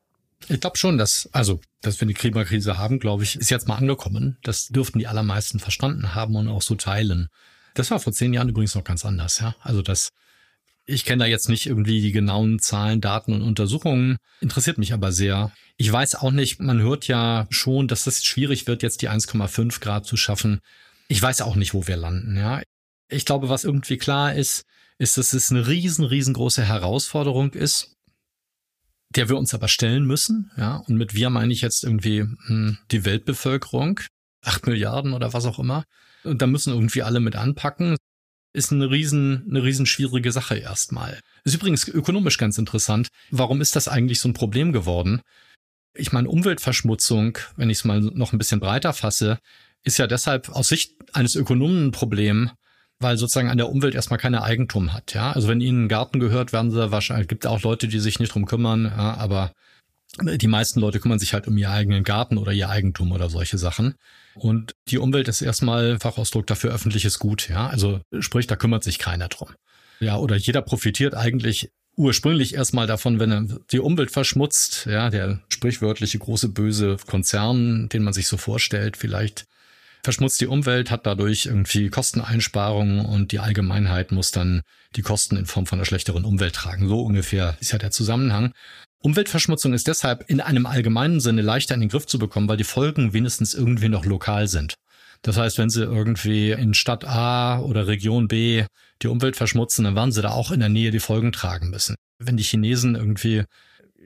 Ich 0.49 0.61
glaube 0.61 0.77
schon, 0.77 0.99
dass, 0.99 1.29
also, 1.33 1.61
dass 1.81 2.01
wir 2.01 2.07
eine 2.07 2.15
Klimakrise 2.15 2.77
haben, 2.77 2.99
glaube 2.99 3.23
ich, 3.23 3.37
ist 3.37 3.51
jetzt 3.51 3.69
mal 3.69 3.77
angekommen. 3.77 4.39
Das 4.43 4.67
dürften 4.69 4.99
die 4.99 5.07
allermeisten 5.07 5.59
verstanden 5.59 6.15
haben 6.15 6.37
und 6.37 6.49
auch 6.49 6.63
so 6.63 6.75
teilen. 6.75 7.29
Das 7.79 7.93
war 7.93 8.01
vor 8.01 8.13
zehn 8.13 8.35
Jahren 8.35 8.49
übrigens 8.49 8.75
noch 8.75 8.83
ganz 8.83 9.05
anders, 9.05 9.39
ja. 9.39 9.55
Also 9.61 9.83
das, 9.83 10.09
ich 10.85 11.05
kenne 11.05 11.23
da 11.23 11.27
jetzt 11.27 11.49
nicht 11.49 11.67
irgendwie 11.67 12.01
die 12.01 12.11
genauen 12.11 12.59
Zahlen, 12.59 13.01
Daten 13.01 13.33
und 13.33 13.43
Untersuchungen, 13.43 14.17
interessiert 14.41 14.79
mich 14.79 14.93
aber 14.93 15.13
sehr. 15.13 15.53
Ich 15.77 15.91
weiß 15.91 16.17
auch 16.17 16.33
nicht, 16.33 16.59
man 16.59 16.81
hört 16.81 17.07
ja 17.07 17.47
schon, 17.51 17.87
dass 17.87 18.03
das 18.03 18.25
schwierig 18.25 18.67
wird, 18.67 18.83
jetzt 18.83 19.01
die 19.03 19.09
1,5 19.09 19.79
Grad 19.79 20.07
zu 20.07 20.17
schaffen. 20.17 20.59
Ich 21.07 21.23
weiß 21.23 21.41
auch 21.43 21.55
nicht, 21.55 21.73
wo 21.73 21.87
wir 21.87 21.97
landen, 21.97 22.37
ja. 22.37 22.63
Ich 23.09 23.25
glaube, 23.25 23.49
was 23.49 23.63
irgendwie 23.63 23.97
klar 23.97 24.35
ist, 24.35 24.65
ist, 24.99 25.17
dass 25.17 25.33
es 25.33 25.53
eine 25.53 25.69
riesen, 25.69 26.05
riesengroße 26.05 26.65
Herausforderung 26.65 27.53
ist, 27.53 27.95
der 29.11 29.29
wir 29.29 29.37
uns 29.37 29.55
aber 29.55 29.69
stellen 29.69 30.05
müssen, 30.05 30.51
ja. 30.57 30.79
Und 30.79 30.97
mit 30.97 31.15
wir 31.15 31.31
meine 31.31 31.53
ich 31.53 31.61
jetzt 31.61 31.85
irgendwie 31.85 32.23
hm, 32.23 32.79
die 32.91 33.05
Weltbevölkerung, 33.05 34.01
acht 34.43 34.67
Milliarden 34.67 35.13
oder 35.13 35.33
was 35.33 35.47
auch 35.47 35.61
immer. 35.61 35.85
Und 36.25 36.43
da 36.43 36.47
müssen 36.47 36.73
irgendwie 36.73 37.03
alle 37.03 37.21
mit 37.21 37.37
anpacken. 37.37 37.97
Ist 38.53 38.73
eine 38.73 38.91
riesen, 38.91 39.47
eine 39.49 39.63
riesen 39.63 39.87
schwierige 39.87 40.33
Sache 40.33 40.57
erstmal. 40.57 41.21
Ist 41.45 41.55
übrigens 41.55 41.87
ökonomisch 41.87 42.39
ganz 42.39 42.59
interessant. 42.59 43.09
Warum 43.31 43.61
ist 43.61 43.77
das 43.77 43.89
eigentlich 43.89 44.21
so 44.21 44.29
ein 44.29 44.35
Problem 44.35 44.73
geworden? 44.73 45.21
Ich 45.95 46.13
meine, 46.13 46.29
Umweltverschmutzung, 46.29 47.39
wenn 47.57 47.71
ich 47.71 47.79
es 47.79 47.85
mal 47.85 48.01
noch 48.01 48.33
ein 48.33 48.39
bisschen 48.39 48.61
breiter 48.61 48.93
fasse, 48.93 49.39
ist 49.85 49.99
ja 49.99 50.07
deshalb 50.07 50.49
aus 50.49 50.69
Sicht 50.69 50.95
eines 51.13 51.35
Ökonomen 51.35 51.89
ein 51.89 51.93
Problem, 51.93 52.51
weil 53.01 53.17
sozusagen 53.17 53.51
an 53.51 53.59
der 53.59 53.69
Umwelt 53.69 53.95
erstmal 53.95 54.19
keine 54.19 54.43
Eigentum 54.43 54.93
hat. 54.93 55.15
Ja, 55.15 55.33
also 55.33 55.49
wenn 55.49 55.61
ihnen 55.61 55.85
ein 55.85 55.89
Garten 55.89 56.21
gehört, 56.21 56.53
werden 56.53 56.71
sie 56.71 56.91
wahrscheinlich, 56.91 57.29
gibt 57.29 57.47
auch 57.47 57.63
Leute, 57.63 57.89
die 57.89 58.01
sich 58.01 58.19
nicht 58.19 58.35
drum 58.35 58.47
kümmern, 58.47 58.85
ja, 58.85 59.15
aber 59.15 59.53
die 60.17 60.49
meisten 60.49 60.81
Leute 60.81 61.01
kümmern 61.01 61.19
sich 61.19 61.35
halt 61.35 61.47
um 61.47 61.57
ihren 61.57 61.73
eigenen 61.73 62.05
Garten 62.05 62.39
oder 62.39 62.53
ihr 62.53 62.69
Eigentum 62.69 63.13
oder 63.13 63.29
solche 63.29 63.59
Sachen. 63.59 63.95
Und 64.35 64.75
die 64.89 64.99
Umwelt 64.99 65.29
ist 65.29 65.43
erstmal 65.43 65.99
Fachausdruck 65.99 66.47
dafür 66.47 66.73
öffentliches 66.73 67.19
Gut, 67.19 67.49
ja. 67.49 67.69
Also 67.69 68.01
sprich, 68.21 68.47
da 68.47 68.57
kümmert 68.57 68.85
sich 68.85 68.99
keiner 68.99 69.29
drum. 69.29 69.51
Ja, 70.01 70.17
oder 70.17 70.37
jeder 70.37 70.63
profitiert 70.63 71.15
eigentlich 71.15 71.71
ursprünglich 71.97 72.55
erstmal 72.55 72.87
davon, 72.87 73.19
wenn 73.19 73.33
er 73.33 73.47
die 73.73 73.81
Umwelt 73.81 74.13
verschmutzt, 74.13 74.87
ja, 74.87 75.11
der 75.11 75.41
sprichwörtliche 75.49 76.19
große 76.19 76.49
böse 76.49 76.97
Konzern, 77.07 77.89
den 77.89 78.05
man 78.05 78.13
sich 78.13 78.29
so 78.29 78.37
vorstellt, 78.37 78.97
vielleicht 78.97 79.47
verschmutzt 80.05 80.41
die 80.41 80.47
Umwelt, 80.47 80.93
hat 80.93 81.07
dadurch 81.07 81.47
irgendwie 81.47 81.91
Kosteneinsparungen 81.91 83.05
und 83.05 83.33
die 83.33 83.41
Allgemeinheit 83.41 84.13
muss 84.13 84.31
dann 84.31 84.63
die 84.95 85.03
Kosten 85.03 85.37
in 85.37 85.47
Form 85.47 85.67
von 85.67 85.79
einer 85.79 85.87
schlechteren 85.87 86.25
Umwelt 86.25 86.55
tragen. 86.55 86.89
So 86.89 87.03
ungefähr 87.03 87.57
ist 87.61 87.73
ja 87.73 87.79
der 87.79 87.91
Zusammenhang. 87.91 88.53
Umweltverschmutzung 89.01 89.75
ist 89.75 89.87
deshalb 89.87 90.29
in 90.29 90.41
einem 90.41 90.67
allgemeinen 90.67 91.21
Sinne 91.21 91.43
leichter 91.43 91.75
in 91.75 91.81
den 91.81 91.89
Griff 91.89 92.07
zu 92.07 92.19
bekommen, 92.19 92.49
weil 92.49 92.57
die 92.57 92.65
Folgen 92.65 93.13
wenigstens 93.13 93.55
irgendwie 93.55 93.89
noch 93.89 94.05
lokal 94.05 94.49
sind. 94.49 94.75
Das 95.23 95.37
heißt, 95.37 95.59
wenn 95.59 95.71
sie 95.71 95.83
irgendwie 95.83 96.51
in 96.53 96.75
Stadt 96.75 97.05
A 97.05 97.61
oder 97.61 97.87
Region 97.87 98.29
B 98.29 98.65
die 99.03 99.09
Umwelt 99.09 99.37
verschmutzen, 99.37 99.85
dann 99.85 99.95
werden 99.95 100.13
sie 100.13 100.23
da 100.23 100.31
auch 100.31 100.51
in 100.51 100.61
der 100.61 100.69
Nähe 100.69 100.91
die 100.91 101.01
Folgen 101.01 101.33
tragen 101.33 101.71
müssen. 101.71 101.97
Wenn 102.19 102.37
die 102.37 102.43
Chinesen 102.43 102.97
irgendwie 102.97 103.45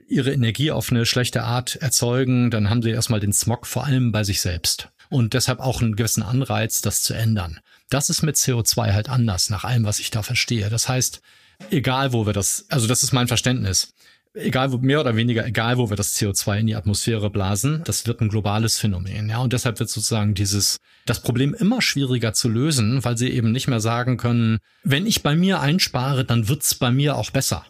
ihre 0.07 0.31
Energie 0.31 0.71
auf 0.71 0.91
eine 0.91 1.05
schlechte 1.05 1.43
Art 1.43 1.75
erzeugen, 1.77 2.51
dann 2.51 2.69
haben 2.69 2.81
sie 2.83 2.91
erstmal 2.91 3.19
den 3.19 3.33
Smog 3.33 3.65
vor 3.65 3.85
allem 3.85 4.11
bei 4.11 4.23
sich 4.23 4.41
selbst. 4.41 4.89
Und 5.09 5.33
deshalb 5.33 5.59
auch 5.59 5.81
einen 5.81 5.95
gewissen 5.95 6.23
Anreiz, 6.23 6.81
das 6.81 7.01
zu 7.01 7.13
ändern. 7.13 7.59
Das 7.89 8.09
ist 8.09 8.21
mit 8.21 8.35
CO2 8.35 8.93
halt 8.93 9.09
anders, 9.09 9.49
nach 9.49 9.63
allem, 9.63 9.85
was 9.85 9.99
ich 9.99 10.11
da 10.11 10.23
verstehe. 10.23 10.69
Das 10.69 10.89
heißt, 10.89 11.21
egal 11.69 12.13
wo 12.13 12.25
wir 12.25 12.33
das, 12.33 12.65
also 12.69 12.87
das 12.87 13.03
ist 13.03 13.13
mein 13.13 13.27
Verständnis 13.27 13.93
egal 14.33 14.71
wo, 14.71 14.77
mehr 14.77 14.99
oder 14.99 15.15
weniger 15.15 15.45
egal, 15.45 15.77
wo 15.77 15.89
wir 15.89 15.97
das 15.97 16.15
CO2 16.15 16.59
in 16.59 16.67
die 16.67 16.75
Atmosphäre 16.75 17.29
blasen, 17.29 17.81
das 17.85 18.07
wird 18.07 18.21
ein 18.21 18.29
globales 18.29 18.77
Phänomen. 18.79 19.29
Ja, 19.29 19.39
und 19.39 19.53
deshalb 19.53 19.79
wird 19.79 19.89
sozusagen 19.89 20.33
dieses, 20.33 20.77
das 21.05 21.21
Problem 21.21 21.53
immer 21.53 21.81
schwieriger 21.81 22.33
zu 22.33 22.49
lösen, 22.49 23.03
weil 23.03 23.17
sie 23.17 23.29
eben 23.29 23.51
nicht 23.51 23.67
mehr 23.67 23.79
sagen 23.79 24.17
können, 24.17 24.59
wenn 24.83 25.05
ich 25.05 25.23
bei 25.23 25.35
mir 25.35 25.59
einspare, 25.59 26.25
dann 26.25 26.47
wird's 26.47 26.75
bei 26.75 26.91
mir 26.91 27.17
auch 27.17 27.31
besser. 27.31 27.65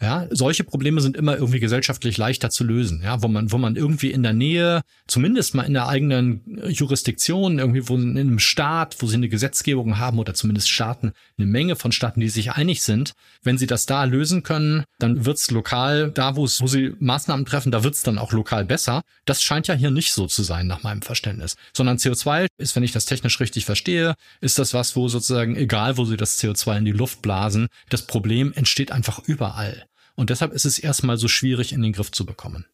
Ja, 0.00 0.26
solche 0.30 0.64
Probleme 0.64 1.00
sind 1.00 1.16
immer 1.16 1.36
irgendwie 1.36 1.60
gesellschaftlich 1.60 2.18
leichter 2.18 2.50
zu 2.50 2.64
lösen, 2.64 3.00
ja, 3.02 3.22
wo 3.22 3.28
man, 3.28 3.52
wo 3.52 3.58
man 3.58 3.76
irgendwie 3.76 4.10
in 4.10 4.24
der 4.24 4.32
Nähe, 4.32 4.82
zumindest 5.06 5.54
mal 5.54 5.62
in 5.62 5.72
der 5.72 5.88
eigenen 5.88 6.42
Jurisdiktion, 6.68 7.60
irgendwie 7.60 7.88
wo 7.88 7.94
in 7.96 8.18
einem 8.18 8.40
Staat, 8.40 8.96
wo 8.98 9.06
sie 9.06 9.14
eine 9.14 9.28
Gesetzgebung 9.28 9.98
haben 9.98 10.18
oder 10.18 10.34
zumindest 10.34 10.68
Staaten, 10.68 11.12
eine 11.38 11.46
Menge 11.46 11.76
von 11.76 11.92
Staaten, 11.92 12.20
die 12.20 12.28
sich 12.28 12.52
einig 12.52 12.82
sind, 12.82 13.12
wenn 13.44 13.56
sie 13.56 13.68
das 13.68 13.86
da 13.86 14.02
lösen 14.04 14.42
können, 14.42 14.84
dann 14.98 15.24
wird's 15.26 15.50
lokal, 15.52 16.10
da 16.10 16.34
wo 16.34 16.44
es, 16.44 16.60
wo 16.60 16.66
sie 16.66 16.94
Maßnahmen 16.98 17.46
treffen, 17.46 17.70
da 17.70 17.84
wird's 17.84 18.02
dann 18.02 18.18
auch 18.18 18.32
lokal 18.32 18.64
besser. 18.64 19.02
Das 19.26 19.42
scheint 19.44 19.68
ja 19.68 19.74
hier 19.74 19.92
nicht 19.92 20.12
so 20.12 20.26
zu 20.26 20.42
sein, 20.42 20.66
nach 20.66 20.82
meinem 20.82 21.02
Verständnis. 21.02 21.54
Sondern 21.72 21.98
CO2 21.98 22.46
ist, 22.58 22.74
wenn 22.74 22.82
ich 22.82 22.92
das 22.92 23.06
technisch 23.06 23.38
richtig 23.38 23.64
verstehe, 23.64 24.16
ist 24.40 24.58
das 24.58 24.74
was, 24.74 24.96
wo 24.96 25.06
sozusagen, 25.06 25.56
egal 25.56 25.96
wo 25.96 26.04
sie 26.04 26.16
das 26.16 26.38
CO2 26.42 26.78
in 26.78 26.84
die 26.84 26.92
Luft 26.92 27.22
blasen, 27.22 27.68
das 27.88 28.06
Problem 28.06 28.52
entsteht 28.52 28.90
einfach 28.90 29.20
überall. 29.20 29.86
Und 30.14 30.30
deshalb 30.30 30.52
ist 30.52 30.64
es 30.64 30.78
erstmal 30.78 31.16
so 31.16 31.28
schwierig 31.28 31.72
in 31.72 31.82
den 31.82 31.92
Griff 31.92 32.12
zu 32.12 32.24
bekommen. 32.24 32.66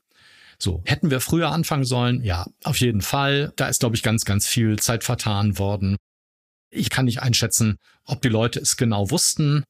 So, 0.59 0.83
hätten 0.85 1.11
wir 1.11 1.20
früher 1.20 1.50
anfangen 1.50 1.85
sollen? 1.85 2.22
Ja, 2.22 2.46
auf 2.64 2.79
jeden 2.79 3.00
Fall. 3.00 3.53
Da 3.57 3.68
ist, 3.68 3.81
glaube 3.81 3.96
ich, 3.96 4.03
ganz, 4.03 4.24
ganz 4.24 4.46
viel 4.46 4.79
Zeit 4.79 5.05
vertan 5.05 5.59
worden. 5.59 5.96
Ich 6.70 6.90
kann 6.90 7.07
nicht 7.07 7.22
einschätzen, 7.22 7.79
ob 8.05 8.20
die 8.20 8.29
Leute 8.29 8.61
es 8.61 8.76
genau 8.76 9.11
wussten 9.11 9.64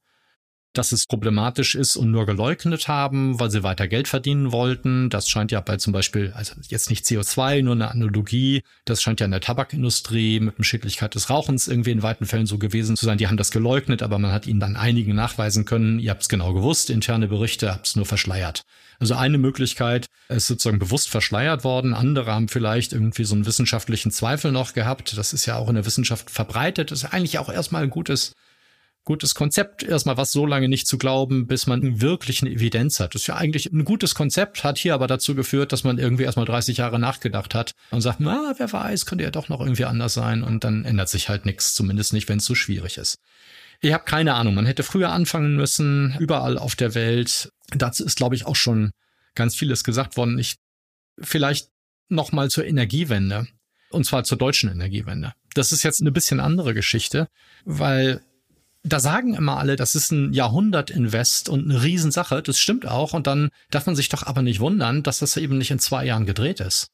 dass 0.73 0.93
es 0.93 1.07
problematisch 1.07 1.75
ist 1.75 1.97
und 1.97 2.11
nur 2.11 2.27
geleugnet 2.27 2.87
haben, 2.87 3.41
weil 3.41 3.51
sie 3.51 3.63
weiter 3.63 3.89
Geld 3.89 4.07
verdienen 4.07 4.53
wollten. 4.53 5.11
Das 5.11 5.29
scheint 5.29 5.51
ja 5.51 5.61
bei 5.61 5.77
zum 5.77 5.93
Beispiel, 5.93 6.33
also 6.35 6.55
jetzt 6.69 6.91
nicht 6.91 7.05
CO2, 7.05 7.63
nur 7.63 7.75
eine 7.75 7.91
Analogie, 7.91 8.63
das 8.85 9.03
scheint 9.03 9.21
ja 9.21 9.25
in 9.25 9.33
der 9.33 9.41
Tabakindustrie 9.41 10.39
mit 10.41 10.59
dem 10.59 10.65
Schädlichkeit 10.65 11.15
des 11.15 11.29
Rauchens 11.29 11.67
irgendwie 11.67 11.91
in 11.91 12.03
weiten 12.03 12.27
Fällen 12.27 12.47
so 12.47 12.59
gewesen 12.59 12.97
zu 12.97 13.05
sein. 13.05 13.19
Die 13.19 13.27
haben 13.27 13.37
das 13.37 13.51
geleugnet, 13.51 14.03
aber 14.03 14.19
man 14.19 14.33
hat 14.33 14.47
ihnen 14.47 14.61
dann 14.61 14.77
einigen 14.77 15.15
nachweisen 15.15 15.65
können, 15.65 15.99
ihr 15.99 16.11
habt 16.11 16.23
es 16.23 16.29
genau 16.29 16.53
gewusst, 16.53 16.91
interne 16.91 17.27
Berichte, 17.27 17.73
habt 17.73 17.89
es 17.89 17.97
nur 17.97 18.07
verschleiert. 18.07 18.65
Also 19.01 19.15
eine 19.15 19.39
Möglichkeit 19.39 20.09
ist 20.29 20.47
sozusagen 20.47 20.79
bewusst 20.79 21.09
verschleiert 21.09 21.65
worden. 21.65 21.95
Andere 21.95 22.33
haben 22.33 22.49
vielleicht 22.49 22.93
irgendwie 22.93 23.25
so 23.25 23.35
einen 23.35 23.47
wissenschaftlichen 23.47 24.11
Zweifel 24.11 24.53
noch 24.53 24.75
gehabt. 24.75 25.17
Das 25.17 25.33
ist 25.33 25.47
ja 25.47 25.57
auch 25.57 25.71
in 25.71 25.75
der 25.75 25.87
Wissenschaft 25.87 26.31
verbreitet. 26.31 26.91
Das 26.91 27.03
ist 27.03 27.13
eigentlich 27.13 27.39
auch 27.39 27.49
erstmal 27.49 27.83
ein 27.83 27.91
gutes 27.91 28.35
gutes 29.11 29.35
Konzept, 29.35 29.83
erstmal 29.83 30.17
was 30.17 30.31
so 30.31 30.47
lange 30.47 30.69
nicht 30.69 30.87
zu 30.87 30.97
glauben, 30.97 31.49
bis 31.49 31.67
man 31.67 32.01
wirklich 32.01 32.43
eine 32.43 32.53
Evidenz 32.53 33.01
hat. 33.01 33.17
Das 33.17 33.23
ist 33.23 33.27
ja 33.27 33.35
eigentlich 33.35 33.67
ein 33.67 33.85
gutes 33.85 34.15
Konzept, 34.15 34.63
hat 34.63 34.79
hier 34.79 34.95
aber 34.95 35.09
dazu 35.09 35.35
geführt, 35.35 35.73
dass 35.73 35.83
man 35.83 35.99
irgendwie 35.99 36.23
erstmal 36.23 36.47
30 36.47 36.77
Jahre 36.77 37.01
nachgedacht 37.01 37.57
hat 37.57 37.73
und 37.91 38.03
sagt, 38.03 38.21
na, 38.21 38.55
wer 38.57 38.73
weiß, 38.73 39.07
könnte 39.07 39.25
ja 39.25 39.33
doch 39.33 39.49
noch 39.49 39.59
irgendwie 39.59 39.85
anders 39.85 40.15
sein 40.15 40.45
und 40.45 40.63
dann 40.63 40.85
ändert 40.85 41.09
sich 41.09 41.29
halt 41.29 41.45
nichts, 41.45 41.75
zumindest 41.75 42.13
nicht, 42.13 42.29
wenn 42.29 42.39
es 42.39 42.45
so 42.45 42.55
schwierig 42.55 42.99
ist. 42.99 43.19
Ich 43.81 43.93
habe 43.93 44.05
keine 44.05 44.35
Ahnung, 44.35 44.55
man 44.55 44.67
hätte 44.67 44.85
früher 44.85 45.11
anfangen 45.11 45.57
müssen, 45.57 46.15
überall 46.21 46.57
auf 46.57 46.77
der 46.77 46.95
Welt. 46.95 47.51
Dazu 47.75 48.05
ist, 48.05 48.17
glaube 48.17 48.37
ich, 48.37 48.47
auch 48.47 48.55
schon 48.55 48.93
ganz 49.35 49.57
vieles 49.57 49.83
gesagt 49.83 50.17
worden. 50.17 50.39
Ich 50.39 50.55
vielleicht 51.21 51.67
noch 52.09 52.31
mal 52.31 52.49
zur 52.49 52.65
Energiewende 52.65 53.49
und 53.91 54.07
zwar 54.07 54.23
zur 54.23 54.39
deutschen 54.39 54.71
Energiewende. 54.71 55.33
Das 55.55 55.73
ist 55.73 55.83
jetzt 55.83 56.01
eine 56.01 56.13
bisschen 56.13 56.39
andere 56.39 56.75
Geschichte, 56.75 57.27
weil 57.65 58.21
da 58.83 58.99
sagen 58.99 59.35
immer 59.35 59.59
alle, 59.59 59.77
das 59.77 59.95
ist 59.95 60.11
ein 60.11 60.33
Jahrhundert-Invest 60.33 61.49
und 61.49 61.71
eine 61.71 61.83
Riesensache. 61.83 62.43
Das 62.43 62.59
stimmt 62.59 62.87
auch. 62.87 63.13
Und 63.13 63.27
dann 63.27 63.51
darf 63.71 63.87
man 63.87 63.97
sich 63.97 64.09
doch 64.09 64.23
aber 64.23 64.43
nicht 64.43 64.61
wundern, 64.61 65.03
dass 65.03 65.19
das 65.19 65.37
eben 65.37 65.59
nicht 65.59 65.71
in 65.71 65.79
zwei 65.79 66.07
Jahren 66.07 66.27
gedreht 66.27 66.61
ist. 66.61 66.89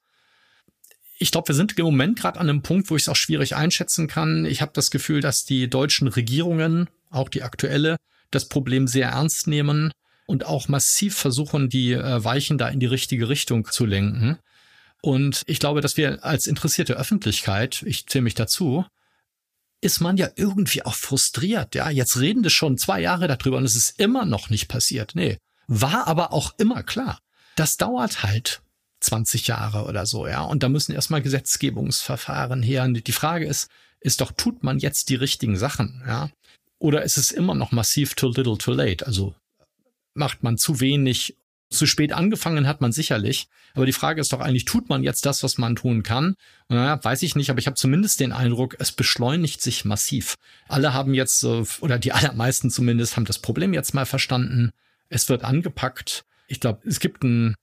Ich 1.18 1.30
glaube, 1.30 1.48
wir 1.48 1.54
sind 1.54 1.78
im 1.78 1.84
Moment 1.84 2.18
gerade 2.18 2.40
an 2.40 2.50
einem 2.50 2.62
Punkt, 2.62 2.90
wo 2.90 2.96
ich 2.96 3.02
es 3.02 3.08
auch 3.08 3.16
schwierig 3.16 3.56
einschätzen 3.56 4.08
kann. 4.08 4.44
Ich 4.44 4.60
habe 4.60 4.72
das 4.74 4.90
Gefühl, 4.90 5.20
dass 5.20 5.44
die 5.44 5.70
deutschen 5.70 6.08
Regierungen, 6.08 6.90
auch 7.10 7.28
die 7.28 7.42
aktuelle, 7.42 7.96
das 8.30 8.48
Problem 8.48 8.86
sehr 8.86 9.10
ernst 9.10 9.46
nehmen 9.46 9.92
und 10.26 10.44
auch 10.44 10.68
massiv 10.68 11.16
versuchen, 11.16 11.68
die 11.68 11.92
äh, 11.92 12.24
Weichen 12.24 12.58
da 12.58 12.68
in 12.68 12.80
die 12.80 12.86
richtige 12.86 13.28
Richtung 13.28 13.64
zu 13.64 13.86
lenken. 13.86 14.38
Und 15.00 15.42
ich 15.46 15.60
glaube, 15.60 15.80
dass 15.80 15.96
wir 15.96 16.24
als 16.24 16.48
interessierte 16.48 16.94
Öffentlichkeit, 16.94 17.82
ich 17.86 18.06
zähle 18.08 18.22
mich 18.22 18.34
dazu, 18.34 18.84
ist 19.86 20.00
man 20.00 20.16
ja 20.16 20.28
irgendwie 20.34 20.84
auch 20.84 20.94
frustriert. 20.94 21.76
Ja, 21.76 21.88
jetzt 21.88 22.18
reden 22.18 22.42
wir 22.42 22.50
schon 22.50 22.76
zwei 22.76 23.00
Jahre 23.00 23.28
darüber 23.28 23.56
und 23.56 23.64
es 23.64 23.76
ist 23.76 24.00
immer 24.00 24.24
noch 24.24 24.50
nicht 24.50 24.66
passiert. 24.66 25.12
Nee, 25.14 25.38
war 25.68 26.08
aber 26.08 26.32
auch 26.32 26.54
immer 26.58 26.82
klar. 26.82 27.20
Das 27.54 27.76
dauert 27.76 28.24
halt 28.24 28.62
20 29.00 29.46
Jahre 29.46 29.84
oder 29.84 30.04
so, 30.04 30.26
ja. 30.26 30.42
Und 30.42 30.64
da 30.64 30.68
müssen 30.68 30.92
erstmal 30.92 31.22
Gesetzgebungsverfahren 31.22 32.64
her. 32.64 32.82
Und 32.82 33.06
die 33.06 33.12
Frage 33.12 33.46
ist, 33.46 33.70
ist 34.00 34.20
doch, 34.20 34.32
tut 34.32 34.64
man 34.64 34.80
jetzt 34.80 35.08
die 35.08 35.14
richtigen 35.14 35.56
Sachen, 35.56 36.02
ja? 36.06 36.30
Oder 36.78 37.04
ist 37.04 37.16
es 37.16 37.30
immer 37.30 37.54
noch 37.54 37.70
massiv 37.70 38.14
too 38.14 38.28
little 38.28 38.58
too 38.58 38.72
late? 38.72 39.06
Also 39.06 39.34
macht 40.14 40.42
man 40.42 40.58
zu 40.58 40.80
wenig 40.80 41.36
zu 41.70 41.86
spät 41.86 42.12
angefangen 42.12 42.66
hat 42.66 42.80
man 42.80 42.92
sicherlich, 42.92 43.48
aber 43.74 43.86
die 43.86 43.92
Frage 43.92 44.20
ist 44.20 44.32
doch 44.32 44.40
eigentlich, 44.40 44.64
tut 44.64 44.88
man 44.88 45.02
jetzt 45.02 45.26
das, 45.26 45.42
was 45.42 45.58
man 45.58 45.76
tun 45.76 46.02
kann? 46.02 46.34
Naja, 46.68 47.02
weiß 47.02 47.22
ich 47.22 47.36
nicht, 47.36 47.50
aber 47.50 47.58
ich 47.58 47.66
habe 47.66 47.76
zumindest 47.76 48.20
den 48.20 48.32
Eindruck, 48.32 48.76
es 48.78 48.92
beschleunigt 48.92 49.60
sich 49.60 49.84
massiv. 49.84 50.36
Alle 50.68 50.94
haben 50.94 51.12
jetzt, 51.14 51.44
oder 51.44 51.98
die 51.98 52.12
allermeisten 52.12 52.70
zumindest, 52.70 53.16
haben 53.16 53.26
das 53.26 53.38
Problem 53.38 53.74
jetzt 53.74 53.94
mal 53.94 54.06
verstanden. 54.06 54.70
Es 55.08 55.28
wird 55.28 55.44
angepackt. 55.44 56.24
Ich 56.48 56.60
glaube, 56.60 56.80
es 56.86 57.00
gibt 57.00 57.24
einen 57.24 57.56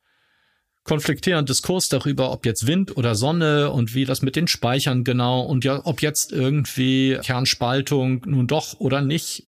konfliktierenden 0.84 1.46
Diskurs 1.46 1.88
darüber, 1.88 2.32
ob 2.32 2.46
jetzt 2.46 2.68
Wind 2.68 2.98
oder 2.98 3.16
Sonne 3.16 3.72
und 3.72 3.96
wie 3.96 4.06
das 4.06 4.22
mit 4.22 4.36
den 4.36 4.48
Speichern 4.48 5.04
genau 5.04 5.42
und 5.42 5.63
ja, 5.63 5.82
ob 5.86 6.02
jetzt 6.02 6.32
irgendwie 6.32 7.18
Kernspaltung 7.24 8.24
nun 8.26 8.48
doch 8.48 8.80
oder 8.80 9.02
nicht 9.02 9.48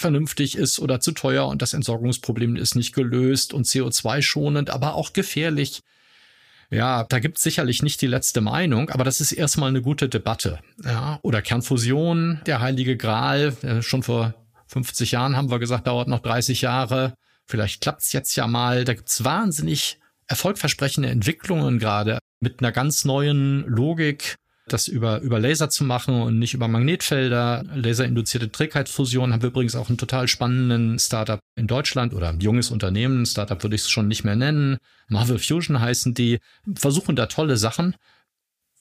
vernünftig 0.00 0.56
ist 0.56 0.78
oder 0.78 1.00
zu 1.00 1.12
teuer 1.12 1.46
und 1.46 1.62
das 1.62 1.74
Entsorgungsproblem 1.74 2.56
ist 2.56 2.74
nicht 2.74 2.94
gelöst 2.94 3.54
und 3.54 3.66
CO2 3.66 4.22
schonend, 4.22 4.70
aber 4.70 4.94
auch 4.94 5.12
gefährlich. 5.12 5.80
Ja, 6.70 7.04
da 7.04 7.18
gibt 7.18 7.38
es 7.38 7.42
sicherlich 7.42 7.82
nicht 7.82 8.00
die 8.00 8.06
letzte 8.06 8.40
Meinung, 8.40 8.90
aber 8.90 9.04
das 9.04 9.20
ist 9.20 9.32
erstmal 9.32 9.70
eine 9.70 9.82
gute 9.82 10.08
Debatte. 10.08 10.60
Ja, 10.84 11.18
oder 11.22 11.42
Kernfusion, 11.42 12.40
der 12.46 12.60
heilige 12.60 12.96
Gral, 12.96 13.56
äh, 13.62 13.82
schon 13.82 14.02
vor 14.02 14.34
50 14.68 15.12
Jahren 15.12 15.36
haben 15.36 15.50
wir 15.50 15.58
gesagt, 15.58 15.88
dauert 15.88 16.08
noch 16.08 16.20
30 16.20 16.62
Jahre. 16.62 17.14
Vielleicht 17.46 17.80
klappt's 17.80 18.12
jetzt 18.12 18.36
ja 18.36 18.46
mal. 18.46 18.84
Da 18.84 18.94
gibt's 18.94 19.24
wahnsinnig 19.24 19.98
erfolgversprechende 20.28 21.10
Entwicklungen 21.10 21.80
gerade 21.80 22.18
mit 22.38 22.60
einer 22.60 22.70
ganz 22.70 23.04
neuen 23.04 23.64
Logik 23.66 24.36
das 24.72 24.88
über, 24.88 25.20
über 25.20 25.38
Laser 25.38 25.70
zu 25.70 25.84
machen 25.84 26.20
und 26.22 26.38
nicht 26.38 26.54
über 26.54 26.68
Magnetfelder. 26.68 27.64
Laserinduzierte 27.74 28.50
Trägheitsfusion 28.50 29.32
haben 29.32 29.42
wir 29.42 29.48
übrigens 29.50 29.76
auch 29.76 29.88
einen 29.88 29.98
total 29.98 30.28
spannenden 30.28 30.98
Startup 30.98 31.40
in 31.56 31.66
Deutschland 31.66 32.14
oder 32.14 32.28
ein 32.28 32.40
junges 32.40 32.70
Unternehmen. 32.70 33.26
Startup 33.26 33.62
würde 33.62 33.76
ich 33.76 33.82
es 33.82 33.90
schon 33.90 34.08
nicht 34.08 34.24
mehr 34.24 34.36
nennen. 34.36 34.78
Marvel 35.08 35.38
Fusion 35.38 35.80
heißen 35.80 36.14
die, 36.14 36.38
versuchen 36.74 37.16
da 37.16 37.26
tolle 37.26 37.56
Sachen. 37.56 37.96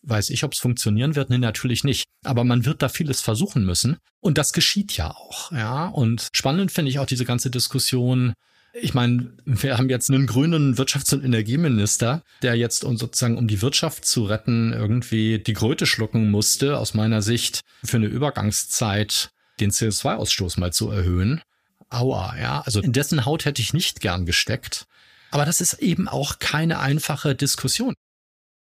Weiß 0.02 0.30
ich, 0.30 0.44
ob 0.44 0.54
es 0.54 0.60
funktionieren 0.60 1.16
wird? 1.16 1.30
Nee, 1.30 1.38
natürlich 1.38 1.84
nicht. 1.84 2.06
Aber 2.24 2.44
man 2.44 2.66
wird 2.66 2.82
da 2.82 2.90
vieles 2.90 3.20
versuchen 3.20 3.66
müssen. 3.66 3.98
Und 4.22 4.38
das 4.38 4.54
geschieht 4.54 4.96
ja 4.96 5.12
auch. 5.12 5.52
Ja, 5.52 5.88
und 5.88 6.30
spannend 6.32 6.72
finde 6.72 6.90
ich 6.90 7.00
auch 7.00 7.06
diese 7.06 7.26
ganze 7.26 7.50
Diskussion. 7.50 8.34
Ich 8.74 8.94
meine, 8.94 9.32
wir 9.46 9.78
haben 9.78 9.90
jetzt 9.90 10.10
einen 10.10 10.28
grünen 10.28 10.76
Wirtschafts- 10.76 11.14
und 11.14 11.24
Energieminister, 11.24 12.24
der 12.42 12.56
jetzt, 12.56 12.84
um 12.84 12.98
sozusagen 12.98 13.38
um 13.38 13.48
die 13.48 13.62
Wirtschaft 13.62 14.06
zu 14.06 14.26
retten, 14.26 14.74
irgendwie 14.74 15.40
die 15.40 15.54
Kröte 15.54 15.86
schlucken 15.86 16.30
musste, 16.30 16.78
aus 16.78 16.94
meiner 16.94 17.22
Sicht, 17.22 17.62
für 17.84 17.98
eine 17.98 18.08
Übergangszeit 18.08 19.32
den 19.60 19.72
CO2-Ausstoß 19.72 20.60
mal 20.60 20.72
zu 20.72 20.90
erhöhen. 20.90 21.42
Aua, 21.90 22.36
ja. 22.40 22.62
Also 22.62 22.82
in 22.82 22.94
dessen 22.94 23.26
Haut 23.26 23.46
hätte 23.46 23.62
ich 23.62 23.74
nicht 23.74 24.02
gern 24.02 24.26
gesteckt. 24.26 24.86
Aber 25.32 25.46
das 25.46 25.62
ist 25.62 25.74
eben 25.74 26.08
auch 26.08 26.40
keine 26.40 26.80
einfache 26.80 27.36
Diskussion. 27.36 27.96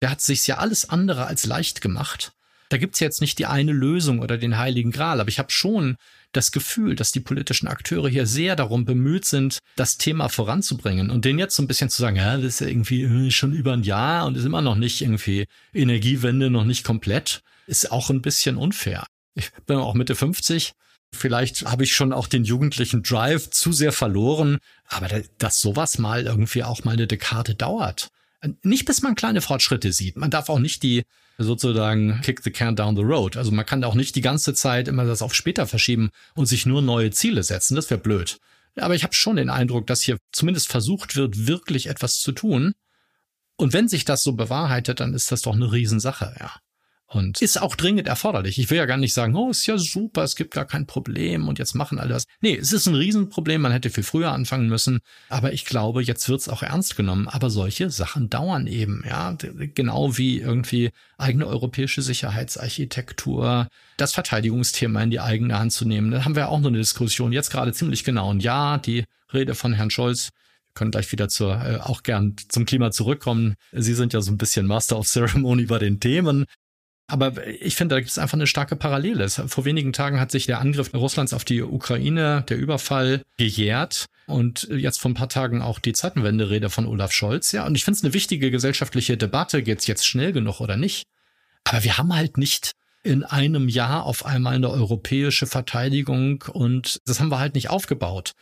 Der 0.03 0.11
hat 0.11 0.21
sich's 0.21 0.47
ja 0.47 0.59
alles 0.59 0.89
andere 0.89 1.27
als 1.27 1.47
leicht 1.47 1.81
gemacht. 1.81 2.33
Da 2.69 2.79
gibt's 2.79 3.01
jetzt 3.01 3.21
nicht 3.21 3.39
die 3.39 3.47
eine 3.47 3.73
Lösung 3.73 4.19
oder 4.19 4.39
den 4.39 4.59
heiligen 4.59 4.91
Gral, 4.91 5.21
aber 5.21 5.29
ich 5.29 5.39
habe 5.39 5.53
schon 5.53 5.97
das 6.33 6.53
Gefühl, 6.53 6.95
dass 6.95 7.13
die 7.13 7.21
politischen 7.21 7.69
Akteure 7.69 8.09
hier 8.09 8.27
sehr 8.27 8.57
darum 8.57 8.85
bemüht 8.85 9.25
sind, 9.25 9.59
das 9.77 9.97
Thema 9.97 10.29
voranzubringen 10.29 11.11
und 11.11 11.25
denen 11.25 11.39
jetzt 11.39 11.57
so 11.57 11.63
ein 11.63 11.67
bisschen 11.67 11.91
zu 11.91 12.03
sagen, 12.03 12.17
ja, 12.17 12.37
das 12.37 12.45
ist 12.45 12.61
ja 12.61 12.67
irgendwie 12.67 13.03
äh, 13.03 13.31
schon 13.31 13.53
über 13.53 13.73
ein 13.73 13.83
Jahr 13.83 14.27
und 14.27 14.37
ist 14.37 14.45
immer 14.45 14.63
noch 14.63 14.77
nicht 14.77 15.03
irgendwie 15.03 15.47
Energiewende 15.73 16.51
noch 16.51 16.65
nicht 16.65 16.85
komplett, 16.85 17.43
ist 17.67 17.91
auch 17.91 18.11
ein 18.11 18.23
bisschen 18.23 18.57
unfair. 18.57 19.07
Ich 19.35 19.51
bin 19.67 19.77
auch 19.77 19.95
Mitte 19.95 20.15
50. 20.15 20.73
Vielleicht 21.13 21.65
habe 21.67 21.85
ich 21.85 21.95
schon 21.95 22.13
auch 22.13 22.27
den 22.27 22.45
jugendlichen 22.45 23.03
Drive 23.03 23.51
zu 23.51 23.73
sehr 23.73 23.93
verloren, 23.93 24.59
aber 24.89 25.09
dass 25.39 25.61
sowas 25.61 25.99
mal 25.99 26.27
irgendwie 26.27 26.65
auch 26.65 26.85
mal 26.85 26.93
eine 26.93 27.07
Dekade 27.07 27.55
dauert. 27.55 28.09
Nicht 28.63 28.85
bis 28.85 29.03
man 29.03 29.15
kleine 29.15 29.41
Fortschritte 29.41 29.93
sieht. 29.93 30.17
Man 30.17 30.31
darf 30.31 30.49
auch 30.49 30.59
nicht 30.59 30.83
die 30.83 31.05
sozusagen 31.39 32.21
kick 32.23 32.43
the 32.43 32.51
can 32.51 32.77
down 32.77 32.97
the 32.97 33.03
road. 33.03 33.37
Also 33.37 33.51
man 33.51 33.67
kann 33.67 33.85
auch 33.85 33.95
nicht 33.95 34.17
die 34.17 34.21
ganze 34.21 34.55
Zeit 34.55 34.89
immer 34.89 35.05
das 35.05 35.23
auf 35.23 35.35
später 35.35 35.67
verschieben 35.67 36.11
und 36.35 36.47
sich 36.47 36.67
nur 36.67 36.83
neue 36.83 37.11
Ziele 37.11 37.43
setzen. 37.43 37.75
Das 37.75 37.91
wäre 37.91 38.01
blöd. 38.01 38.39
Aber 38.77 38.95
ich 38.95 39.05
habe 39.05 39.15
schon 39.15 39.37
den 39.37 39.51
Eindruck, 39.51 39.87
dass 39.87 40.03
hier 40.03 40.19
zumindest 40.33 40.69
versucht 40.69 41.17
wird, 41.17 41.47
wirklich 41.47 41.89
etwas 41.89 42.21
zu 42.21 42.33
tun. 42.33 42.75
Und 43.57 43.73
wenn 43.73 43.89
sich 43.89 44.05
das 44.05 44.23
so 44.23 44.33
bewahrheitet, 44.33 45.01
dann 45.01 45.15
ist 45.15 45.33
das 45.33 45.43
doch 45.43 45.55
eine 45.55 45.73
Riesensache, 45.73 46.37
ja. 46.39 46.53
Und 47.17 47.41
ist 47.41 47.61
auch 47.61 47.77
dringend 47.77 48.09
erforderlich. 48.09 48.59
Ich 48.59 48.71
will 48.71 48.77
ja 48.77 48.85
gar 48.85 48.99
nicht 48.99 49.15
sagen, 49.15 49.35
oh, 49.35 49.51
ist 49.51 49.67
ja 49.67 49.79
super, 49.79 50.23
es 50.23 50.37
gibt 50.37 50.53
gar 50.53 50.67
kein 50.67 50.87
Problem 50.87 51.49
und 51.49 51.59
jetzt 51.59 51.75
machen 51.75 51.99
alle 51.99 52.11
das. 52.11 52.27
Nee, 52.41 52.57
es 52.57 52.73
ist 52.73 52.87
ein 52.87 52.95
Riesenproblem, 52.95 53.63
man 53.63 53.73
hätte 53.73 53.91
viel 53.91 54.05
früher 54.05 54.33
anfangen 54.33 54.69
müssen. 54.69 55.01
Aber 55.29 55.53
ich 55.53 55.65
glaube, 55.65 56.03
jetzt 56.03 56.29
wird's 56.29 56.49
auch 56.49 56.63
ernst 56.63 56.97
genommen. 56.97 57.29
Aber 57.29 57.49
solche 57.51 57.91
Sachen 57.91 58.29
dauern 58.29 58.67
eben, 58.67 59.03
ja. 59.09 59.37
Genau 59.75 60.17
wie 60.19 60.41
irgendwie 60.41 60.91
eigene 61.19 61.47
europäische 61.47 62.03
Sicherheitsarchitektur, 62.03 63.69
das 63.97 64.13
Verteidigungsthema 64.13 65.03
in 65.03 65.11
die 65.11 65.21
eigene 65.21 65.59
Hand 65.59 65.73
zu 65.73 65.87
nehmen. 65.87 66.11
Da 66.11 66.25
haben 66.25 66.37
wir 66.37 66.49
auch 66.49 66.61
noch 66.61 66.69
eine 66.69 66.79
Diskussion, 66.79 67.33
jetzt 67.33 67.51
gerade 67.51 67.73
ziemlich 67.73 68.05
genau. 68.05 68.31
Und 68.31 68.43
ja, 68.43 68.79
die 68.79 69.05
Rede 69.33 69.55
von 69.55 69.73
Herrn 69.73 69.91
Scholz 69.91 70.31
können 70.77 70.93
gleich 70.93 71.11
wieder 71.11 71.29
zur, 71.29 71.55
äh, 71.65 71.79
auch 71.79 72.05
gern 72.05 72.37
zum 72.49 72.67
Klima 72.67 72.93
zurückkommen. 72.93 73.55
Sie 73.73 73.95
sind 73.95 74.13
ja 74.13 74.21
so 74.21 74.31
ein 74.31 74.39
bisschen 74.39 74.67
Master 74.67 74.99
of 74.99 75.07
Ceremony 75.09 75.65
bei 75.65 75.79
den 75.81 75.99
Themen. 75.99 76.45
Aber 77.09 77.47
ich 77.47 77.77
finde, 77.77 77.95
da 77.95 78.01
gibt 78.01 78.11
es 78.11 78.19
einfach 78.19 78.35
eine 78.35 78.49
starke 78.49 78.75
Parallele. 78.75 79.29
Vor 79.29 79.65
wenigen 79.65 79.93
Tagen 79.93 80.19
hat 80.19 80.33
sich 80.33 80.47
der 80.47 80.61
Angriff 80.61 80.93
Russlands 80.93 81.33
auf 81.33 81.45
die 81.45 81.63
Ukraine, 81.63 82.45
der 82.49 82.59
Überfall, 82.59 83.23
gejährt. 83.37 84.07
Und 84.27 84.67
jetzt 84.71 85.01
vor 85.01 85.13
ein 85.13 85.15
paar 85.15 85.29
Tagen 85.29 85.63
auch 85.63 85.79
die 85.79 85.93
Zeitenwende-Rede 85.93 86.69
von 86.69 86.87
Olaf 86.87 87.13
Scholz. 87.13 87.53
Ja, 87.53 87.65
und 87.65 87.77
ich 87.77 87.85
finde 87.85 87.99
es 87.99 88.05
eine 88.05 88.13
wichtige 88.13 88.51
gesellschaftliche 88.51 89.17
Debatte. 89.17 89.63
Geht's 89.63 89.87
jetzt 89.87 90.07
schnell 90.07 90.33
genug 90.33 90.61
oder 90.61 90.77
nicht? 90.77 91.07
Aber 91.63 91.85
wir 91.85 91.97
haben 91.97 92.15
halt 92.15 92.39
nicht 92.39 92.73
in 93.05 93.23
einem 93.23 93.69
Jahr 93.69 94.05
auf 94.05 94.27
einmal 94.27 94.57
eine 94.57 94.69
europäische 94.69 95.47
Verteidigung 95.47 96.45
und 96.53 97.01
das 97.07 97.21
haben 97.21 97.31
wir 97.31 97.39
halt 97.39 97.55
nicht 97.55 97.71
aufgebaut. 97.71 98.33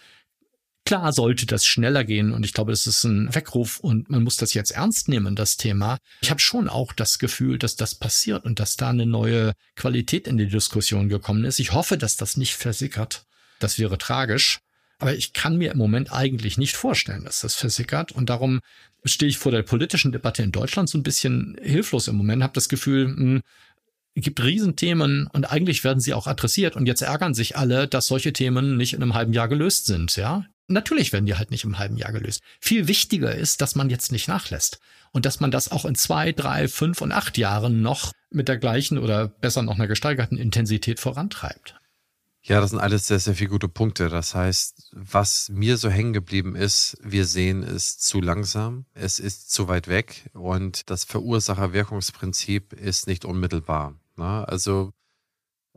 Klar 0.86 1.14
sollte 1.14 1.46
das 1.46 1.64
schneller 1.64 2.04
gehen 2.04 2.32
und 2.32 2.44
ich 2.44 2.52
glaube, 2.52 2.72
es 2.72 2.86
ist 2.86 3.04
ein 3.04 3.34
Weckruf 3.34 3.80
und 3.80 4.10
man 4.10 4.22
muss 4.22 4.36
das 4.36 4.52
jetzt 4.52 4.70
ernst 4.70 5.08
nehmen, 5.08 5.34
das 5.34 5.56
Thema. 5.56 5.96
Ich 6.20 6.30
habe 6.30 6.40
schon 6.40 6.68
auch 6.68 6.92
das 6.92 7.18
Gefühl, 7.18 7.58
dass 7.58 7.76
das 7.76 7.94
passiert 7.94 8.44
und 8.44 8.60
dass 8.60 8.76
da 8.76 8.90
eine 8.90 9.06
neue 9.06 9.54
Qualität 9.76 10.28
in 10.28 10.36
die 10.36 10.48
Diskussion 10.48 11.08
gekommen 11.08 11.44
ist. 11.44 11.58
Ich 11.58 11.72
hoffe, 11.72 11.96
dass 11.96 12.16
das 12.16 12.36
nicht 12.36 12.54
versickert. 12.54 13.24
Das 13.60 13.78
wäre 13.78 13.96
tragisch. 13.96 14.58
Aber 14.98 15.14
ich 15.14 15.32
kann 15.32 15.56
mir 15.56 15.72
im 15.72 15.78
Moment 15.78 16.12
eigentlich 16.12 16.58
nicht 16.58 16.76
vorstellen, 16.76 17.24
dass 17.24 17.40
das 17.40 17.54
versickert. 17.54 18.12
Und 18.12 18.28
darum 18.28 18.60
stehe 19.04 19.28
ich 19.28 19.38
vor 19.38 19.52
der 19.52 19.62
politischen 19.62 20.12
Debatte 20.12 20.42
in 20.42 20.52
Deutschland 20.52 20.88
so 20.90 20.98
ein 20.98 21.02
bisschen 21.02 21.56
hilflos 21.62 22.08
im 22.08 22.16
Moment, 22.16 22.42
habe 22.42 22.52
das 22.52 22.68
Gefühl, 22.68 23.08
mh, 23.08 23.16
hm, 23.16 23.42
gibt 24.16 24.42
Riesenthemen 24.42 25.26
und 25.32 25.44
eigentlich 25.50 25.82
werden 25.82 26.00
sie 26.00 26.14
auch 26.14 26.26
adressiert 26.26 26.76
und 26.76 26.86
jetzt 26.86 27.02
ärgern 27.02 27.34
sich 27.34 27.56
alle, 27.56 27.88
dass 27.88 28.06
solche 28.06 28.32
Themen 28.32 28.76
nicht 28.76 28.92
in 28.92 29.02
einem 29.02 29.14
halben 29.14 29.32
Jahr 29.32 29.48
gelöst 29.48 29.86
sind, 29.86 30.14
ja. 30.16 30.46
Natürlich 30.66 31.12
werden 31.12 31.26
die 31.26 31.34
halt 31.34 31.50
nicht 31.50 31.64
im 31.64 31.78
halben 31.78 31.96
Jahr 31.96 32.12
gelöst. 32.12 32.42
Viel 32.60 32.88
wichtiger 32.88 33.34
ist, 33.34 33.60
dass 33.60 33.74
man 33.74 33.90
jetzt 33.90 34.12
nicht 34.12 34.28
nachlässt 34.28 34.80
und 35.12 35.26
dass 35.26 35.40
man 35.40 35.50
das 35.50 35.70
auch 35.70 35.84
in 35.84 35.94
zwei, 35.94 36.32
drei, 36.32 36.68
fünf 36.68 37.00
und 37.00 37.12
acht 37.12 37.36
Jahren 37.36 37.82
noch 37.82 38.12
mit 38.30 38.48
der 38.48 38.58
gleichen 38.58 38.98
oder 38.98 39.28
besser 39.28 39.62
noch 39.62 39.74
einer 39.74 39.86
gesteigerten 39.86 40.38
Intensität 40.38 41.00
vorantreibt. 41.00 41.76
Ja, 42.46 42.60
das 42.60 42.70
sind 42.70 42.78
alles 42.78 43.06
sehr, 43.06 43.18
sehr 43.18 43.34
viele 43.34 43.48
gute 43.48 43.68
Punkte. 43.68 44.10
Das 44.10 44.34
heißt, 44.34 44.90
was 44.92 45.48
mir 45.48 45.78
so 45.78 45.88
hängen 45.88 46.12
geblieben 46.12 46.56
ist, 46.56 46.98
wir 47.02 47.24
sehen 47.24 47.62
es 47.62 47.96
zu 47.96 48.20
langsam, 48.20 48.84
es 48.92 49.18
ist 49.18 49.50
zu 49.50 49.66
weit 49.66 49.88
weg 49.88 50.28
und 50.34 50.90
das 50.90 51.04
Verursacher-Wirkungsprinzip 51.04 52.74
ist 52.74 53.06
nicht 53.06 53.24
unmittelbar. 53.24 53.98
Ne? 54.16 54.46
Also 54.46 54.92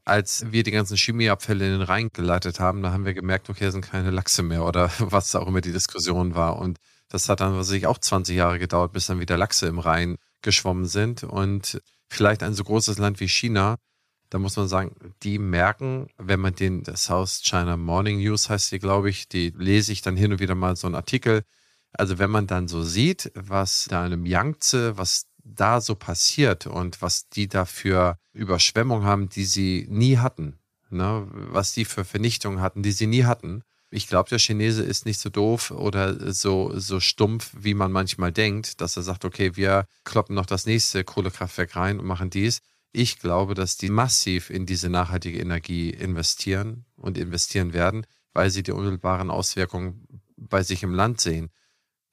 als 0.07 0.51
wir 0.51 0.63
die 0.63 0.71
ganzen 0.71 0.95
Chemieabfälle 0.95 1.65
in 1.65 1.71
den 1.73 1.81
Rhein 1.81 2.09
geleitet 2.13 2.61
haben, 2.61 2.81
da 2.81 2.93
haben 2.93 3.03
wir 3.03 3.13
gemerkt, 3.13 3.49
okay, 3.49 3.69
sind 3.71 3.81
keine 3.81 4.09
Lachse 4.09 4.41
mehr 4.41 4.63
oder 4.63 4.89
was 4.99 5.35
auch 5.35 5.47
immer 5.47 5.59
die 5.59 5.73
Diskussion 5.73 6.33
war. 6.33 6.59
Und 6.59 6.79
das 7.09 7.27
hat 7.27 7.41
dann 7.41 7.55
wahrscheinlich 7.55 7.87
auch 7.87 7.97
20 7.97 8.35
Jahre 8.35 8.57
gedauert, 8.57 8.93
bis 8.93 9.07
dann 9.07 9.19
wieder 9.19 9.37
Lachse 9.37 9.67
im 9.67 9.79
Rhein 9.79 10.17
geschwommen 10.41 10.85
sind. 10.85 11.23
Und 11.23 11.81
vielleicht 12.07 12.41
ein 12.41 12.53
so 12.53 12.63
großes 12.63 12.99
Land 12.99 13.19
wie 13.19 13.27
China, 13.27 13.77
da 14.29 14.39
muss 14.39 14.55
man 14.55 14.69
sagen, 14.69 14.95
die 15.23 15.39
merken, 15.39 16.07
wenn 16.17 16.39
man 16.39 16.55
den 16.55 16.85
South 16.95 17.41
China 17.43 17.75
Morning 17.75 18.19
News 18.19 18.49
heißt 18.49 18.69
sie, 18.69 18.79
glaube 18.79 19.09
ich, 19.09 19.27
die 19.27 19.53
lese 19.57 19.91
ich 19.91 20.01
dann 20.01 20.15
hin 20.15 20.31
und 20.31 20.39
wieder 20.39 20.55
mal 20.55 20.77
so 20.77 20.87
einen 20.87 20.95
Artikel. 20.95 21.43
Also 21.91 22.17
wenn 22.17 22.31
man 22.31 22.47
dann 22.47 22.69
so 22.69 22.81
sieht, 22.83 23.31
was 23.35 23.87
da 23.89 24.05
in 24.05 24.13
einem 24.13 24.25
Yangtze, 24.25 24.97
was 24.97 25.25
da 25.55 25.81
so 25.81 25.95
passiert 25.95 26.67
und 26.67 27.01
was 27.01 27.29
die 27.29 27.47
da 27.47 27.65
für 27.65 28.17
Überschwemmung 28.33 29.03
haben, 29.03 29.29
die 29.29 29.45
sie 29.45 29.87
nie 29.89 30.17
hatten, 30.17 30.59
ne? 30.89 31.27
was 31.31 31.73
die 31.73 31.85
für 31.85 32.05
Vernichtungen 32.05 32.61
hatten, 32.61 32.83
die 32.83 32.91
sie 32.91 33.07
nie 33.07 33.23
hatten. 33.23 33.63
Ich 33.89 34.07
glaube, 34.07 34.29
der 34.29 34.39
Chinese 34.39 34.83
ist 34.83 35.05
nicht 35.05 35.19
so 35.19 35.29
doof 35.29 35.71
oder 35.71 36.33
so, 36.33 36.77
so 36.77 36.99
stumpf, 36.99 37.51
wie 37.57 37.73
man 37.73 37.91
manchmal 37.91 38.33
denkt, 38.33 38.81
dass 38.81 38.97
er 38.97 39.03
sagt, 39.03 39.23
okay, 39.23 39.55
wir 39.55 39.85
kloppen 40.03 40.35
noch 40.35 40.45
das 40.45 40.65
nächste 40.65 41.05
Kohlekraftwerk 41.05 41.75
rein 41.77 41.99
und 41.99 42.05
machen 42.05 42.29
dies. 42.29 42.59
Ich 42.91 43.19
glaube, 43.19 43.53
dass 43.53 43.77
die 43.77 43.89
massiv 43.89 44.49
in 44.49 44.65
diese 44.65 44.89
nachhaltige 44.89 45.39
Energie 45.39 45.89
investieren 45.89 46.85
und 46.95 47.17
investieren 47.17 47.71
werden, 47.71 48.05
weil 48.33 48.49
sie 48.49 48.63
die 48.63 48.71
unmittelbaren 48.71 49.29
Auswirkungen 49.29 50.21
bei 50.35 50.63
sich 50.63 50.83
im 50.83 50.93
Land 50.93 51.21
sehen. 51.21 51.49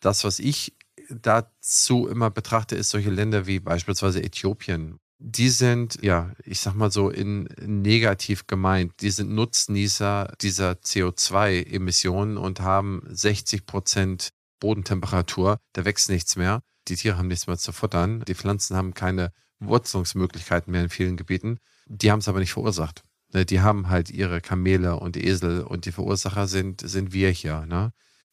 Das, 0.00 0.22
was 0.24 0.38
ich 0.38 0.74
dazu 1.10 2.06
immer 2.08 2.30
betrachte, 2.30 2.76
ist 2.76 2.90
solche 2.90 3.10
Länder 3.10 3.46
wie 3.46 3.60
beispielsweise 3.60 4.22
Äthiopien. 4.22 4.98
Die 5.18 5.48
sind, 5.48 6.02
ja, 6.02 6.32
ich 6.44 6.60
sag 6.60 6.74
mal 6.74 6.90
so 6.90 7.08
in 7.08 7.44
negativ 7.64 8.46
gemeint. 8.46 8.92
Die 9.00 9.10
sind 9.10 9.30
Nutznießer 9.30 10.34
dieser 10.40 10.72
CO2-Emissionen 10.72 12.36
und 12.36 12.60
haben 12.60 13.02
60 13.08 13.64
Prozent 13.64 14.30
Bodentemperatur. 14.60 15.60
Da 15.72 15.84
wächst 15.84 16.10
nichts 16.10 16.36
mehr. 16.36 16.62
Die 16.88 16.96
Tiere 16.96 17.16
haben 17.16 17.28
nichts 17.28 17.46
mehr 17.46 17.56
zu 17.56 17.72
futtern. 17.72 18.24
Die 18.26 18.34
Pflanzen 18.34 18.76
haben 18.76 18.92
keine 18.92 19.32
Wurzelungsmöglichkeiten 19.60 20.70
mehr 20.70 20.82
in 20.82 20.90
vielen 20.90 21.16
Gebieten. 21.16 21.58
Die 21.86 22.10
haben 22.10 22.18
es 22.18 22.28
aber 22.28 22.40
nicht 22.40 22.52
verursacht. 22.52 23.02
Ne, 23.32 23.44
die 23.44 23.60
haben 23.60 23.88
halt 23.88 24.10
ihre 24.10 24.40
Kamele 24.40 24.96
und 24.96 25.16
Esel 25.16 25.62
und 25.62 25.86
die 25.86 25.92
Verursacher 25.92 26.46
sind, 26.46 26.80
sind 26.80 27.12
wir 27.12 27.30
hier. 27.30 27.66
Ne? 27.66 27.92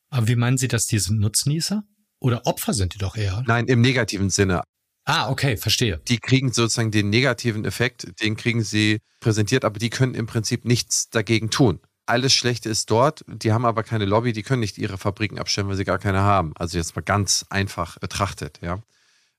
Aber 0.10 0.28
wie 0.28 0.36
meinen 0.36 0.58
Sie, 0.58 0.68
dass 0.68 0.88
diese 0.88 1.16
Nutznießer? 1.16 1.84
Oder 2.22 2.46
Opfer 2.46 2.74
sind 2.74 2.94
die 2.94 3.00
doch 3.00 3.18
eher. 3.18 3.44
Nein, 3.48 3.68
im 3.68 3.82
negativen 3.82 4.30
Sinne. 4.30 4.62
Ah, 5.06 5.30
okay, 5.30 5.58
verstehe. 5.58 6.00
Die 6.08 6.20
kriegen 6.20 6.54
sozusagen 6.54 6.92
den 6.92 7.10
negativen 7.10 7.66
Effekt, 7.66 8.22
den 8.22 8.38
kriegen 8.38 8.64
sie 8.64 9.00
präsentiert, 9.20 9.66
aber 9.66 9.80
die 9.80 9.90
können 9.90 10.14
im 10.14 10.28
Prinzip 10.28 10.64
nichts 10.64 11.10
dagegen 11.10 11.50
tun. 11.50 11.80
Alles 12.06 12.34
Schlechte 12.34 12.70
ist 12.70 12.92
dort, 12.92 13.26
die 13.28 13.52
haben 13.52 13.66
aber 13.66 13.84
keine 13.84 14.06
Lobby, 14.06 14.34
die 14.34 14.44
können 14.44 14.60
nicht 14.60 14.78
ihre 14.78 14.98
Fabriken 14.98 15.40
abstellen, 15.40 15.68
weil 15.68 15.78
sie 15.78 15.86
gar 15.86 15.98
keine 15.98 16.22
haben. 16.22 16.54
Also 16.56 16.78
jetzt 16.78 16.96
mal 16.96 17.02
ganz 17.02 17.46
einfach 17.50 17.98
betrachtet, 18.00 18.60
ja. 18.62 18.84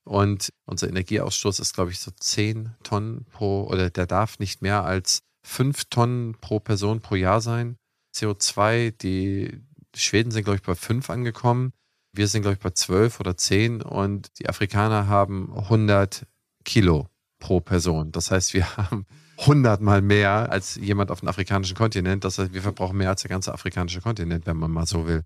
Und 0.03 0.51
unser 0.65 0.89
Energieausstoß 0.89 1.59
ist, 1.59 1.73
glaube 1.75 1.91
ich, 1.91 1.99
so 1.99 2.11
10 2.11 2.75
Tonnen 2.83 3.25
pro, 3.31 3.63
oder 3.63 3.89
der 3.89 4.05
darf 4.05 4.39
nicht 4.39 4.61
mehr 4.61 4.83
als 4.83 5.19
5 5.43 5.85
Tonnen 5.85 6.35
pro 6.41 6.59
Person 6.59 6.99
pro 6.99 7.15
Jahr 7.15 7.39
sein. 7.39 7.77
CO2, 8.13 8.91
die 8.91 9.61
Schweden 9.95 10.31
sind, 10.31 10.43
glaube 10.43 10.57
ich, 10.57 10.63
bei 10.63 10.75
5 10.75 11.09
angekommen. 11.09 11.71
Wir 12.13 12.27
sind, 12.27 12.43
glaube 12.43 12.53
ich, 12.53 12.59
bei 12.59 12.69
12 12.69 13.19
oder 13.19 13.35
10 13.35 13.81
und 13.81 14.39
die 14.39 14.47
Afrikaner 14.47 15.07
haben 15.07 15.51
100 15.55 16.27
Kilo 16.63 17.09
pro 17.39 17.59
Person. 17.59 18.11
Das 18.11 18.31
heißt, 18.31 18.53
wir 18.53 18.77
haben 18.77 19.05
hundertmal 19.39 20.01
mehr 20.01 20.51
als 20.51 20.75
jemand 20.75 21.11
auf 21.11 21.19
dem 21.21 21.29
afrikanischen 21.29 21.75
Kontinent. 21.75 22.23
Das 22.23 22.37
heißt, 22.37 22.53
wir 22.53 22.61
verbrauchen 22.61 22.97
mehr 22.97 23.09
als 23.09 23.21
der 23.21 23.29
ganze 23.29 23.53
afrikanische 23.53 24.01
Kontinent, 24.01 24.45
wenn 24.45 24.57
man 24.57 24.71
mal 24.71 24.85
so 24.85 25.07
will. 25.07 25.23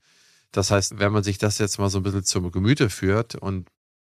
Das 0.52 0.72
heißt, 0.72 0.98
wenn 0.98 1.12
man 1.12 1.24
sich 1.24 1.38
das 1.38 1.58
jetzt 1.58 1.78
mal 1.78 1.90
so 1.90 2.00
ein 2.00 2.04
bisschen 2.04 2.24
zum 2.24 2.52
Gemüte 2.52 2.90
führt 2.90 3.36
und 3.36 3.70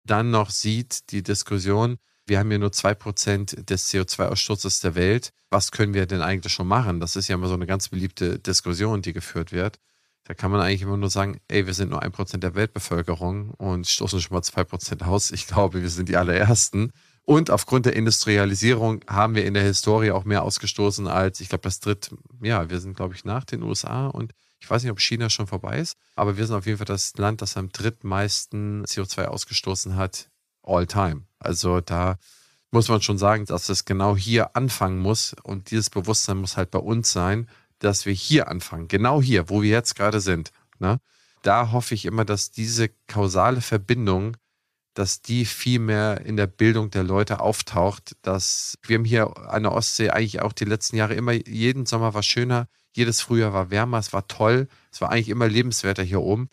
dann 0.05 0.31
noch 0.31 0.51
sieht, 0.51 1.11
die 1.11 1.23
Diskussion, 1.23 1.99
wir 2.27 2.39
haben 2.39 2.53
ja 2.53 2.59
nur 2.59 2.73
zwei 2.73 2.95
Prozent 2.95 3.71
des 3.71 3.91
CO2-Ausstoßes 3.91 4.83
der 4.83 4.95
Welt. 4.95 5.33
Was 5.51 5.71
können 5.73 5.95
wir 5.95 6.07
denn 6.07 6.21
eigentlich 6.21 6.53
schon 6.53 6.69
machen? 6.69 7.01
Das 7.01 7.17
ist 7.17 7.29
ja 7.29 7.37
immer 7.37 7.49
so 7.49 7.55
eine 7.55 7.67
ganz 7.67 7.89
beliebte 7.89 8.39
Diskussion, 8.39 9.01
die 9.01 9.15
geführt 9.15 9.53
wird. 9.53 9.79
Da 10.29 10.35
kann 10.35 10.51
man 10.51 10.61
eigentlich 10.61 10.83
immer 10.83 10.99
nur 10.99 11.09
sagen, 11.09 11.41
ey, 11.49 11.67
wir 11.67 11.73
sind 11.73 11.89
nur 11.89 12.03
ein 12.03 12.13
Prozent 12.13 12.43
der 12.43 12.55
Weltbevölkerung 12.55 13.49
und 13.53 13.87
stoßen 13.87 14.21
schon 14.21 14.35
mal 14.35 14.43
zwei 14.43 14.63
Prozent 14.63 15.03
aus. 15.03 15.31
Ich 15.31 15.47
glaube, 15.47 15.81
wir 15.81 15.89
sind 15.89 16.11
die 16.11 16.19
allerersten. 16.19 16.93
Und 17.25 17.51
aufgrund 17.51 17.87
der 17.87 17.97
Industrialisierung 17.97 19.03
haben 19.09 19.35
wir 19.35 19.47
in 19.47 19.55
der 19.55 19.63
Historie 19.63 20.11
auch 20.11 20.25
mehr 20.25 20.43
ausgestoßen 20.43 21.09
als, 21.09 21.41
ich 21.41 21.49
glaube, 21.49 21.63
das 21.63 21.81
dritt, 21.81 22.11
ja, 22.43 22.69
wir 22.69 22.79
sind, 22.79 22.95
glaube 22.95 23.15
ich, 23.15 23.25
nach 23.25 23.45
den 23.45 23.63
USA 23.63 24.09
und 24.09 24.35
ich 24.61 24.69
weiß 24.69 24.83
nicht, 24.83 24.93
ob 24.93 25.01
China 25.01 25.31
schon 25.31 25.47
vorbei 25.47 25.79
ist, 25.79 25.97
aber 26.15 26.37
wir 26.37 26.47
sind 26.47 26.57
auf 26.57 26.67
jeden 26.67 26.77
Fall 26.77 26.85
das 26.85 27.17
Land, 27.17 27.41
das 27.41 27.57
am 27.57 27.71
drittmeisten 27.71 28.85
CO2 28.85 29.25
ausgestoßen 29.27 29.97
hat, 29.97 30.29
all 30.63 30.87
time. 30.87 31.23
Also 31.39 31.81
da 31.81 32.19
muss 32.71 32.91
man 32.91 33.01
schon 33.01 33.17
sagen, 33.17 33.47
dass 33.47 33.71
es 33.71 33.87
genau 33.87 34.15
hier 34.15 34.55
anfangen 34.57 34.99
muss 34.99 35.35
und 35.43 35.71
dieses 35.71 35.89
Bewusstsein 35.89 36.37
muss 36.37 36.59
halt 36.59 36.71
bei 36.71 36.81
uns 36.81 37.13
sein, 37.13 37.49
dass 37.79 38.07
wir 38.07 38.13
hier 38.13 38.49
anfangen, 38.49 38.89
genau 38.89 39.23
hier, 39.23 39.49
wo 39.49 39.63
wir 39.63 39.71
jetzt 39.71 39.95
gerade 39.95 40.21
sind. 40.21 40.51
Ne? 40.79 41.01
Da 41.43 41.73
hoffe 41.73 41.95
ich 41.95 42.05
immer, 42.05 42.25
dass 42.25 42.51
diese 42.51 42.89
kausale 43.07 43.61
Verbindung, 43.61 44.37
dass 44.95 45.23
die 45.23 45.45
viel 45.45 45.79
mehr 45.79 46.23
in 46.23 46.37
der 46.37 46.49
Bildung 46.49 46.91
der 46.91 47.05
Leute 47.05 47.41
auftaucht. 47.41 48.17
Dass 48.23 48.77
wir 48.83 48.97
haben 48.97 49.05
hier 49.05 49.37
an 49.49 49.63
der 49.63 49.73
Ostsee 49.73 50.11
eigentlich 50.11 50.43
auch 50.43 50.53
die 50.53 50.65
letzten 50.65 50.97
Jahre 50.97 51.15
immer, 51.15 51.33
jeden 51.33 51.87
Sommer 51.87 52.15
war 52.15 52.25
schöner, 52.25 52.67
jedes 52.93 53.21
Frühjahr 53.21 53.53
war 53.53 53.71
wärmer, 53.71 53.99
es 53.99 54.13
war 54.13 54.27
toll, 54.27 54.67
es 54.93 55.01
war 55.01 55.11
eigentlich 55.11 55.29
immer 55.29 55.49
lebenswerter 55.49 56.03
hier 56.03 56.21
oben. 56.21 56.51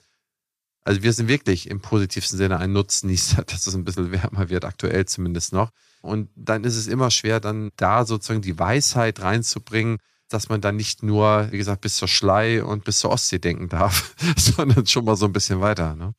Also 0.83 1.01
wir 1.01 1.13
sind 1.13 1.27
wirklich 1.27 1.67
im 1.71 1.81
positivsten 1.81 2.37
Sinne 2.37 2.59
ein 2.59 2.71
Nutznießer, 2.71 3.43
dass 3.47 3.65
es 3.65 3.73
ein 3.73 3.83
bisschen 3.83 4.11
wärmer 4.11 4.49
wird, 4.49 4.63
aktuell 4.63 5.05
zumindest 5.05 5.51
noch. 5.51 5.71
Und 6.01 6.29
dann 6.35 6.63
ist 6.63 6.75
es 6.75 6.85
immer 6.85 7.09
schwer, 7.09 7.39
dann 7.39 7.71
da 7.77 8.05
sozusagen 8.05 8.41
die 8.41 8.59
Weisheit 8.59 9.21
reinzubringen, 9.21 9.97
dass 10.29 10.49
man 10.49 10.61
dann 10.61 10.75
nicht 10.75 11.03
nur, 11.03 11.47
wie 11.51 11.57
gesagt, 11.57 11.81
bis 11.81 11.97
zur 11.97 12.07
Schlei 12.07 12.63
und 12.63 12.83
bis 12.83 12.99
zur 12.99 13.11
Ostsee 13.11 13.39
denken 13.39 13.69
darf, 13.69 14.15
sondern 14.37 14.85
schon 14.87 15.05
mal 15.05 15.15
so 15.15 15.25
ein 15.25 15.33
bisschen 15.33 15.61
weiter. 15.61 15.95
Ne? 15.95 16.13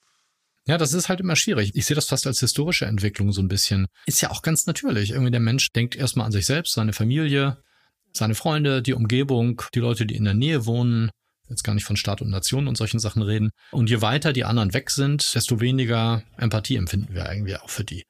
Ja, 0.67 0.79
das 0.79 0.93
ist 0.93 1.09
halt 1.09 1.21
immer 1.21 1.37
schwierig. 1.37 1.71
Ich 1.75 1.87
sehe 1.87 1.95
das 1.95 2.09
fast 2.09 2.27
als 2.27 2.41
historische 2.41 2.87
Entwicklung 2.87 3.33
so 3.33 3.41
ein 3.41 3.49
bisschen. 3.49 3.87
Ist 4.07 4.21
ja 4.21 4.31
auch 4.31 4.43
ganz 4.43 4.67
natürlich. 4.67 5.11
Irgendwie 5.11 5.31
der 5.31 5.41
Mensch 5.41 5.73
denkt 5.73 5.95
erstmal 5.95 6.27
an 6.27 6.33
sich 6.33 6.47
selbst, 6.47 6.75
seine 6.75 6.93
Familie, 6.93 7.59
seine 8.13 8.35
Freunde, 8.35 8.83
die 8.83 8.95
Umgebung, 8.95 9.63
die 9.75 9.81
Leute, 9.81 10.07
die 10.07 10.17
in 10.17 10.25
der 10.25 10.35
Nähe 10.35 10.67
wohnen, 10.67 11.11
jetzt 11.49 11.63
gar 11.63 11.75
nicht 11.75 11.85
von 11.85 11.97
Staat 11.97 12.21
und 12.21 12.31
Nation 12.31 12.67
und 12.67 12.77
solchen 12.77 12.99
Sachen 12.99 13.23
reden. 13.23 13.51
Und 13.71 13.91
je 13.91 14.01
weiter 14.01 14.33
die 14.33 14.45
anderen 14.45 14.75
weg 14.75 14.91
sind, 14.91 15.35
desto 15.35 15.61
weniger 15.61 16.25
Empathie 16.37 16.77
empfinden 16.77 17.15
wir 17.15 17.31
irgendwie 17.31 17.57
auch 17.57 17.71
für 17.71 17.85
die. 17.85 18.05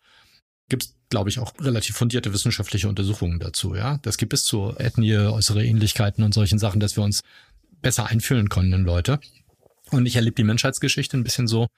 Gibt 0.70 0.84
es, 0.84 0.95
glaube 1.10 1.30
ich, 1.30 1.38
auch 1.38 1.52
relativ 1.60 1.96
fundierte 1.96 2.32
wissenschaftliche 2.32 2.88
Untersuchungen 2.88 3.38
dazu, 3.38 3.74
ja. 3.74 3.98
Das 4.02 4.18
gibt 4.18 4.32
es 4.32 4.44
zu 4.44 4.74
Ethnie, 4.78 5.16
äußere 5.16 5.64
Ähnlichkeiten 5.64 6.24
und 6.24 6.34
solchen 6.34 6.58
Sachen, 6.58 6.80
dass 6.80 6.96
wir 6.96 7.04
uns 7.04 7.22
besser 7.82 8.06
einfühlen 8.06 8.48
können 8.48 8.72
in 8.72 8.84
Leute. 8.84 9.20
Und 9.90 10.06
ich 10.06 10.16
erlebe 10.16 10.34
die 10.34 10.44
Menschheitsgeschichte 10.44 11.16
ein 11.16 11.24
bisschen 11.24 11.46
so, 11.46 11.68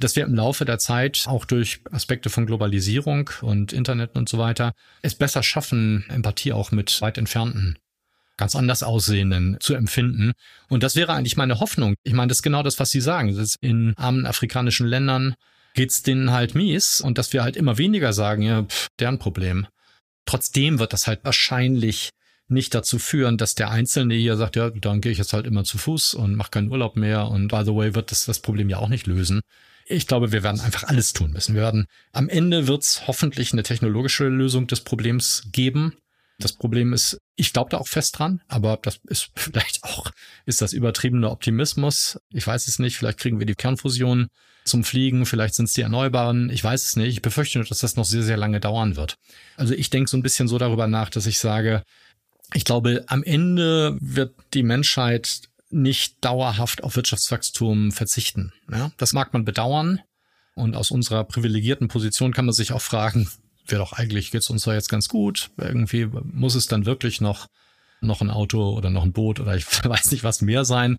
dass 0.00 0.16
wir 0.16 0.24
im 0.24 0.34
Laufe 0.34 0.64
der 0.64 0.78
Zeit 0.78 1.24
auch 1.26 1.44
durch 1.44 1.80
Aspekte 1.90 2.30
von 2.30 2.46
Globalisierung 2.46 3.30
und 3.42 3.72
Internet 3.72 4.16
und 4.16 4.28
so 4.28 4.38
weiter 4.38 4.72
es 5.02 5.14
besser 5.14 5.42
schaffen, 5.42 6.04
Empathie 6.08 6.52
auch 6.52 6.70
mit 6.70 7.00
weit 7.00 7.18
entfernten 7.18 7.76
ganz 8.38 8.56
anders 8.56 8.82
aussehenden 8.82 9.58
zu 9.60 9.74
empfinden. 9.74 10.32
Und 10.68 10.82
das 10.82 10.96
wäre 10.96 11.12
eigentlich 11.12 11.36
meine 11.36 11.60
Hoffnung. 11.60 11.96
Ich 12.04 12.14
meine, 12.14 12.28
das 12.28 12.38
ist 12.38 12.42
genau 12.42 12.62
das, 12.62 12.78
was 12.78 12.90
Sie 12.90 13.02
sagen. 13.02 13.36
in 13.60 13.92
armen 13.96 14.24
afrikanischen 14.24 14.86
Ländern 14.86 15.34
geht's 15.78 16.02
denen 16.02 16.32
halt 16.32 16.56
mies 16.56 17.00
und 17.00 17.18
dass 17.18 17.32
wir 17.32 17.44
halt 17.44 17.56
immer 17.56 17.78
weniger 17.78 18.12
sagen, 18.12 18.42
ja, 18.42 18.64
pff, 18.64 18.88
deren 18.98 19.20
Problem. 19.20 19.68
Trotzdem 20.26 20.80
wird 20.80 20.92
das 20.92 21.06
halt 21.06 21.20
wahrscheinlich 21.22 22.10
nicht 22.48 22.74
dazu 22.74 22.98
führen, 22.98 23.36
dass 23.36 23.54
der 23.54 23.70
Einzelne 23.70 24.14
hier 24.14 24.36
sagt, 24.36 24.56
ja, 24.56 24.70
dann 24.70 25.00
gehe 25.00 25.12
ich 25.12 25.18
jetzt 25.18 25.32
halt 25.32 25.46
immer 25.46 25.62
zu 25.62 25.78
Fuß 25.78 26.14
und 26.14 26.34
mache 26.34 26.50
keinen 26.50 26.72
Urlaub 26.72 26.96
mehr. 26.96 27.28
Und 27.28 27.46
by 27.46 27.62
the 27.64 27.76
way, 27.76 27.94
wird 27.94 28.10
das 28.10 28.24
das 28.24 28.40
Problem 28.40 28.68
ja 28.68 28.78
auch 28.78 28.88
nicht 28.88 29.06
lösen. 29.06 29.40
Ich 29.86 30.08
glaube, 30.08 30.32
wir 30.32 30.42
werden 30.42 30.60
einfach 30.60 30.82
alles 30.82 31.12
tun 31.12 31.30
müssen. 31.30 31.54
Wir 31.54 31.62
werden 31.62 31.86
am 32.10 32.28
Ende 32.28 32.66
wird 32.66 32.82
es 32.82 33.06
hoffentlich 33.06 33.52
eine 33.52 33.62
technologische 33.62 34.26
Lösung 34.26 34.66
des 34.66 34.80
Problems 34.80 35.44
geben. 35.52 35.94
Das 36.40 36.52
Problem 36.52 36.92
ist, 36.92 37.18
ich 37.34 37.52
glaube 37.52 37.70
da 37.70 37.78
auch 37.78 37.88
fest 37.88 38.18
dran, 38.18 38.40
aber 38.46 38.78
das 38.80 39.00
ist 39.08 39.30
vielleicht 39.36 39.82
auch, 39.84 40.10
ist 40.46 40.62
das 40.62 40.72
übertriebene 40.72 41.30
Optimismus. 41.30 42.18
Ich 42.32 42.46
weiß 42.46 42.68
es 42.68 42.78
nicht. 42.78 42.96
Vielleicht 42.96 43.18
kriegen 43.18 43.38
wir 43.38 43.46
die 43.46 43.54
Kernfusion 43.54 44.28
zum 44.64 44.84
Fliegen, 44.84 45.26
vielleicht 45.26 45.54
sind 45.54 45.64
es 45.64 45.72
die 45.72 45.80
Erneuerbaren, 45.82 46.50
ich 46.50 46.62
weiß 46.62 46.84
es 46.84 46.96
nicht. 46.96 47.08
Ich 47.08 47.22
befürchte 47.22 47.58
nur, 47.58 47.66
dass 47.66 47.78
das 47.78 47.96
noch 47.96 48.04
sehr, 48.04 48.22
sehr 48.22 48.36
lange 48.36 48.60
dauern 48.60 48.96
wird. 48.96 49.16
Also 49.56 49.74
ich 49.74 49.90
denke 49.90 50.10
so 50.10 50.16
ein 50.16 50.22
bisschen 50.22 50.46
so 50.46 50.58
darüber 50.58 50.86
nach, 50.86 51.08
dass 51.08 51.26
ich 51.26 51.38
sage, 51.38 51.82
ich 52.54 52.64
glaube, 52.64 53.04
am 53.08 53.22
Ende 53.22 53.96
wird 54.00 54.34
die 54.54 54.62
Menschheit 54.62 55.40
nicht 55.70 56.16
dauerhaft 56.24 56.84
auf 56.84 56.96
Wirtschaftswachstum 56.96 57.92
verzichten. 57.92 58.52
Ja, 58.70 58.90
das 58.96 59.12
mag 59.12 59.32
man 59.32 59.44
bedauern. 59.44 60.00
Und 60.54 60.74
aus 60.74 60.90
unserer 60.90 61.24
privilegierten 61.24 61.88
Position 61.88 62.32
kann 62.32 62.46
man 62.46 62.54
sich 62.54 62.72
auch 62.72 62.82
fragen, 62.82 63.28
wäre 63.70 63.80
doch 63.80 63.92
eigentlich, 63.92 64.30
geht's 64.30 64.50
uns 64.50 64.64
doch 64.64 64.72
jetzt 64.72 64.88
ganz 64.88 65.08
gut. 65.08 65.50
Irgendwie 65.56 66.06
muss 66.06 66.54
es 66.54 66.66
dann 66.66 66.86
wirklich 66.86 67.20
noch, 67.20 67.46
noch 68.00 68.20
ein 68.20 68.30
Auto 68.30 68.70
oder 68.70 68.90
noch 68.90 69.04
ein 69.04 69.12
Boot 69.12 69.40
oder 69.40 69.56
ich 69.56 69.66
weiß 69.84 70.10
nicht 70.10 70.24
was 70.24 70.42
mehr 70.42 70.64
sein. 70.64 70.98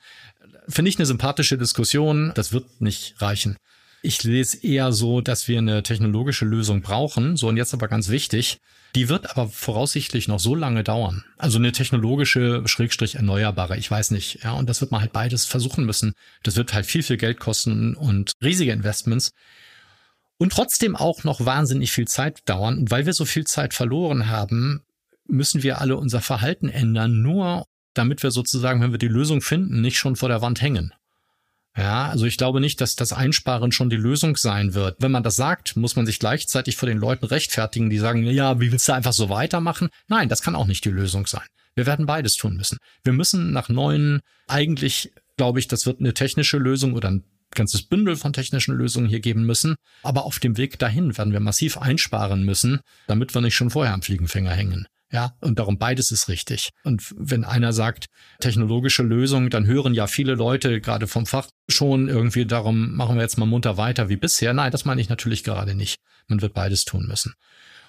Finde 0.67 0.89
ich 0.89 0.97
eine 0.97 1.05
sympathische 1.05 1.57
Diskussion. 1.57 2.32
Das 2.36 2.51
wird 2.51 2.82
nicht 2.82 3.22
reichen. 3.22 3.57
Ich 4.01 4.24
lese 4.24 4.65
eher 4.65 4.93
so, 4.93 5.20
dass 5.20 5.47
wir 5.47 5.57
eine 5.57 5.84
technologische 5.84 6.45
Lösung 6.45 6.82
brauchen. 6.82 7.36
So 7.36 7.47
und 7.47 7.57
jetzt 7.57 7.74
aber 7.74 7.88
ganz 7.88 8.09
wichtig. 8.09 8.59
Die 8.95 9.09
wird 9.09 9.30
aber 9.30 9.49
voraussichtlich 9.49 10.28
noch 10.28 10.39
so 10.39 10.55
lange 10.55 10.84
dauern. 10.84 11.24
Also 11.38 11.59
eine 11.59 11.72
technologische, 11.72 12.63
schrägstrich 12.65 13.15
erneuerbare, 13.15 13.78
ich 13.78 13.89
weiß 13.89 14.11
nicht. 14.11 14.43
Ja, 14.43 14.53
und 14.53 14.67
das 14.67 14.82
wird 14.82 14.91
man 14.91 15.01
halt 15.01 15.13
beides 15.13 15.45
versuchen 15.45 15.86
müssen. 15.86 16.13
Das 16.43 16.55
wird 16.55 16.74
halt 16.74 16.86
viel, 16.86 17.03
viel 17.03 17.17
Geld 17.17 17.39
kosten 17.39 17.95
und 17.95 18.32
riesige 18.41 18.72
Investments. 18.72 19.32
Und 20.40 20.54
trotzdem 20.54 20.96
auch 20.96 21.24
noch 21.24 21.46
wahnsinnig 21.46 21.92
viel 21.92 22.08
Zeit 22.08 22.40
dauern. 22.46 22.80
Und 22.80 22.92
weil 22.92 23.06
wir 23.06 23.14
so 23.14 23.26
viel 23.26 23.46
Zeit 23.46 23.74
verloren 23.74 24.28
haben, 24.28 24.82
müssen 25.28 25.64
wir 25.64 25.80
alle 25.80 25.98
unser 25.98 26.22
Verhalten 26.22 26.70
ändern, 26.70 27.22
nur 27.22 27.66
damit 27.94 28.24
wir 28.24 28.32
sozusagen, 28.32 28.82
wenn 28.82 28.92
wir 28.92 29.00
die 29.00 29.08
Lösung 29.08 29.42
finden, 29.42 29.82
nicht 29.82 29.98
schon 29.98 30.16
vor 30.16 30.30
der 30.30 30.42
Wand 30.42 30.62
hängen. 30.62 30.94
Ja, 31.78 32.08
also 32.08 32.26
ich 32.26 32.38
glaube 32.38 32.62
nicht, 32.62 32.82
dass 32.82 32.96
das 32.96 33.14
Einsparen 33.14 33.72
schon 33.72 33.90
die 33.90 33.96
Lösung 33.96 34.38
sein 34.38 34.74
wird. 34.74 34.98
Wenn 35.00 35.12
man 35.12 35.24
das 35.24 35.36
sagt, 35.36 35.76
muss 35.76 35.96
man 35.96 36.06
sich 36.06 36.20
gleichzeitig 36.20 36.78
vor 36.78 36.88
den 36.88 36.98
Leuten 36.98 37.26
rechtfertigen, 37.26 37.90
die 37.90 38.00
sagen, 38.00 38.24
ja, 38.24 38.60
wie 38.60 38.72
willst 38.72 38.88
du 38.88 38.94
einfach 38.94 39.14
so 39.14 39.30
weitermachen? 39.30 39.90
Nein, 40.08 40.30
das 40.30 40.42
kann 40.42 40.56
auch 40.56 40.66
nicht 40.66 40.84
die 40.86 40.90
Lösung 40.90 41.28
sein. 41.28 41.46
Wir 41.76 41.86
werden 41.86 42.06
beides 42.06 42.36
tun 42.36 42.58
müssen. 42.58 42.78
Wir 43.04 43.14
müssen 43.14 43.52
nach 43.52 43.70
neuen, 43.70 44.22
eigentlich 44.48 45.12
glaube 45.38 45.60
ich, 45.60 45.68
das 45.68 45.86
wird 45.86 46.00
eine 46.00 46.14
technische 46.14 46.58
Lösung 46.58 46.94
oder 46.94 47.12
ein 47.12 47.24
ganzes 47.56 47.84
Bündel 47.84 48.16
von 48.16 48.34
technischen 48.34 48.76
Lösungen 48.76 49.08
hier 49.08 49.20
geben 49.20 49.45
müssen. 49.45 49.76
Aber 50.04 50.26
auf 50.26 50.39
dem 50.39 50.58
Weg 50.58 50.80
dahin 50.80 51.18
werden 51.18 51.34
wir 51.34 51.39
massiv 51.39 51.78
einsparen 51.78 52.43
müssen, 52.43 52.82
damit 53.08 53.34
wir 53.34 53.41
nicht 53.41 53.56
schon 53.56 53.70
vorher 53.70 53.93
am 53.93 54.02
Fliegenfänger 54.02 54.52
hängen. 54.52 54.88
Ja, 55.12 55.34
und 55.41 55.58
darum 55.58 55.80
beides 55.80 56.12
ist 56.12 56.28
richtig. 56.28 56.70
Und 56.84 57.14
wenn 57.18 57.43
einer 57.43 57.74
sagt, 57.74 58.06
technologische 58.39 59.02
Lösung, 59.02 59.50
dann 59.50 59.66
hören 59.66 59.95
ja 59.95 60.06
viele 60.06 60.36
Leute 60.36 60.82
gerade 60.82 61.08
vom 61.08 61.26
Fach 61.26 61.47
schon 61.68 62.08
irgendwie 62.10 62.45
darum, 62.45 62.95
machen 62.95 63.16
wir 63.16 63.24
jetzt 63.24 63.38
mal 63.38 63.47
munter 63.47 63.78
weiter 63.78 64.08
wie 64.10 64.18
bisher. 64.18 64.54
Nein, 64.54 64.72
das 64.72 64.86
meine 64.86 65.02
ich 65.02 65.10
natürlich 65.10 65.43
gerade 65.43 65.74
nicht. 65.74 65.97
Man 66.28 66.43
wird 66.43 66.54
beides 66.54 66.86
tun 66.86 67.08
müssen. 67.08 67.34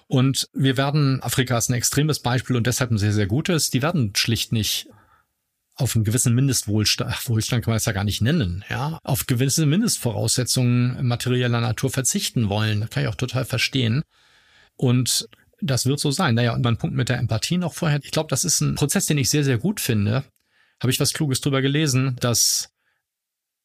Und 0.06 0.48
wir 0.54 0.76
werden, 0.78 1.22
Afrika 1.22 1.58
ist 1.58 1.68
ein 1.68 1.74
extremes 1.74 2.20
Beispiel 2.20 2.56
und 2.56 2.66
deshalb 2.66 2.90
ein 2.90 2.98
sehr, 2.98 3.12
sehr 3.12 3.26
gutes, 3.26 3.70
die 3.70 3.82
werden 3.82 4.12
schlicht 4.16 4.50
nicht 4.52 4.88
auf 5.80 5.96
einen 5.96 6.04
gewissen 6.04 6.34
Mindestwohlstand, 6.34 7.28
Wohlstand 7.28 7.64
kann 7.64 7.72
man 7.72 7.78
es 7.78 7.84
ja 7.84 7.92
gar 7.92 8.04
nicht 8.04 8.20
nennen, 8.20 8.64
ja, 8.68 8.98
auf 9.02 9.26
gewisse 9.26 9.66
Mindestvoraussetzungen 9.66 11.06
materieller 11.06 11.60
Natur 11.60 11.90
verzichten 11.90 12.48
wollen. 12.48 12.80
Das 12.80 12.90
kann 12.90 13.02
ich 13.02 13.08
auch 13.08 13.14
total 13.14 13.44
verstehen. 13.44 14.02
Und 14.76 15.28
das 15.60 15.86
wird 15.86 16.00
so 16.00 16.10
sein. 16.10 16.34
Naja, 16.34 16.54
und 16.54 16.62
mein 16.62 16.78
Punkt 16.78 16.96
mit 16.96 17.08
der 17.08 17.18
Empathie 17.18 17.58
noch 17.58 17.74
vorher. 17.74 18.00
Ich 18.02 18.12
glaube, 18.12 18.28
das 18.28 18.44
ist 18.44 18.60
ein 18.60 18.76
Prozess, 18.76 19.06
den 19.06 19.18
ich 19.18 19.30
sehr, 19.30 19.44
sehr 19.44 19.58
gut 19.58 19.80
finde. 19.80 20.24
Habe 20.80 20.90
ich 20.90 21.00
was 21.00 21.12
Kluges 21.12 21.40
drüber 21.40 21.60
gelesen, 21.60 22.16
dass 22.20 22.70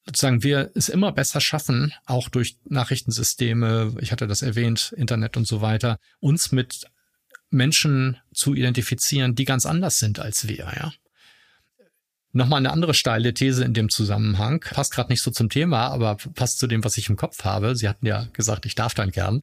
sozusagen 0.05 0.43
wir 0.43 0.71
es 0.75 0.89
immer 0.89 1.11
besser 1.11 1.41
schaffen, 1.41 1.93
auch 2.05 2.29
durch 2.29 2.57
Nachrichtensysteme, 2.65 3.95
ich 4.01 4.11
hatte 4.11 4.27
das 4.27 4.41
erwähnt, 4.41 4.93
Internet 4.97 5.37
und 5.37 5.47
so 5.47 5.61
weiter, 5.61 5.97
uns 6.19 6.51
mit 6.51 6.85
Menschen 7.49 8.17
zu 8.33 8.53
identifizieren, 8.53 9.33
die 9.35 9.45
ganz 9.45 9.65
anders 9.65 9.97
sind 9.97 10.19
als 10.19 10.47
wir, 10.47 10.71
ja. 10.75 10.93
Nochmal 12.35 12.59
eine 12.59 12.71
andere 12.71 12.93
steile 12.93 13.33
These 13.33 13.63
in 13.63 13.73
dem 13.73 13.89
Zusammenhang. 13.89 14.59
Passt 14.59 14.91
gerade 14.91 15.09
nicht 15.09 15.21
so 15.21 15.31
zum 15.31 15.49
Thema, 15.49 15.87
aber 15.87 16.17
passt 16.35 16.59
zu 16.59 16.67
dem, 16.67 16.83
was 16.83 16.97
ich 16.97 17.09
im 17.09 17.15
Kopf 17.15 17.45
habe. 17.45 17.77
Sie 17.77 17.87
hatten 17.87 18.05
ja 18.05 18.27
gesagt, 18.33 18.65
ich 18.65 18.75
darf 18.75 18.93
dann 18.93 19.11
gern. 19.11 19.39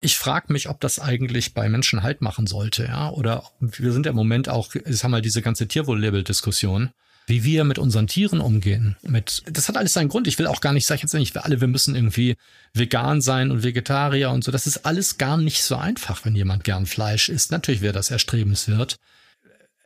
ich 0.00 0.16
frage 0.16 0.52
mich, 0.52 0.68
ob 0.68 0.80
das 0.80 0.98
eigentlich 0.98 1.54
bei 1.54 1.68
Menschen 1.68 2.02
Halt 2.02 2.22
machen 2.22 2.46
sollte, 2.46 2.84
ja. 2.84 3.10
Oder 3.10 3.44
wir 3.60 3.92
sind 3.92 4.06
ja 4.06 4.10
im 4.10 4.16
Moment 4.16 4.48
auch, 4.48 4.74
jetzt 4.74 5.04
haben 5.04 5.10
wir 5.10 5.20
diese 5.20 5.42
ganze 5.42 5.68
Tierwohl-Label-Diskussion, 5.68 6.90
wie 7.26 7.44
wir 7.44 7.64
mit 7.64 7.78
unseren 7.78 8.06
Tieren 8.06 8.40
umgehen. 8.40 8.96
Mit, 9.02 9.42
das 9.50 9.68
hat 9.68 9.76
alles 9.76 9.92
seinen 9.92 10.08
Grund. 10.08 10.26
Ich 10.26 10.38
will 10.38 10.46
auch 10.46 10.60
gar 10.60 10.72
nicht, 10.72 10.86
sag 10.86 10.96
ich 10.96 11.02
jetzt 11.02 11.14
nicht, 11.14 11.34
wir 11.34 11.44
alle, 11.44 11.60
wir 11.60 11.68
müssen 11.68 11.94
irgendwie 11.94 12.36
vegan 12.72 13.20
sein 13.20 13.50
und 13.50 13.62
Vegetarier 13.62 14.30
und 14.30 14.42
so. 14.42 14.50
Das 14.50 14.66
ist 14.66 14.86
alles 14.86 15.18
gar 15.18 15.36
nicht 15.36 15.62
so 15.62 15.76
einfach, 15.76 16.24
wenn 16.24 16.34
jemand 16.34 16.64
gern 16.64 16.86
Fleisch 16.86 17.28
isst. 17.28 17.52
Natürlich 17.52 17.82
wäre 17.82 17.92
das 17.92 18.10
erstrebenswert. 18.10 18.96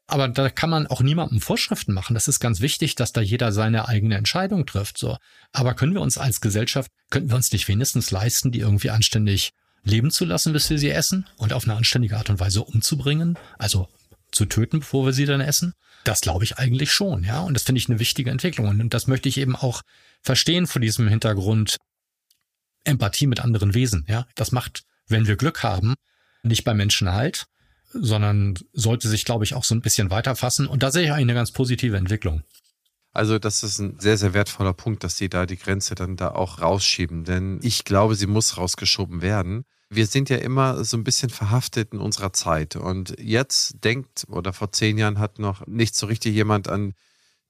Aber 0.06 0.28
da 0.28 0.50
kann 0.50 0.70
man 0.70 0.86
auch 0.86 1.00
niemandem 1.00 1.40
Vorschriften 1.40 1.94
machen. 1.94 2.14
Das 2.14 2.28
ist 2.28 2.40
ganz 2.40 2.60
wichtig, 2.60 2.94
dass 2.94 3.12
da 3.12 3.20
jeder 3.20 3.52
seine 3.52 3.88
eigene 3.88 4.16
Entscheidung 4.16 4.66
trifft. 4.66 4.98
So. 4.98 5.16
Aber 5.52 5.74
können 5.74 5.94
wir 5.94 6.02
uns 6.02 6.18
als 6.18 6.40
Gesellschaft, 6.40 6.90
könnten 7.10 7.30
wir 7.30 7.36
uns 7.36 7.52
nicht 7.52 7.68
wenigstens 7.68 8.10
leisten, 8.10 8.52
die 8.52 8.60
irgendwie 8.60 8.90
anständig 8.90 9.52
leben 9.82 10.10
zu 10.10 10.24
lassen, 10.24 10.52
bis 10.52 10.68
wir 10.68 10.78
sie 10.78 10.90
essen 10.90 11.26
und 11.36 11.52
auf 11.52 11.64
eine 11.64 11.74
anständige 11.76 12.16
Art 12.16 12.30
und 12.30 12.40
Weise 12.40 12.62
umzubringen, 12.62 13.38
also 13.58 13.88
zu 14.30 14.46
töten, 14.46 14.80
bevor 14.80 15.06
wir 15.06 15.12
sie 15.12 15.26
dann 15.26 15.40
essen? 15.40 15.74
Das 16.04 16.20
glaube 16.20 16.44
ich 16.44 16.58
eigentlich 16.58 16.92
schon, 16.92 17.24
ja. 17.24 17.40
Und 17.40 17.54
das 17.54 17.62
finde 17.62 17.78
ich 17.78 17.88
eine 17.88 17.98
wichtige 17.98 18.30
Entwicklung. 18.30 18.68
Und 18.68 18.92
das 18.92 19.06
möchte 19.06 19.28
ich 19.28 19.38
eben 19.38 19.56
auch 19.56 19.82
verstehen 20.20 20.66
vor 20.66 20.80
diesem 20.80 21.08
Hintergrund 21.08 21.76
Empathie 22.84 23.26
mit 23.26 23.40
anderen 23.40 23.72
Wesen, 23.72 24.04
ja. 24.08 24.26
Das 24.34 24.52
macht, 24.52 24.82
wenn 25.06 25.26
wir 25.26 25.36
Glück 25.36 25.62
haben, 25.62 25.94
nicht 26.42 26.64
bei 26.64 26.74
Menschen 26.74 27.12
halt, 27.12 27.46
sondern 27.94 28.54
sollte 28.72 29.08
sich, 29.08 29.24
glaube 29.24 29.44
ich, 29.44 29.54
auch 29.54 29.64
so 29.64 29.74
ein 29.74 29.80
bisschen 29.80 30.10
weiterfassen. 30.10 30.66
Und 30.66 30.82
da 30.82 30.90
sehe 30.90 31.04
ich 31.04 31.10
eigentlich 31.10 31.22
eine 31.22 31.34
ganz 31.34 31.52
positive 31.52 31.96
Entwicklung. 31.96 32.42
Also 33.12 33.38
das 33.38 33.62
ist 33.62 33.78
ein 33.78 33.98
sehr, 34.00 34.18
sehr 34.18 34.34
wertvoller 34.34 34.72
Punkt, 34.72 35.04
dass 35.04 35.16
Sie 35.16 35.28
da 35.28 35.46
die 35.46 35.56
Grenze 35.56 35.94
dann 35.94 36.16
da 36.16 36.32
auch 36.32 36.60
rausschieben. 36.60 37.24
Denn 37.24 37.60
ich 37.62 37.84
glaube, 37.84 38.16
sie 38.16 38.26
muss 38.26 38.56
rausgeschoben 38.56 39.22
werden 39.22 39.64
wir 39.94 40.06
sind 40.06 40.30
ja 40.30 40.36
immer 40.36 40.84
so 40.84 40.96
ein 40.96 41.04
bisschen 41.04 41.30
verhaftet 41.30 41.92
in 41.92 42.00
unserer 42.00 42.32
Zeit. 42.32 42.76
Und 42.76 43.16
jetzt 43.18 43.84
denkt, 43.84 44.24
oder 44.28 44.52
vor 44.52 44.72
zehn 44.72 44.98
Jahren 44.98 45.18
hat 45.18 45.38
noch 45.38 45.66
nicht 45.66 45.94
so 45.94 46.06
richtig 46.06 46.34
jemand 46.34 46.68
an 46.68 46.94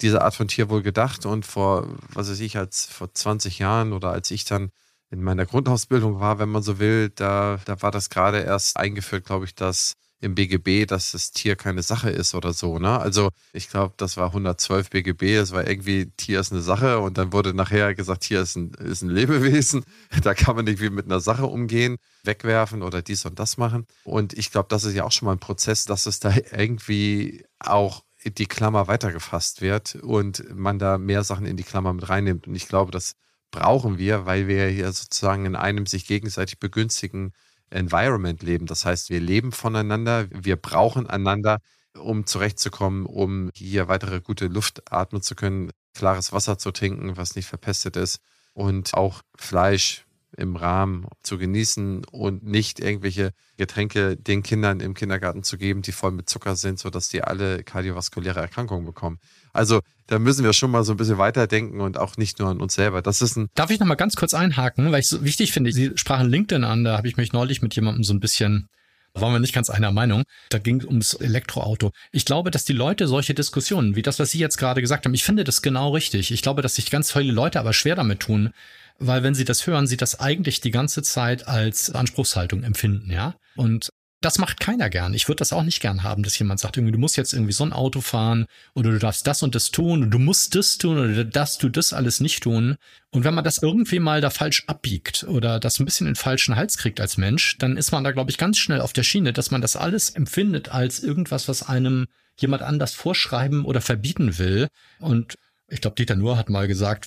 diese 0.00 0.22
Art 0.22 0.34
von 0.34 0.48
Tier 0.48 0.68
wohl 0.68 0.82
gedacht. 0.82 1.26
Und 1.26 1.46
vor, 1.46 1.88
was 2.12 2.30
weiß 2.30 2.40
ich, 2.40 2.56
als 2.56 2.86
vor 2.86 3.12
20 3.12 3.58
Jahren 3.58 3.92
oder 3.92 4.10
als 4.10 4.30
ich 4.30 4.44
dann 4.44 4.70
in 5.10 5.22
meiner 5.22 5.46
Grundausbildung 5.46 6.20
war, 6.20 6.38
wenn 6.38 6.48
man 6.48 6.62
so 6.62 6.78
will, 6.78 7.10
da, 7.10 7.60
da 7.64 7.80
war 7.82 7.90
das 7.90 8.10
gerade 8.10 8.40
erst 8.40 8.76
eingeführt, 8.76 9.24
glaube 9.24 9.44
ich, 9.44 9.54
dass 9.54 9.94
im 10.24 10.34
BGB, 10.34 10.86
dass 10.86 11.12
das 11.12 11.30
Tier 11.30 11.54
keine 11.54 11.82
Sache 11.82 12.10
ist 12.10 12.34
oder 12.34 12.52
so. 12.52 12.78
Ne? 12.78 12.98
Also 12.98 13.30
ich 13.52 13.68
glaube, 13.68 13.94
das 13.96 14.16
war 14.16 14.28
112 14.28 14.90
BGB, 14.90 15.36
es 15.36 15.52
war 15.52 15.66
irgendwie, 15.66 16.10
Tier 16.16 16.40
ist 16.40 16.52
eine 16.52 16.62
Sache 16.62 16.98
und 16.98 17.18
dann 17.18 17.32
wurde 17.32 17.54
nachher 17.54 17.94
gesagt, 17.94 18.22
Tier 18.22 18.40
ist 18.40 18.56
ein, 18.56 18.72
ist 18.74 19.02
ein 19.02 19.10
Lebewesen, 19.10 19.84
da 20.22 20.34
kann 20.34 20.56
man 20.56 20.64
nicht 20.64 20.80
wie 20.80 20.90
mit 20.90 21.04
einer 21.04 21.20
Sache 21.20 21.46
umgehen, 21.46 21.98
wegwerfen 22.24 22.82
oder 22.82 23.02
dies 23.02 23.24
und 23.26 23.38
das 23.38 23.56
machen. 23.56 23.86
Und 24.02 24.32
ich 24.32 24.50
glaube, 24.50 24.68
das 24.70 24.84
ist 24.84 24.94
ja 24.94 25.04
auch 25.04 25.12
schon 25.12 25.26
mal 25.26 25.32
ein 25.32 25.38
Prozess, 25.38 25.84
dass 25.84 26.06
es 26.06 26.18
da 26.20 26.34
irgendwie 26.52 27.44
auch 27.60 28.02
die 28.24 28.46
Klammer 28.46 28.88
weitergefasst 28.88 29.60
wird 29.60 29.96
und 29.96 30.44
man 30.54 30.78
da 30.78 30.98
mehr 30.98 31.24
Sachen 31.24 31.46
in 31.46 31.56
die 31.56 31.62
Klammer 31.62 31.92
mit 31.92 32.08
reinnimmt. 32.08 32.46
Und 32.48 32.54
ich 32.54 32.68
glaube, 32.68 32.90
das 32.90 33.16
brauchen 33.50 33.98
wir, 33.98 34.26
weil 34.26 34.48
wir 34.48 34.66
hier 34.66 34.90
sozusagen 34.92 35.46
in 35.46 35.56
einem 35.56 35.86
sich 35.86 36.06
gegenseitig 36.06 36.58
begünstigen 36.58 37.32
Environment 37.70 38.42
leben. 38.42 38.66
Das 38.66 38.84
heißt, 38.84 39.10
wir 39.10 39.20
leben 39.20 39.52
voneinander, 39.52 40.26
wir 40.30 40.56
brauchen 40.56 41.08
einander, 41.08 41.58
um 41.98 42.26
zurechtzukommen, 42.26 43.06
um 43.06 43.50
hier 43.54 43.88
weitere 43.88 44.20
gute 44.20 44.46
Luft 44.46 44.92
atmen 44.92 45.22
zu 45.22 45.34
können, 45.34 45.70
klares 45.94 46.32
Wasser 46.32 46.58
zu 46.58 46.72
trinken, 46.72 47.16
was 47.16 47.36
nicht 47.36 47.46
verpestet 47.46 47.96
ist 47.96 48.20
und 48.52 48.94
auch 48.94 49.22
Fleisch 49.36 50.04
im 50.36 50.56
Rahmen 50.56 51.06
zu 51.22 51.38
genießen 51.38 52.04
und 52.04 52.44
nicht 52.44 52.80
irgendwelche 52.80 53.32
Getränke 53.56 54.16
den 54.16 54.42
Kindern 54.42 54.80
im 54.80 54.94
Kindergarten 54.94 55.42
zu 55.42 55.58
geben, 55.58 55.82
die 55.82 55.92
voll 55.92 56.10
mit 56.10 56.28
Zucker 56.28 56.56
sind, 56.56 56.78
sodass 56.78 57.08
die 57.08 57.22
alle 57.22 57.62
kardiovaskuläre 57.62 58.40
Erkrankungen 58.40 58.84
bekommen. 58.84 59.18
Also 59.52 59.80
da 60.06 60.18
müssen 60.18 60.44
wir 60.44 60.52
schon 60.52 60.70
mal 60.70 60.84
so 60.84 60.92
ein 60.92 60.96
bisschen 60.96 61.18
weiterdenken 61.18 61.80
und 61.80 61.98
auch 61.98 62.16
nicht 62.16 62.38
nur 62.38 62.48
an 62.48 62.60
uns 62.60 62.74
selber. 62.74 63.00
Das 63.02 63.22
ist 63.22 63.36
ein. 63.36 63.48
Darf 63.54 63.70
ich 63.70 63.80
noch 63.80 63.86
mal 63.86 63.94
ganz 63.94 64.16
kurz 64.16 64.34
einhaken, 64.34 64.92
weil 64.92 65.00
ich 65.00 65.08
so 65.08 65.24
wichtig 65.24 65.52
finde. 65.52 65.72
Sie 65.72 65.92
sprachen 65.94 66.28
LinkedIn 66.28 66.64
an, 66.64 66.84
da 66.84 66.96
habe 66.96 67.08
ich 67.08 67.16
mich 67.16 67.32
neulich 67.32 67.62
mit 67.62 67.74
jemandem 67.74 68.04
so 68.04 68.12
ein 68.12 68.20
bisschen 68.20 68.68
waren 69.14 69.32
wir 69.32 69.38
nicht 69.38 69.54
ganz 69.54 69.70
einer 69.70 69.92
Meinung. 69.92 70.24
Da 70.48 70.58
ging 70.58 70.80
es 70.80 70.86
ums 70.86 71.14
Elektroauto. 71.14 71.92
Ich 72.10 72.24
glaube, 72.24 72.50
dass 72.50 72.64
die 72.64 72.72
Leute 72.72 73.06
solche 73.06 73.34
Diskussionen, 73.34 73.96
wie 73.96 74.02
das, 74.02 74.18
was 74.18 74.30
Sie 74.30 74.38
jetzt 74.38 74.56
gerade 74.56 74.80
gesagt 74.80 75.06
haben, 75.06 75.14
ich 75.14 75.24
finde 75.24 75.44
das 75.44 75.62
genau 75.62 75.90
richtig. 75.90 76.32
Ich 76.32 76.42
glaube, 76.42 76.62
dass 76.62 76.74
sich 76.74 76.90
ganz 76.90 77.12
viele 77.12 77.32
Leute 77.32 77.60
aber 77.60 77.72
schwer 77.72 77.94
damit 77.94 78.20
tun, 78.20 78.52
weil 78.98 79.22
wenn 79.22 79.34
sie 79.34 79.44
das 79.44 79.66
hören, 79.66 79.86
sie 79.86 79.96
das 79.96 80.20
eigentlich 80.20 80.60
die 80.60 80.70
ganze 80.70 81.02
Zeit 81.02 81.48
als 81.48 81.90
Anspruchshaltung 81.90 82.62
empfinden, 82.62 83.10
ja. 83.10 83.34
Und 83.56 83.90
das 84.24 84.38
macht 84.38 84.58
keiner 84.58 84.88
gern. 84.88 85.12
Ich 85.12 85.28
würde 85.28 85.40
das 85.40 85.52
auch 85.52 85.62
nicht 85.62 85.80
gern 85.80 86.02
haben, 86.02 86.22
dass 86.22 86.38
jemand 86.38 86.58
sagt, 86.58 86.76
irgendwie, 86.76 86.92
du 86.92 86.98
musst 86.98 87.16
jetzt 87.16 87.34
irgendwie 87.34 87.52
so 87.52 87.64
ein 87.64 87.74
Auto 87.74 88.00
fahren 88.00 88.46
oder 88.74 88.90
du 88.90 88.98
darfst 88.98 89.26
das 89.26 89.42
und 89.42 89.54
das 89.54 89.70
tun 89.70 90.10
du 90.10 90.18
musst 90.18 90.54
das 90.54 90.78
tun 90.78 90.98
oder 90.98 91.24
das, 91.24 91.58
du 91.58 91.68
das 91.68 91.92
alles 91.92 92.20
nicht 92.20 92.42
tun. 92.42 92.76
Und 93.10 93.24
wenn 93.24 93.34
man 93.34 93.44
das 93.44 93.58
irgendwie 93.58 93.98
mal 93.98 94.20
da 94.20 94.30
falsch 94.30 94.64
abbiegt 94.66 95.24
oder 95.24 95.60
das 95.60 95.78
ein 95.78 95.84
bisschen 95.84 96.06
in 96.06 96.14
den 96.14 96.18
falschen 96.18 96.56
Hals 96.56 96.78
kriegt 96.78 97.00
als 97.00 97.18
Mensch, 97.18 97.58
dann 97.58 97.76
ist 97.76 97.92
man 97.92 98.02
da, 98.02 98.12
glaube 98.12 98.30
ich, 98.30 98.38
ganz 98.38 98.56
schnell 98.56 98.80
auf 98.80 98.94
der 98.94 99.02
Schiene, 99.02 99.32
dass 99.32 99.50
man 99.50 99.60
das 99.60 99.76
alles 99.76 100.10
empfindet 100.10 100.70
als 100.70 101.00
irgendwas, 101.02 101.46
was 101.46 101.62
einem 101.62 102.06
jemand 102.38 102.62
anders 102.62 102.94
vorschreiben 102.94 103.64
oder 103.64 103.80
verbieten 103.80 104.38
will. 104.38 104.68
Und 105.00 105.36
ich 105.68 105.80
glaube, 105.82 105.96
Dieter 105.96 106.16
Nuhr 106.16 106.38
hat 106.38 106.48
mal 106.48 106.66
gesagt, 106.66 107.06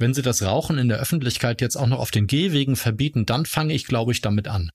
wenn 0.00 0.14
sie 0.14 0.22
das 0.22 0.42
Rauchen 0.42 0.78
in 0.78 0.88
der 0.88 0.98
Öffentlichkeit 0.98 1.60
jetzt 1.60 1.76
auch 1.76 1.86
noch 1.86 1.98
auf 1.98 2.10
den 2.10 2.26
Gehwegen 2.26 2.74
verbieten, 2.76 3.26
dann 3.26 3.46
fange 3.46 3.74
ich, 3.74 3.86
glaube 3.86 4.12
ich, 4.12 4.20
damit 4.20 4.48
an. 4.48 4.70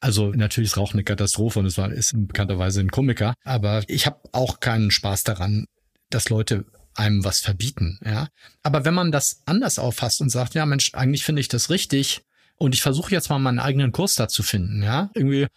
Also 0.00 0.30
natürlich 0.30 0.70
ist 0.70 0.76
Rauchen 0.76 0.94
eine 0.94 1.04
Katastrophe 1.04 1.58
und 1.58 1.66
es 1.66 1.76
ist 1.76 2.12
bekannterweise 2.14 2.80
ein 2.80 2.90
Komiker, 2.90 3.34
aber 3.44 3.82
ich 3.88 4.06
habe 4.06 4.20
auch 4.32 4.60
keinen 4.60 4.92
Spaß 4.92 5.24
daran, 5.24 5.66
dass 6.08 6.28
Leute 6.28 6.64
einem 6.94 7.24
was 7.24 7.40
verbieten, 7.40 7.98
ja. 8.04 8.28
Aber 8.62 8.84
wenn 8.84 8.94
man 8.94 9.12
das 9.12 9.42
anders 9.46 9.78
auffasst 9.78 10.20
und 10.20 10.30
sagt, 10.30 10.54
ja 10.54 10.66
Mensch, 10.66 10.94
eigentlich 10.94 11.24
finde 11.24 11.40
ich 11.40 11.48
das 11.48 11.70
richtig 11.70 12.22
und 12.56 12.74
ich 12.74 12.82
versuche 12.82 13.12
jetzt 13.12 13.28
mal 13.28 13.38
meinen 13.38 13.58
eigenen 13.58 13.92
Kurs 13.92 14.14
da 14.14 14.28
zu 14.28 14.42
finden, 14.42 14.82
ja, 14.82 15.10
irgendwie, 15.14 15.48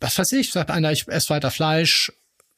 was 0.00 0.18
weiß 0.18 0.32
ich, 0.32 0.52
sagt 0.52 0.70
einer, 0.70 0.92
ich 0.92 1.06
esse 1.08 1.30
weiter 1.30 1.50
Fleisch, 1.50 2.10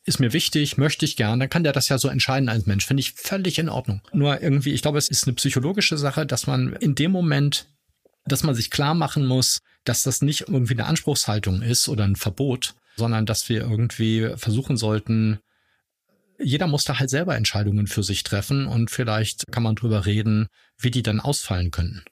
ist 0.05 0.21
mir 0.21 0.33
wichtig, 0.33 0.79
möchte 0.79 1.05
ich 1.05 1.17
gern, 1.17 1.39
dann 1.39 1.51
kann 1.51 1.63
der 1.63 1.73
das 1.73 1.89
ja 1.89 1.99
so 1.99 2.09
entscheiden 2.09 2.49
als 2.49 2.67
Mensch, 2.67 2.87
finde 2.87 3.01
ich 3.01 3.13
völlig 3.13 3.59
in 3.59 3.69
Ordnung. 3.69 4.01
Nur 4.13 4.43
irgendwie, 4.43 4.73
ich 4.73 4.83
glaube, 4.83 4.99
es 4.99 5.09
ist 5.09 5.27
eine 5.27 5.35
psychologische 5.35 5.97
Sache, 5.97 6.27
dass 6.27 6.47
man 6.47 6.73
in 6.75 6.95
dem 6.95 7.13
Moment, 7.13 7.69
dass 8.25 8.43
man 8.43 8.55
sich 8.55 8.71
klar 8.71 8.95
machen 8.95 9.27
muss, 9.27 9.59
dass 9.85 10.03
das 10.03 10.23
nicht 10.23 10.43
irgendwie 10.49 10.75
eine 10.75 10.87
Anspruchshaltung 10.87 11.63
ist 11.63 11.89
oder 11.89 12.05
ein 12.05 12.17
Verbot, 12.17 12.75
sondern 12.97 13.27
dass 13.27 13.49
wir 13.49 13.61
irgendwie 13.61 14.33
versuchen 14.37 14.77
sollten, 14.77 15.39
jeder 16.39 16.67
muss 16.67 16.85
da 16.85 16.99
halt 16.99 17.11
selber 17.11 17.37
Entscheidungen 17.37 17.87
für 17.87 18.03
sich 18.03 18.25
treffen 18.25 18.67
und 18.67 18.91
vielleicht 18.91 19.51
kann 19.53 19.63
man 19.63 19.77
drüber 19.77 20.07
reden, 20.07 20.49
wie 20.79 20.91
die 20.91 21.03
dann 21.03 21.21
ausfallen 21.21 21.71
könnten. 21.71 22.03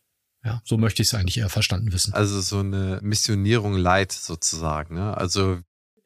Ja, 0.44 0.62
so 0.64 0.78
möchte 0.78 1.02
ich 1.02 1.08
es 1.08 1.14
eigentlich 1.14 1.38
eher 1.38 1.50
verstanden 1.50 1.92
wissen. 1.92 2.14
Also 2.14 2.40
so 2.40 2.60
eine 2.60 3.00
Missionierung 3.02 3.76
light 3.76 4.12
sozusagen. 4.12 4.94
Ne? 4.94 5.16
Also 5.16 5.60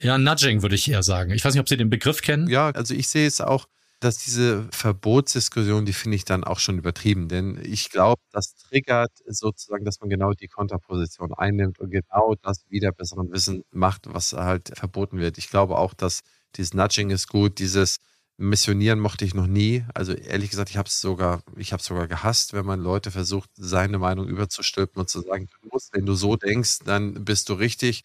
ja, 0.04 0.18
Nudging 0.18 0.62
würde 0.62 0.74
ich 0.74 0.88
eher 0.88 1.02
sagen. 1.02 1.32
Ich 1.32 1.44
weiß 1.44 1.54
nicht, 1.54 1.60
ob 1.60 1.68
Sie 1.68 1.76
den 1.76 1.90
Begriff 1.90 2.22
kennen. 2.22 2.48
Ja, 2.48 2.70
also 2.70 2.94
ich 2.94 3.08
sehe 3.08 3.26
es 3.26 3.40
auch 3.40 3.66
dass 4.04 4.18
diese 4.18 4.68
Verbotsdiskussion, 4.70 5.86
die 5.86 5.94
finde 5.94 6.16
ich 6.16 6.24
dann 6.26 6.44
auch 6.44 6.58
schon 6.58 6.76
übertrieben. 6.76 7.28
Denn 7.28 7.58
ich 7.64 7.90
glaube, 7.90 8.20
das 8.32 8.54
triggert 8.54 9.12
sozusagen, 9.26 9.84
dass 9.84 10.00
man 10.00 10.10
genau 10.10 10.32
die 10.32 10.48
Konterposition 10.48 11.32
einnimmt 11.32 11.80
und 11.80 11.90
genau 11.90 12.34
das 12.42 12.64
wieder 12.68 12.92
besseren 12.92 13.32
Wissen 13.32 13.64
macht, 13.70 14.12
was 14.12 14.34
halt 14.34 14.72
verboten 14.76 15.18
wird. 15.18 15.38
Ich 15.38 15.48
glaube 15.48 15.78
auch, 15.78 15.94
dass 15.94 16.20
dieses 16.56 16.74
Nudging 16.74 17.10
ist 17.10 17.28
gut, 17.28 17.58
dieses 17.58 17.96
Missionieren 18.36 18.98
mochte 18.98 19.24
ich 19.24 19.32
noch 19.32 19.46
nie. 19.46 19.84
Also 19.94 20.12
ehrlich 20.12 20.50
gesagt, 20.50 20.68
ich 20.68 20.76
habe 20.76 20.88
es 20.88 21.00
sogar, 21.00 21.42
ich 21.56 21.72
habe 21.72 21.82
sogar 21.82 22.08
gehasst, 22.08 22.52
wenn 22.52 22.66
man 22.66 22.80
Leute 22.80 23.10
versucht, 23.10 23.48
seine 23.54 23.98
Meinung 23.98 24.28
überzustülpen 24.28 25.00
und 25.00 25.08
zu 25.08 25.20
sagen, 25.20 25.48
du 25.62 25.68
musst, 25.72 25.94
wenn 25.94 26.04
du 26.04 26.14
so 26.14 26.36
denkst, 26.36 26.80
dann 26.84 27.24
bist 27.24 27.48
du 27.48 27.54
richtig 27.54 28.04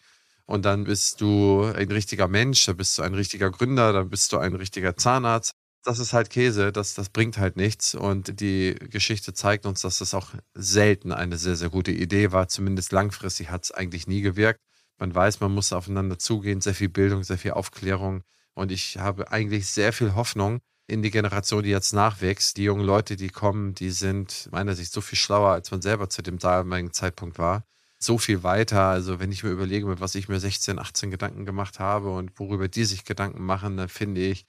und 0.50 0.64
dann 0.64 0.84
bist 0.84 1.20
du 1.20 1.64
ein 1.64 1.90
richtiger 1.90 2.28
Mensch, 2.28 2.64
dann 2.66 2.76
bist 2.76 2.98
du 2.98 3.02
ein 3.02 3.14
richtiger 3.14 3.50
Gründer, 3.50 3.92
dann 3.92 4.10
bist 4.10 4.32
du 4.32 4.38
ein 4.38 4.54
richtiger 4.54 4.96
Zahnarzt 4.96 5.52
das 5.82 5.98
ist 5.98 6.12
halt 6.12 6.30
Käse, 6.30 6.72
das, 6.72 6.94
das 6.94 7.08
bringt 7.08 7.38
halt 7.38 7.56
nichts. 7.56 7.94
Und 7.94 8.40
die 8.40 8.74
Geschichte 8.74 9.32
zeigt 9.32 9.66
uns, 9.66 9.80
dass 9.82 9.98
das 9.98 10.14
auch 10.14 10.34
selten 10.54 11.12
eine 11.12 11.38
sehr, 11.38 11.56
sehr 11.56 11.70
gute 11.70 11.92
Idee 11.92 12.32
war. 12.32 12.48
Zumindest 12.48 12.92
langfristig 12.92 13.50
hat 13.50 13.64
es 13.64 13.72
eigentlich 13.72 14.06
nie 14.06 14.20
gewirkt. 14.20 14.60
Man 14.98 15.14
weiß, 15.14 15.40
man 15.40 15.52
muss 15.52 15.72
aufeinander 15.72 16.18
zugehen, 16.18 16.60
sehr 16.60 16.74
viel 16.74 16.90
Bildung, 16.90 17.24
sehr 17.24 17.38
viel 17.38 17.52
Aufklärung. 17.52 18.22
Und 18.54 18.72
ich 18.72 18.98
habe 18.98 19.32
eigentlich 19.32 19.68
sehr 19.68 19.92
viel 19.92 20.14
Hoffnung 20.14 20.60
in 20.86 21.02
die 21.02 21.10
Generation, 21.10 21.62
die 21.62 21.70
jetzt 21.70 21.94
nachwächst. 21.94 22.56
Die 22.56 22.64
jungen 22.64 22.84
Leute, 22.84 23.16
die 23.16 23.30
kommen, 23.30 23.74
die 23.74 23.90
sind 23.90 24.48
meiner 24.52 24.74
Sicht 24.74 24.92
so 24.92 25.00
viel 25.00 25.18
schlauer, 25.18 25.52
als 25.52 25.70
man 25.70 25.80
selber 25.80 26.10
zu 26.10 26.22
dem 26.22 26.38
damaligen 26.38 26.92
Zeitpunkt 26.92 27.38
war. 27.38 27.64
So 28.02 28.16
viel 28.18 28.42
weiter. 28.42 28.82
Also 28.88 29.20
wenn 29.20 29.30
ich 29.32 29.42
mir 29.44 29.50
überlege, 29.50 29.86
mit 29.86 30.00
was 30.00 30.14
ich 30.14 30.28
mir 30.28 30.40
16, 30.40 30.78
18 30.78 31.10
Gedanken 31.10 31.44
gemacht 31.44 31.78
habe 31.78 32.10
und 32.14 32.38
worüber 32.38 32.68
die 32.68 32.84
sich 32.84 33.04
Gedanken 33.04 33.44
machen, 33.44 33.76
dann 33.76 33.88
finde 33.90 34.22
ich, 34.22 34.46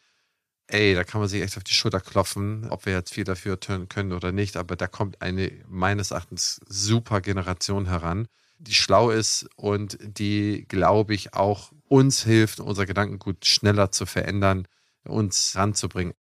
ey, 0.67 0.95
da 0.95 1.03
kann 1.03 1.21
man 1.21 1.29
sich 1.29 1.41
echt 1.43 1.57
auf 1.57 1.63
die 1.63 1.73
Schulter 1.73 2.01
klopfen, 2.01 2.69
ob 2.69 2.85
wir 2.85 2.93
jetzt 2.93 3.13
viel 3.13 3.25
dafür 3.25 3.57
können 3.57 4.13
oder 4.13 4.31
nicht, 4.31 4.57
aber 4.57 4.75
da 4.77 4.87
kommt 4.87 5.21
eine 5.21 5.51
meines 5.67 6.11
Erachtens 6.11 6.61
super 6.67 7.21
Generation 7.21 7.87
heran, 7.87 8.27
die 8.59 8.73
schlau 8.75 9.11
ist 9.11 9.49
und 9.57 9.97
die, 10.01 10.65
glaube 10.69 11.13
ich, 11.15 11.33
auch 11.35 11.71
uns 11.89 12.23
hilft, 12.23 12.59
unser 12.61 12.85
Gedankengut 12.85 13.45
schneller 13.45 13.91
zu 13.91 14.05
verändern, 14.05 14.67
uns 15.05 15.55
ranzubringen. 15.55 16.13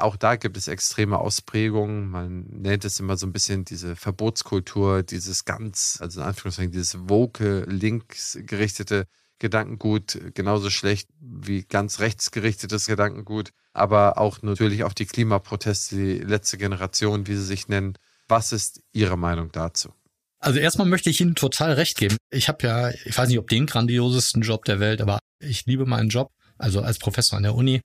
Auch 0.00 0.16
da 0.16 0.36
gibt 0.36 0.56
es 0.56 0.68
extreme 0.68 1.18
Ausprägungen. 1.18 2.10
Man 2.10 2.46
nennt 2.48 2.84
es 2.84 3.00
immer 3.00 3.16
so 3.16 3.26
ein 3.26 3.32
bisschen 3.32 3.64
diese 3.64 3.96
Verbotskultur, 3.96 5.02
dieses 5.02 5.44
ganz, 5.44 5.98
also 6.00 6.20
in 6.20 6.26
Anführungszeichen, 6.26 6.72
dieses 6.72 7.08
woke, 7.08 7.64
linksgerichtete 7.68 9.06
Gedankengut, 9.40 10.18
genauso 10.34 10.70
schlecht 10.70 11.08
wie 11.18 11.62
ganz 11.62 11.98
rechtsgerichtetes 11.98 12.86
Gedankengut, 12.86 13.52
aber 13.72 14.18
auch 14.18 14.42
natürlich 14.42 14.84
auf 14.84 14.94
die 14.94 15.06
Klimaproteste, 15.06 15.96
die 15.96 16.18
letzte 16.18 16.58
Generation, 16.58 17.26
wie 17.26 17.34
sie 17.34 17.44
sich 17.44 17.66
nennen. 17.66 17.94
Was 18.28 18.52
ist 18.52 18.82
Ihre 18.92 19.16
Meinung 19.16 19.50
dazu? 19.50 19.94
Also 20.40 20.58
erstmal 20.58 20.86
möchte 20.86 21.10
ich 21.10 21.20
Ihnen 21.20 21.34
total 21.34 21.72
recht 21.72 21.96
geben. 21.96 22.16
Ich 22.30 22.48
habe 22.48 22.66
ja, 22.66 22.90
ich 22.90 23.16
weiß 23.16 23.28
nicht, 23.28 23.38
ob 23.38 23.48
den 23.48 23.66
grandiosesten 23.66 24.42
Job 24.42 24.64
der 24.66 24.78
Welt, 24.78 25.00
aber 25.00 25.18
ich 25.38 25.64
liebe 25.66 25.86
meinen 25.86 26.10
Job, 26.10 26.30
also 26.58 26.80
als 26.80 26.98
Professor 26.98 27.36
an 27.36 27.42
der 27.42 27.54
Uni. 27.54 27.80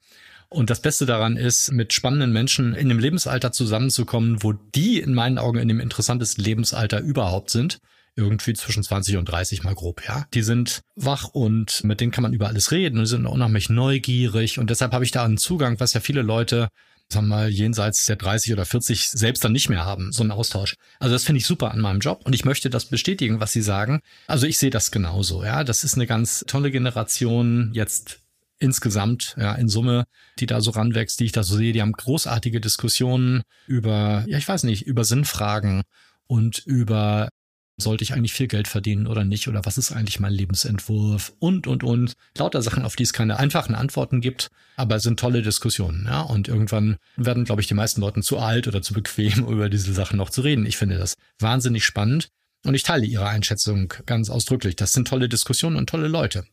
Und 0.50 0.70
das 0.70 0.82
Beste 0.82 1.06
daran 1.06 1.38
ist, 1.38 1.72
mit 1.72 1.94
spannenden 1.94 2.32
Menschen 2.32 2.74
in 2.74 2.90
dem 2.90 3.00
Lebensalter 3.00 3.52
zusammenzukommen, 3.52 4.44
wo 4.44 4.54
die 4.54 5.00
in 5.00 5.14
meinen 5.14 5.38
Augen 5.38 5.60
in 5.60 5.68
dem 5.68 5.80
interessantesten 5.80 6.44
Lebensalter 6.44 7.00
überhaupt 7.02 7.50
sind. 7.50 7.80
Irgendwie 8.18 8.54
zwischen 8.54 8.82
20 8.82 9.18
und 9.18 9.26
30 9.26 9.64
mal 9.64 9.76
grob, 9.76 10.02
ja. 10.08 10.26
Die 10.34 10.42
sind 10.42 10.80
wach 10.96 11.28
und 11.28 11.84
mit 11.84 12.00
denen 12.00 12.14
kann 12.14 12.22
man 12.22 12.32
über 12.32 12.48
alles 12.48 12.72
reden 12.72 13.00
und 13.00 13.08
sind 13.08 13.26
unheimlich 13.26 13.70
neugierig. 13.70 14.58
Und 14.58 14.70
deshalb 14.70 14.94
habe 14.94 15.04
ich 15.04 15.12
da 15.12 15.26
einen 15.26 15.38
Zugang, 15.38 15.82
was 15.82 15.94
ja 15.94 16.00
viele 16.00 16.22
Leute 16.22 16.70
sagen 17.12 17.28
wir 17.28 17.36
mal, 17.36 17.50
jenseits 17.50 18.06
der 18.06 18.16
30 18.16 18.54
oder 18.54 18.66
40 18.66 19.10
selbst 19.10 19.44
dann 19.44 19.52
nicht 19.52 19.70
mehr 19.70 19.86
haben, 19.86 20.12
so 20.12 20.24
einen 20.24 20.32
Austausch. 20.32 20.76
Also 21.00 21.14
das 21.14 21.24
finde 21.24 21.40
ich 21.40 21.46
super 21.46 21.72
an 21.72 21.80
meinem 21.80 22.00
Job 22.00 22.22
und 22.26 22.34
ich 22.34 22.46
möchte 22.46 22.70
das 22.70 22.86
bestätigen, 22.86 23.40
was 23.40 23.52
Sie 23.52 23.62
sagen. 23.62 24.00
Also 24.28 24.48
ich 24.48 24.58
sehe 24.58 24.70
das 24.70 24.92
genauso, 24.92 25.44
ja. 25.44 25.64
Das 25.64 25.84
ist 25.84 25.96
eine 25.96 26.08
ganz 26.08 26.44
tolle 26.48 26.72
Generation 26.72 27.72
jetzt 27.74 28.22
insgesamt, 28.60 29.36
ja, 29.38 29.54
in 29.56 29.70
Summe, 29.70 30.06
die 30.40 30.46
da 30.46 30.62
so 30.62 30.72
ranwächst, 30.72 31.20
die 31.20 31.26
ich 31.26 31.32
da 31.32 31.44
so 31.44 31.56
sehe, 31.56 31.74
die 31.74 31.82
haben 31.82 31.92
großartige 31.92 32.62
Diskussionen 32.62 33.44
über, 33.68 34.24
ja, 34.28 34.38
ich 34.38 34.48
weiß 34.48 34.64
nicht, 34.64 34.84
über 34.84 35.04
Sinnfragen 35.04 35.84
und 36.28 36.60
über 36.66 37.30
sollte 37.78 38.04
ich 38.04 38.14
eigentlich 38.14 38.34
viel 38.34 38.48
Geld 38.48 38.68
verdienen 38.68 39.08
oder 39.08 39.26
nicht? 39.26 39.48
Oder 39.48 39.66
was 39.66 39.78
ist 39.78 39.92
eigentlich 39.92 40.20
mein 40.20 40.32
Lebensentwurf? 40.32 41.34
Und, 41.40 41.68
und, 41.68 41.84
und. 41.84 42.14
Lauter 42.38 42.62
Sachen, 42.62 42.86
auf 42.86 42.96
die 42.96 43.04
es 43.04 43.14
keine 43.14 43.38
einfachen 43.38 43.76
Antworten 43.76 44.22
gibt, 44.22 44.50
aber 44.78 44.96
es 44.96 45.04
sind 45.04 45.20
tolle 45.20 45.42
Diskussionen. 45.42 46.06
Ja? 46.06 46.22
Und 46.22 46.48
irgendwann 46.48 46.98
werden, 47.18 47.44
glaube 47.44 47.62
ich, 47.62 47.68
die 47.68 47.74
meisten 47.74 48.02
Leute 48.02 48.22
zu 48.22 48.40
alt 48.40 48.68
oder 48.68 48.82
zu 48.82 48.94
bequem, 48.94 49.46
über 49.50 49.70
diese 49.70 49.94
Sachen 49.94 50.18
noch 50.18 50.30
zu 50.30 50.42
reden. 50.42 50.66
Ich 50.66 50.78
finde 50.78 50.98
das 50.98 51.16
wahnsinnig 51.40 51.84
spannend. 51.84 52.30
Und 52.66 52.74
ich 52.74 52.84
teile 52.84 53.06
Ihre 53.06 53.28
Einschätzung 53.28 53.94
ganz 54.06 54.30
ausdrücklich. 54.30 54.76
Das 54.76 54.94
sind 54.94 55.08
tolle 55.08 55.30
Diskussionen 55.30 55.76
und 55.76 55.88
tolle 55.88 56.08
Leute. 56.08 56.46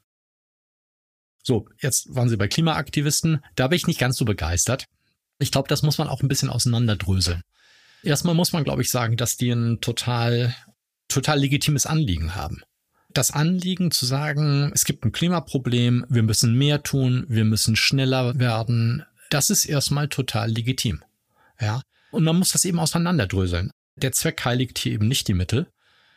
So, 1.43 1.69
jetzt 1.81 2.15
waren 2.15 2.29
Sie 2.29 2.37
bei 2.37 2.49
Klimaaktivisten. 2.49 3.45
Da 3.57 3.69
bin 3.69 3.77
ich 3.77 3.87
nicht 3.87 4.01
ganz 4.01 4.17
so 4.17 4.25
begeistert. 4.25 4.87
Ich 5.39 5.51
glaube, 5.51 5.69
das 5.69 5.83
muss 5.83 5.99
man 5.99 6.09
auch 6.09 6.23
ein 6.23 6.29
bisschen 6.29 6.51
auseinanderdröseln. 6.51 7.43
Erstmal 8.05 8.35
muss 8.35 8.53
man, 8.53 8.65
glaube 8.65 8.83
ich, 8.83 8.91
sagen, 8.91 9.17
dass 9.17 9.37
die 9.37 9.51
ein 9.51 9.81
total 9.81 10.55
total 11.13 11.39
legitimes 11.39 11.87
Anliegen 11.87 12.35
haben. 12.35 12.63
Das 13.13 13.31
Anliegen 13.31 13.91
zu 13.91 14.07
sagen, 14.07 14.73
es 14.75 14.85
gibt 14.85 15.05
ein 15.05 15.13
Klimaproblem, 15.13 16.07
wir 16.09 16.23
müssen 16.23 16.57
mehr 16.57 16.83
tun, 16.83 17.27
wir 17.29 17.45
müssen 17.45 17.77
schneller 17.77 18.39
werden, 18.39 19.05
das 19.29 19.51
ist 19.51 19.67
erstmal 19.67 20.09
total 20.09 20.51
legitim. 20.51 21.03
Ja. 21.61 21.83
Und 22.11 22.25
man 22.25 22.39
muss 22.39 22.53
das 22.53 22.65
eben 22.65 22.79
auseinanderdröseln. 22.79 23.71
Der 23.97 24.13
Zweck 24.13 24.45
heiligt 24.45 24.79
hier 24.79 24.93
eben 24.93 25.09
nicht 25.09 25.29
die 25.29 25.35
Mittel. 25.35 25.69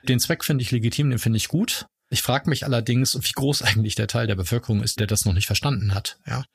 Den 0.04 0.20
Zweck 0.20 0.44
finde 0.44 0.62
ich 0.62 0.72
legitim, 0.72 1.10
den 1.10 1.20
finde 1.20 1.38
ich 1.38 1.48
gut. 1.48 1.86
Ich 2.16 2.22
frage 2.22 2.50
mich 2.50 2.64
allerdings, 2.64 3.20
wie 3.22 3.34
groß 3.34 3.62
eigentlich 3.62 3.96
der 3.96 4.08
Teil 4.08 4.26
der 4.26 4.36
Bevölkerung 4.38 4.82
ist, 4.82 5.02
der 5.02 5.06
das 5.06 5.26
noch 5.26 5.34
nicht 5.34 5.48
verstanden 5.48 5.94
hat. 5.94 6.18
Ja. 6.26 6.46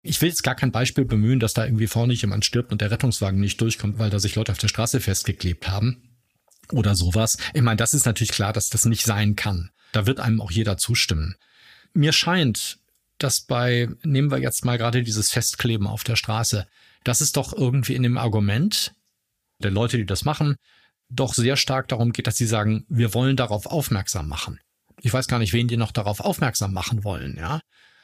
Ich 0.00 0.22
will 0.22 0.30
jetzt 0.30 0.42
gar 0.42 0.54
kein 0.54 0.72
Beispiel 0.72 1.04
bemühen, 1.04 1.38
dass 1.38 1.52
da 1.52 1.66
irgendwie 1.66 1.86
vorne 1.86 2.14
jemand 2.14 2.46
stirbt 2.46 2.72
und 2.72 2.80
der 2.80 2.90
Rettungswagen 2.90 3.38
nicht 3.38 3.60
durchkommt, 3.60 3.98
weil 3.98 4.08
da 4.08 4.18
sich 4.18 4.36
Leute 4.36 4.52
auf 4.52 4.58
der 4.58 4.68
Straße 4.68 5.00
festgeklebt 5.00 5.68
haben 5.68 6.16
oder 6.72 6.96
sowas. 6.96 7.36
Ich 7.52 7.60
meine, 7.60 7.76
das 7.76 7.92
ist 7.92 8.06
natürlich 8.06 8.32
klar, 8.32 8.54
dass 8.54 8.70
das 8.70 8.86
nicht 8.86 9.04
sein 9.04 9.36
kann. 9.36 9.70
Da 9.92 10.06
wird 10.06 10.18
einem 10.18 10.40
auch 10.40 10.50
jeder 10.50 10.78
zustimmen. 10.78 11.36
Mir 11.92 12.14
scheint, 12.14 12.78
dass 13.18 13.42
bei, 13.42 13.90
nehmen 14.02 14.30
wir 14.30 14.38
jetzt 14.38 14.64
mal 14.64 14.78
gerade 14.78 15.02
dieses 15.02 15.30
Festkleben 15.30 15.86
auf 15.86 16.04
der 16.04 16.16
Straße, 16.16 16.66
dass 17.04 17.20
es 17.20 17.32
doch 17.32 17.52
irgendwie 17.52 17.96
in 17.96 18.02
dem 18.02 18.16
Argument 18.16 18.94
der 19.58 19.72
Leute, 19.72 19.98
die 19.98 20.06
das 20.06 20.24
machen, 20.24 20.56
doch 21.10 21.34
sehr 21.34 21.58
stark 21.58 21.88
darum 21.88 22.12
geht, 22.12 22.26
dass 22.26 22.38
sie 22.38 22.46
sagen, 22.46 22.86
wir 22.88 23.12
wollen 23.12 23.36
darauf 23.36 23.66
aufmerksam 23.66 24.26
machen. 24.26 24.58
Ich 25.02 25.12
weiß 25.12 25.28
gar 25.28 25.38
nicht, 25.38 25.52
wen 25.52 25.68
die 25.68 25.76
noch 25.76 25.92
darauf 25.92 26.20
aufmerksam 26.20 26.72
machen 26.72 27.04
wollen, 27.04 27.36
ja. 27.38 27.60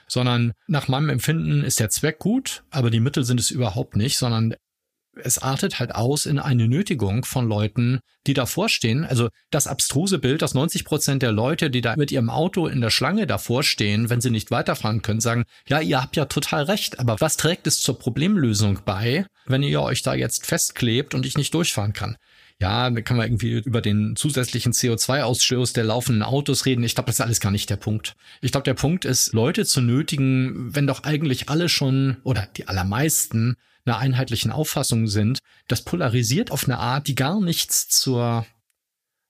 Sondern 0.08 0.52
nach 0.66 0.88
meinem 0.88 1.08
Empfinden 1.08 1.64
ist 1.64 1.80
der 1.80 1.90
Zweck 1.90 2.18
gut, 2.18 2.64
aber 2.70 2.90
die 2.90 3.00
Mittel 3.00 3.24
sind 3.24 3.40
es 3.40 3.50
überhaupt 3.50 3.96
nicht, 3.96 4.18
sondern 4.18 4.54
es 5.14 5.38
artet 5.38 5.78
halt 5.78 5.94
aus 5.94 6.26
in 6.26 6.38
eine 6.38 6.68
Nötigung 6.68 7.24
von 7.24 7.46
Leuten, 7.46 8.00
die 8.26 8.34
davor 8.34 8.68
stehen. 8.68 9.04
Also 9.04 9.28
das 9.50 9.66
abstruse 9.66 10.18
Bild, 10.18 10.42
dass 10.42 10.54
90 10.54 10.84
Prozent 10.84 11.22
der 11.22 11.32
Leute, 11.32 11.70
die 11.70 11.80
da 11.80 11.96
mit 11.96 12.10
ihrem 12.10 12.30
Auto 12.30 12.66
in 12.66 12.80
der 12.80 12.90
Schlange 12.90 13.26
davor 13.26 13.62
stehen, 13.62 14.10
wenn 14.10 14.20
sie 14.20 14.30
nicht 14.30 14.50
weiterfahren 14.50 15.02
können, 15.02 15.20
sagen, 15.20 15.44
ja, 15.68 15.80
ihr 15.80 16.00
habt 16.00 16.16
ja 16.16 16.24
total 16.26 16.64
recht, 16.64 16.98
aber 16.98 17.20
was 17.20 17.36
trägt 17.36 17.66
es 17.66 17.80
zur 17.80 17.98
Problemlösung 17.98 18.80
bei, 18.84 19.26
wenn 19.46 19.62
ihr 19.62 19.82
euch 19.82 20.02
da 20.02 20.14
jetzt 20.14 20.46
festklebt 20.46 21.14
und 21.14 21.26
ich 21.26 21.36
nicht 21.36 21.52
durchfahren 21.54 21.92
kann? 21.92 22.16
Ja, 22.62 22.88
da 22.90 23.00
kann 23.00 23.16
man 23.16 23.26
irgendwie 23.26 23.58
über 23.58 23.80
den 23.80 24.14
zusätzlichen 24.14 24.72
CO2-Ausstoß 24.72 25.74
der 25.74 25.82
laufenden 25.82 26.22
Autos 26.22 26.64
reden. 26.64 26.84
Ich 26.84 26.94
glaube, 26.94 27.08
das 27.08 27.16
ist 27.16 27.20
alles 27.20 27.40
gar 27.40 27.50
nicht 27.50 27.68
der 27.68 27.76
Punkt. 27.76 28.14
Ich 28.40 28.52
glaube, 28.52 28.62
der 28.62 28.74
Punkt 28.74 29.04
ist, 29.04 29.32
Leute 29.32 29.66
zu 29.66 29.80
nötigen, 29.80 30.72
wenn 30.72 30.86
doch 30.86 31.02
eigentlich 31.02 31.48
alle 31.48 31.68
schon 31.68 32.18
oder 32.22 32.46
die 32.56 32.68
allermeisten 32.68 33.56
einer 33.84 33.98
einheitlichen 33.98 34.52
Auffassung 34.52 35.08
sind, 35.08 35.40
das 35.66 35.82
polarisiert 35.82 36.52
auf 36.52 36.62
eine 36.66 36.78
Art, 36.78 37.08
die 37.08 37.16
gar 37.16 37.40
nichts 37.40 37.88
zur, 37.88 38.46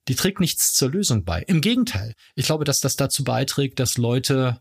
die 0.09 0.15
trägt 0.15 0.41
nichts 0.41 0.75
zur 0.75 0.91
Lösung 0.91 1.25
bei. 1.25 1.43
Im 1.47 1.63
Gegenteil. 1.63 2.13
Ich 2.35 2.45
glaube, 2.45 2.65
dass 2.65 2.81
das 2.81 2.97
dazu 2.97 3.25
beiträgt, 3.25 3.81
dass 3.81 3.97
Leute 3.97 4.61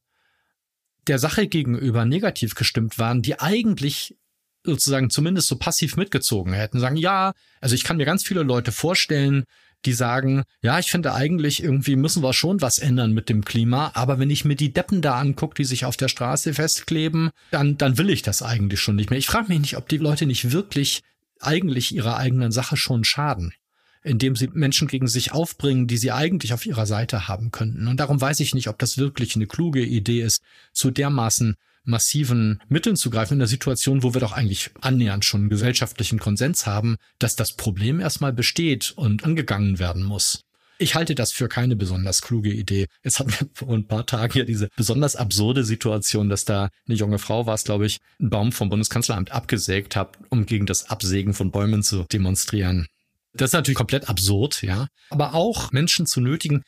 der 1.08 1.20
Sache 1.20 1.48
gegenüber 1.48 2.06
negativ 2.06 2.56
gestimmt 2.56 3.00
waren, 3.00 3.22
die 3.22 3.38
eigentlich 3.38 4.16
sozusagen 4.64 5.10
zumindest 5.10 5.48
so 5.48 5.58
passiv 5.58 5.98
mitgezogen 5.98 6.54
hätten, 6.54 6.80
sagen, 6.80 6.98
ja, 6.98 7.34
also 7.60 7.76
ich 7.76 7.84
kann 7.84 7.98
mir 7.98 8.06
ganz 8.06 8.24
viele 8.24 8.44
Leute 8.44 8.72
vorstellen, 8.72 9.46
die 9.86 9.94
sagen, 9.94 10.44
ja, 10.62 10.78
ich 10.78 10.92
finde 10.92 11.14
eigentlich 11.14 11.64
irgendwie 11.64 11.96
müssen 11.96 12.22
wir 12.22 12.34
schon 12.34 12.62
was 12.62 12.78
ändern 12.78 13.14
mit 13.14 13.30
dem 13.30 13.44
Klima, 13.44 13.92
aber 13.96 14.20
wenn 14.20 14.30
ich 14.30 14.46
mir 14.46 14.56
die 14.56 14.74
Deppen 14.74 15.02
da 15.02 15.20
angucke, 15.20 15.56
die 15.56 15.66
sich 15.66 15.86
auf 15.86 15.98
der 15.98 16.08
Straße 16.08 16.54
festkleben, 16.54 17.32
dann, 17.50 17.78
dann 17.78 17.98
will 17.98 18.12
ich 18.12 18.22
das 18.22 18.44
eigentlich 18.44 18.80
schon 18.80 18.96
nicht 18.96 19.10
mehr. 19.10 19.20
Ich 19.20 19.28
frage 19.28 19.48
mich 19.48 19.60
nicht, 19.60 19.78
ob 19.78 19.90
die 19.90 19.98
Leute 19.98 20.28
nicht 20.28 20.52
wirklich 20.52 21.02
eigentlich 21.40 21.96
ihrer 21.96 22.18
eigenen 22.18 22.52
Sache 22.52 22.78
schon 22.78 23.04
schaden 23.04 23.54
indem 24.04 24.36
sie 24.36 24.50
Menschen 24.52 24.88
gegen 24.88 25.08
sich 25.08 25.32
aufbringen, 25.32 25.88
die 25.88 25.98
sie 25.98 26.12
eigentlich 26.12 26.54
auf 26.54 26.66
ihrer 26.66 26.86
Seite 26.86 27.28
haben 27.28 27.52
könnten. 27.52 27.88
Und 27.88 28.00
darum 28.00 28.20
weiß 28.20 28.40
ich 28.40 28.56
nicht, 28.56 28.68
ob 28.68 28.80
das 28.80 28.98
wirklich 28.98 29.36
eine 29.36 29.48
kluge 29.48 29.84
Idee 29.84 30.22
ist, 30.22 30.42
zu 30.74 30.92
dermaßen 30.92 31.56
massiven 31.84 32.62
Mitteln 32.68 32.96
zu 32.96 33.10
greifen 33.10 33.34
in 33.34 33.40
der 33.40 33.48
Situation, 33.48 34.04
wo 34.04 34.14
wir 34.14 34.22
doch 34.22 34.34
eigentlich 34.34 34.72
annähernd 34.82 35.26
schon 35.26 35.50
gesellschaftlichen 35.50 36.20
Konsens 36.20 36.66
haben, 36.66 36.98
dass 37.20 37.36
das 37.36 37.54
Problem 37.54 38.00
erstmal 38.00 38.34
besteht 38.34 38.94
und 38.96 39.24
angegangen 39.24 39.80
werden 39.80 40.04
muss. 40.04 40.42
Ich 40.82 40.96
halte 40.96 41.14
das 41.14 41.32
für 41.32 41.48
keine 41.48 41.76
besonders 41.76 42.24
kluge 42.24 42.52
Idee. 42.52 42.88
Jetzt 43.04 43.20
hatten 43.20 43.32
wir 43.32 43.48
vor 43.54 43.70
ein 43.70 43.86
paar 43.86 44.08
Tagen 44.08 44.40
ja 44.40 44.46
diese 44.46 44.68
besonders 44.76 45.16
absurde 45.16 45.64
Situation, 45.64 46.28
dass 46.28 46.44
da 46.44 46.70
eine 46.88 46.98
junge 46.98 47.20
Frau 47.20 47.46
war 47.46 47.58
glaube 47.58 47.86
ich, 47.86 48.00
einen 48.20 48.32
Baum 48.32 48.52
vom 48.52 48.70
Bundeskanzleramt 48.70 49.32
abgesägt 49.32 49.96
hat, 49.96 50.18
um 50.30 50.48
gegen 50.48 50.66
das 50.66 50.90
Absägen 50.90 51.36
von 51.36 51.52
Bäumen 51.52 51.84
zu 51.84 52.06
demonstrieren. 52.12 52.88
Das 53.34 53.50
ist 53.50 53.54
natürlich 53.54 53.78
komplett 53.78 54.10
absurd, 54.10 54.64
ja. 54.64 54.88
Aber 55.12 55.36
auch 55.36 55.72
Menschen 55.72 56.08
zu 56.08 56.20
nötigen. 56.20 56.64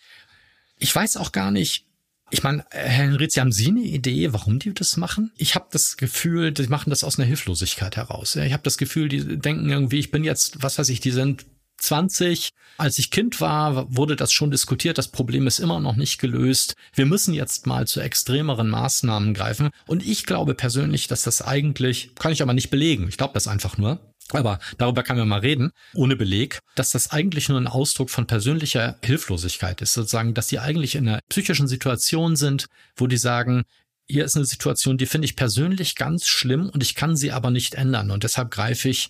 Ich 0.78 0.96
weiß 0.96 1.18
auch 1.18 1.32
gar 1.32 1.50
nicht, 1.50 1.86
ich 2.34 2.42
meine, 2.42 2.66
Herr 2.72 2.90
Henritz, 2.90 3.38
haben 3.38 3.52
Sie 3.52 3.68
eine 3.68 3.82
Idee, 3.82 4.34
warum 4.34 4.58
die 4.58 4.74
das 4.74 4.98
machen? 4.98 5.32
Ich 5.38 5.54
habe 5.54 5.68
das 5.72 5.98
Gefühl, 5.98 6.52
die 6.52 6.68
machen 6.68 6.90
das 6.90 7.04
aus 7.04 7.20
einer 7.20 7.28
Hilflosigkeit 7.28 7.96
heraus. 7.96 8.36
Ich 8.36 8.54
habe 8.54 8.64
das 8.64 8.80
Gefühl, 8.80 9.08
die 9.08 9.38
denken 9.38 9.70
irgendwie, 9.70 10.00
ich 10.00 10.10
bin 10.10 10.24
jetzt, 10.24 10.64
was 10.64 10.80
weiß 10.80 10.90
ich, 10.90 11.00
die 11.00 11.12
sind 11.12 11.46
20. 11.78 12.50
Als 12.78 12.98
ich 12.98 13.12
Kind 13.12 13.40
war, 13.40 13.96
wurde 13.96 14.16
das 14.16 14.32
schon 14.32 14.50
diskutiert. 14.50 14.98
Das 14.98 15.10
Problem 15.10 15.46
ist 15.46 15.60
immer 15.60 15.80
noch 15.80 15.96
nicht 15.96 16.20
gelöst. 16.20 16.74
Wir 16.96 17.06
müssen 17.06 17.36
jetzt 17.36 17.68
mal 17.68 17.86
zu 17.86 18.00
extremeren 18.00 18.70
Maßnahmen 18.70 19.36
greifen. 19.36 19.70
Und 19.86 20.04
ich 20.04 20.26
glaube 20.26 20.56
persönlich, 20.56 21.08
dass 21.08 21.22
das 21.22 21.44
eigentlich, 21.44 22.16
kann 22.16 22.32
ich 22.32 22.42
aber 22.42 22.54
nicht 22.54 22.72
belegen. 22.72 23.08
Ich 23.10 23.18
glaube 23.18 23.36
das 23.36 23.48
einfach 23.48 23.78
nur, 23.78 24.00
aber 24.32 24.60
darüber 24.78 25.04
kann 25.04 25.18
man 25.18 25.28
mal 25.28 25.40
reden, 25.40 25.72
ohne 25.94 26.16
Beleg, 26.16 26.60
dass 26.76 26.92
das 26.92 27.12
eigentlich 27.12 27.50
nur 27.50 27.60
ein 27.60 27.68
Ausdruck 27.68 28.10
von 28.10 28.26
persönlicher 28.26 28.98
Hilflosigkeit 29.04 29.82
ist, 29.82 29.94
sozusagen, 29.94 30.34
dass 30.34 30.48
die 30.48 30.60
eigentlich 30.60 30.96
in 30.96 31.08
einer 31.08 31.20
psychischen 31.30 31.68
Situation 31.68 32.36
sind, 32.36 32.68
wo 32.96 33.08
die 33.08 33.18
sagen, 33.18 33.64
hier 34.08 34.26
ist 34.26 34.36
eine 34.36 34.46
Situation, 34.46 34.98
die 34.98 35.06
finde 35.06 35.26
ich 35.26 35.36
persönlich 35.36 35.96
ganz 35.96 36.28
schlimm 36.28 36.70
und 36.70 36.84
ich 36.84 36.96
kann 36.96 37.16
sie 37.16 37.32
aber 37.32 37.52
nicht 37.52 37.76
ändern 37.76 38.12
und 38.12 38.24
deshalb 38.24 38.52
greife 38.52 38.90
ich 38.90 39.10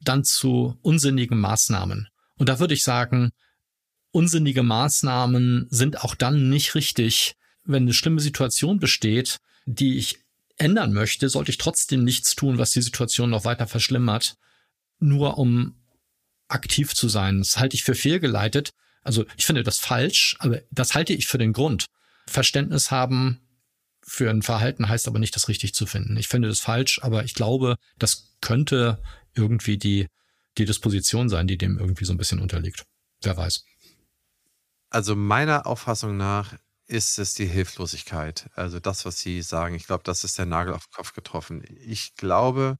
dann 0.00 0.24
zu 0.24 0.78
unsinnigen 0.82 1.38
Maßnahmen. 1.38 2.08
Und 2.36 2.48
da 2.48 2.60
würde 2.60 2.74
ich 2.74 2.84
sagen, 2.84 3.30
unsinnige 4.10 4.62
Maßnahmen 4.62 5.66
sind 5.70 6.02
auch 6.02 6.14
dann 6.14 6.48
nicht 6.48 6.74
richtig. 6.74 7.34
Wenn 7.64 7.82
eine 7.82 7.92
schlimme 7.92 8.20
Situation 8.20 8.78
besteht, 8.78 9.38
die 9.66 9.98
ich 9.98 10.20
ändern 10.56 10.92
möchte, 10.92 11.28
sollte 11.28 11.50
ich 11.50 11.58
trotzdem 11.58 12.04
nichts 12.04 12.34
tun, 12.34 12.58
was 12.58 12.70
die 12.70 12.82
Situation 12.82 13.30
noch 13.30 13.44
weiter 13.44 13.66
verschlimmert, 13.66 14.36
nur 14.98 15.38
um 15.38 15.74
aktiv 16.48 16.94
zu 16.94 17.08
sein. 17.08 17.38
Das 17.38 17.58
halte 17.58 17.76
ich 17.76 17.84
für 17.84 17.94
fehlgeleitet. 17.94 18.70
Also 19.02 19.24
ich 19.36 19.46
finde 19.46 19.62
das 19.62 19.78
falsch, 19.78 20.36
aber 20.40 20.60
das 20.70 20.94
halte 20.94 21.12
ich 21.12 21.26
für 21.26 21.38
den 21.38 21.52
Grund. 21.52 21.86
Verständnis 22.26 22.90
haben 22.90 23.40
für 24.08 24.30
ein 24.30 24.42
Verhalten 24.42 24.88
heißt 24.88 25.06
aber 25.06 25.18
nicht, 25.18 25.36
das 25.36 25.48
richtig 25.48 25.74
zu 25.74 25.86
finden. 25.86 26.16
Ich 26.16 26.28
finde 26.28 26.48
das 26.48 26.60
falsch, 26.60 27.00
aber 27.02 27.24
ich 27.24 27.34
glaube, 27.34 27.76
das 27.98 28.36
könnte 28.40 29.02
irgendwie 29.34 29.76
die, 29.76 30.06
die 30.56 30.64
Disposition 30.64 31.28
sein, 31.28 31.46
die 31.46 31.58
dem 31.58 31.78
irgendwie 31.78 32.06
so 32.06 32.14
ein 32.14 32.16
bisschen 32.16 32.40
unterliegt. 32.40 32.84
Wer 33.22 33.36
weiß. 33.36 33.64
Also 34.90 35.14
meiner 35.14 35.66
Auffassung 35.66 36.16
nach 36.16 36.54
ist 36.86 37.18
es 37.18 37.34
die 37.34 37.46
Hilflosigkeit. 37.46 38.48
Also 38.54 38.80
das, 38.80 39.04
was 39.04 39.20
Sie 39.20 39.42
sagen. 39.42 39.74
Ich 39.74 39.86
glaube, 39.86 40.04
das 40.04 40.24
ist 40.24 40.38
der 40.38 40.46
Nagel 40.46 40.72
auf 40.72 40.86
den 40.86 40.92
Kopf 40.92 41.12
getroffen. 41.12 41.62
Ich 41.86 42.14
glaube, 42.14 42.78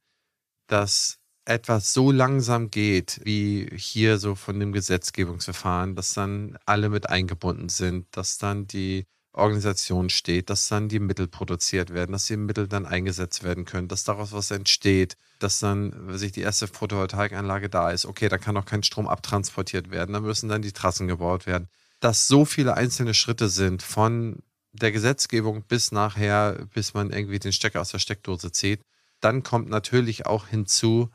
dass 0.67 1.19
etwas 1.49 1.93
so 1.93 2.11
langsam 2.11 2.71
geht, 2.71 3.21
wie 3.25 3.69
hier 3.75 4.19
so 4.19 4.35
von 4.35 4.61
dem 4.61 4.73
Gesetzgebungsverfahren, 4.73 5.95
dass 5.95 6.15
dann 6.15 6.59
alle 6.67 6.89
mit 6.89 7.09
eingebunden 7.09 7.69
sind, 7.69 8.07
dass 8.11 8.39
dann 8.39 8.67
die 8.67 9.07
Organisation 9.33 10.11
steht, 10.11 10.51
dass 10.51 10.69
dann 10.69 10.89
die 10.89 10.99
Mittel 10.99 11.29
produziert 11.29 11.91
werden, 11.91 12.13
dass 12.13 12.27
die 12.27 12.37
Mittel 12.37 12.67
dann 12.67 12.87
eingesetzt 12.87 13.45
werden 13.45 13.65
können, 13.65 13.89
dass 13.89 14.05
daraus 14.05 14.33
was 14.33 14.51
entsteht, 14.51 15.17
dass 15.39 15.61
dann 15.61 16.17
sich 16.19 16.33
die 16.33 16.41
erste 16.41 16.67
Photovoltaikanlage 16.67 17.69
da 17.69 17.91
ist. 17.91 18.05
Okay, 18.05 18.29
da 18.29 18.39
kann 18.39 18.57
auch 18.57 18.65
kein 18.65 18.83
Strom 18.83 19.07
abtransportiert 19.07 19.91
werden, 19.91 20.13
dann 20.13 20.25
müssen 20.25 20.49
dann 20.49 20.63
die 20.63 20.73
Trassen 20.73 21.07
gebaut 21.07 21.47
werden 21.47 21.69
dass 22.01 22.29
so 22.29 22.45
viele 22.45 22.77
einzelne 22.77 23.15
Schritte 23.15 23.49
sind 23.49 23.83
von 23.83 24.43
der 24.73 24.93
Gesetzgebung 24.93 25.65
bis 25.65 25.93
nachher, 25.93 26.67
bis 26.73 26.95
man 26.95 27.11
irgendwie 27.11 27.39
den 27.39 27.53
Stecker 27.53 27.81
aus 27.81 27.91
der 27.91 27.99
Steckdose 27.99 28.53
zieht. 28.53 28.81
Dann 29.21 29.43
kommt 29.43 29.69
natürlich 29.69 30.27
auch 30.27 30.47
hinzu, 30.47 31.11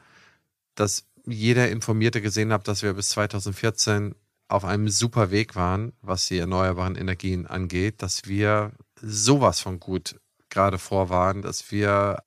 dass 0.76 1.06
jeder 1.26 1.70
Informierte 1.70 2.22
gesehen 2.22 2.52
hat, 2.52 2.68
dass 2.68 2.84
wir 2.84 2.94
bis 2.94 3.10
2014 3.10 4.16
auf 4.48 4.66
einem 4.66 4.90
super 4.90 5.32
Weg 5.32 5.56
waren, 5.56 5.94
was 6.02 6.28
die 6.28 6.38
erneuerbaren 6.38 6.96
Energien 6.96 7.48
angeht, 7.48 8.02
dass 8.02 8.26
wir 8.26 8.74
sowas 9.02 9.60
von 9.60 9.80
gut 9.80 10.20
gerade 10.50 10.78
vor 10.78 11.10
waren, 11.10 11.42
dass 11.42 11.72
wir 11.72 12.24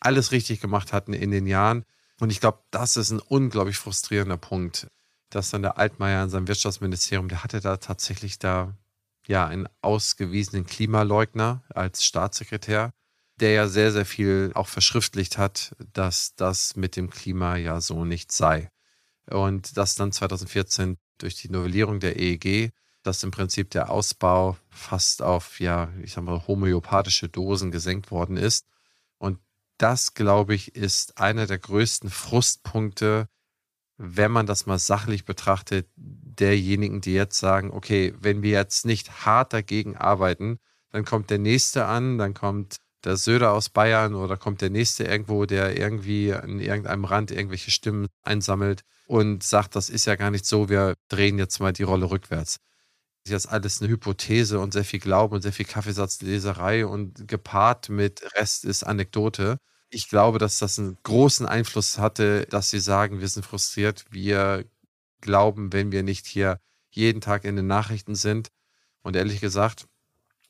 alles 0.00 0.32
richtig 0.32 0.60
gemacht 0.60 0.92
hatten 0.92 1.12
in 1.12 1.30
den 1.30 1.46
Jahren. 1.46 1.84
Und 2.20 2.30
ich 2.30 2.40
glaube, 2.40 2.60
das 2.70 2.96
ist 2.96 3.10
ein 3.10 3.20
unglaublich 3.20 3.76
frustrierender 3.76 4.38
Punkt 4.38 4.88
dass 5.30 5.50
dann 5.50 5.62
der 5.62 5.78
Altmaier 5.78 6.24
in 6.24 6.30
seinem 6.30 6.48
Wirtschaftsministerium, 6.48 7.28
der 7.28 7.44
hatte 7.44 7.60
da 7.60 7.76
tatsächlich 7.76 8.38
da 8.38 8.74
ja 9.26 9.46
einen 9.46 9.68
ausgewiesenen 9.82 10.66
Klimaleugner 10.66 11.62
als 11.68 12.04
Staatssekretär, 12.04 12.92
der 13.40 13.52
ja 13.52 13.68
sehr, 13.68 13.92
sehr 13.92 14.04
viel 14.04 14.52
auch 14.54 14.68
verschriftlicht 14.68 15.38
hat, 15.38 15.74
dass 15.92 16.34
das 16.34 16.76
mit 16.76 16.96
dem 16.96 17.10
Klima 17.10 17.56
ja 17.56 17.80
so 17.80 18.04
nicht 18.04 18.32
sei. 18.32 18.70
Und 19.30 19.76
dass 19.76 19.94
dann 19.94 20.12
2014 20.12 20.98
durch 21.18 21.36
die 21.36 21.50
Novellierung 21.50 22.00
der 22.00 22.18
EEG, 22.18 22.72
dass 23.02 23.22
im 23.22 23.30
Prinzip 23.30 23.70
der 23.70 23.90
Ausbau 23.90 24.56
fast 24.70 25.22
auf, 25.22 25.60
ja, 25.60 25.92
ich 26.02 26.12
sag 26.12 26.24
mal, 26.24 26.46
homöopathische 26.46 27.28
Dosen 27.28 27.70
gesenkt 27.70 28.10
worden 28.10 28.36
ist. 28.36 28.66
Und 29.18 29.38
das, 29.78 30.14
glaube 30.14 30.54
ich, 30.54 30.74
ist 30.74 31.18
einer 31.18 31.46
der 31.46 31.58
größten 31.58 32.10
Frustpunkte, 32.10 33.28
wenn 33.96 34.30
man 34.30 34.46
das 34.46 34.66
mal 34.66 34.78
sachlich 34.78 35.24
betrachtet, 35.24 35.88
derjenigen, 35.96 37.00
die 37.00 37.14
jetzt 37.14 37.38
sagen, 37.38 37.70
okay, 37.70 38.14
wenn 38.20 38.42
wir 38.42 38.50
jetzt 38.50 38.86
nicht 38.86 39.26
hart 39.26 39.52
dagegen 39.52 39.96
arbeiten, 39.96 40.58
dann 40.90 41.04
kommt 41.04 41.30
der 41.30 41.38
nächste 41.38 41.86
an, 41.86 42.18
dann 42.18 42.34
kommt 42.34 42.78
der 43.04 43.16
Söder 43.16 43.52
aus 43.52 43.68
Bayern 43.68 44.14
oder 44.14 44.36
kommt 44.36 44.60
der 44.60 44.70
nächste 44.70 45.04
irgendwo, 45.04 45.46
der 45.46 45.78
irgendwie 45.78 46.32
an 46.32 46.60
irgendeinem 46.60 47.04
Rand 47.04 47.30
irgendwelche 47.30 47.70
Stimmen 47.70 48.08
einsammelt 48.22 48.82
und 49.06 49.42
sagt, 49.42 49.76
das 49.76 49.88
ist 49.90 50.06
ja 50.06 50.16
gar 50.16 50.30
nicht 50.30 50.46
so, 50.46 50.68
wir 50.68 50.94
drehen 51.08 51.38
jetzt 51.38 51.60
mal 51.60 51.72
die 51.72 51.84
Rolle 51.84 52.10
rückwärts. 52.10 52.58
Das 53.24 53.30
ist 53.30 53.32
jetzt 53.32 53.52
alles 53.52 53.80
eine 53.80 53.90
Hypothese 53.90 54.60
und 54.60 54.72
sehr 54.72 54.84
viel 54.84 55.00
Glauben 55.00 55.34
und 55.34 55.42
sehr 55.42 55.52
viel 55.52 55.66
Kaffeesatzleserei 55.66 56.86
und 56.86 57.28
gepaart 57.28 57.88
mit 57.88 58.22
Rest 58.36 58.64
ist 58.64 58.84
Anekdote 58.84 59.58
ich 59.90 60.08
glaube, 60.08 60.38
dass 60.38 60.58
das 60.58 60.78
einen 60.78 60.98
großen 61.02 61.46
Einfluss 61.46 61.98
hatte, 61.98 62.46
dass 62.46 62.70
sie 62.70 62.80
sagen, 62.80 63.20
wir 63.20 63.28
sind 63.28 63.46
frustriert, 63.46 64.04
wir 64.10 64.64
glauben, 65.20 65.72
wenn 65.72 65.92
wir 65.92 66.02
nicht 66.02 66.26
hier 66.26 66.60
jeden 66.90 67.20
Tag 67.20 67.44
in 67.44 67.56
den 67.56 67.66
Nachrichten 67.66 68.14
sind. 68.14 68.48
Und 69.02 69.16
ehrlich 69.16 69.40
gesagt, 69.40 69.86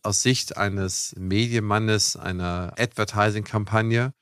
aus 0.03 0.23
Sicht 0.23 0.57
eines 0.57 1.15
Medienmannes, 1.19 2.17
einer 2.17 2.73
Advertising-Kampagne, 2.79 4.13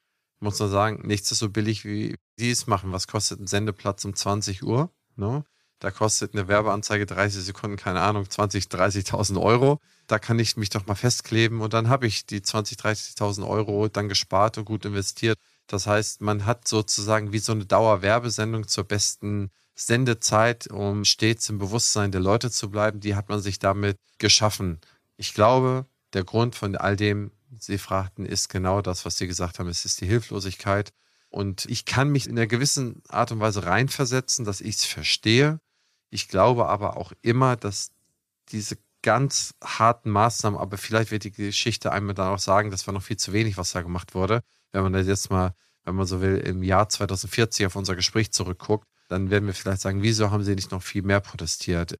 muss 0.41 0.59
man 0.59 0.71
sagen, 0.71 1.07
nichts 1.07 1.33
ist 1.33 1.39
so 1.39 1.49
billig, 1.49 1.85
wie 1.85 2.17
die 2.39 2.51
es 2.51 2.67
machen. 2.67 2.93
Was 2.93 3.07
kostet 3.07 3.41
ein 3.41 3.47
Sendeplatz 3.47 4.05
um 4.05 4.15
20 4.15 4.63
Uhr? 4.63 4.91
Ne? 5.17 5.45
Da 5.79 5.91
kostet 5.91 6.35
eine 6.35 6.49
Werbeanzeige 6.49 7.07
30 7.07 7.43
Sekunden, 7.43 7.77
keine 7.77 8.01
Ahnung, 8.01 8.29
20, 8.29 8.65
30.000 8.65 9.41
Euro 9.41 9.81
da 10.07 10.19
kann 10.19 10.39
ich 10.39 10.57
mich 10.57 10.71
doch 10.71 10.87
mal 10.87 10.95
festkleben 10.95 11.61
und 11.61 11.73
dann 11.73 11.89
habe 11.89 12.07
ich 12.07 12.27
die 12.27 12.41
20.000, 12.41 13.17
30.000 13.17 13.49
Euro 13.49 13.89
dann 13.89 14.09
gespart 14.09 14.59
und 14.59 14.65
gut 14.65 14.85
investiert. 14.85 15.39
Das 15.67 15.87
heißt, 15.87 16.21
man 16.21 16.47
hat 16.47 16.69
sozusagen 16.69 17.33
wie 17.33 17.39
so 17.39 17.53
eine 17.53 17.67
Dauerwerbesendung 17.67 18.69
zur 18.69 18.85
besten 18.85 19.51
Sendezeit, 19.75 20.69
um 20.69 21.05
stets 21.05 21.49
im 21.49 21.59
Bewusstsein 21.59 22.13
der 22.13 22.21
Leute 22.21 22.51
zu 22.51 22.71
bleiben. 22.71 23.01
Die 23.01 23.15
hat 23.15 23.29
man 23.29 23.41
sich 23.41 23.59
damit 23.59 23.99
geschaffen. 24.19 24.81
Ich 25.17 25.35
glaube, 25.35 25.87
der 26.13 26.25
Grund 26.25 26.55
von 26.55 26.77
all 26.77 26.97
dem, 26.97 27.33
Sie 27.59 27.79
fragten, 27.79 28.27
ist 28.27 28.49
genau 28.49 28.83
das, 28.83 29.05
was 29.05 29.17
Sie 29.17 29.27
gesagt 29.27 29.59
haben. 29.59 29.69
Es 29.69 29.85
ist 29.85 30.01
die 30.01 30.07
Hilflosigkeit. 30.07 30.93
Und 31.29 31.65
ich 31.67 31.85
kann 31.85 32.11
mich 32.11 32.27
in 32.27 32.39
einer 32.39 32.47
gewissen 32.47 33.03
Art 33.09 33.33
und 33.33 33.41
Weise 33.41 33.65
reinversetzen, 33.65 34.45
dass 34.45 34.61
ich 34.61 34.77
es 34.77 34.85
verstehe. 34.85 35.61
Ich 36.11 36.29
glaube 36.29 36.67
aber 36.69 36.97
auch 36.97 37.13
immer, 37.23 37.57
dass 37.57 37.91
diese 38.51 38.79
ganz 39.03 39.55
harten 39.63 40.11
Maßnahmen, 40.11 40.59
aber 40.59 40.79
vielleicht 40.79 41.11
wird 41.11 41.25
die 41.25 41.33
Geschichte 41.33 41.93
einmal 41.93 42.15
dann 42.15 42.35
auch 42.35 42.39
sagen, 42.39 42.71
das 42.71 42.87
war 42.87 42.95
noch 42.95 43.03
viel 43.03 43.17
zu 43.17 43.33
wenig, 43.33 43.57
was 43.57 43.73
da 43.73 43.83
gemacht 43.83 44.15
wurde. 44.15 44.43
Wenn 44.73 44.83
man 44.83 44.93
das 44.93 45.07
jetzt 45.07 45.31
mal, 45.31 45.55
wenn 45.85 45.95
man 45.95 46.07
so 46.07 46.21
will, 46.21 46.39
im 46.39 46.63
Jahr 46.63 46.89
2040 46.89 47.67
auf 47.67 47.77
unser 47.77 47.95
Gespräch 47.95 48.33
zurückguckt, 48.33 48.89
dann 49.09 49.31
werden 49.31 49.47
wir 49.47 49.55
vielleicht 49.55 49.81
sagen, 49.81 50.03
wieso 50.03 50.31
haben 50.31 50.43
sie 50.43 50.55
nicht 50.55 50.73
noch 50.73 50.83
viel 50.83 51.03
mehr 51.03 51.21
protestiert? 51.21 51.97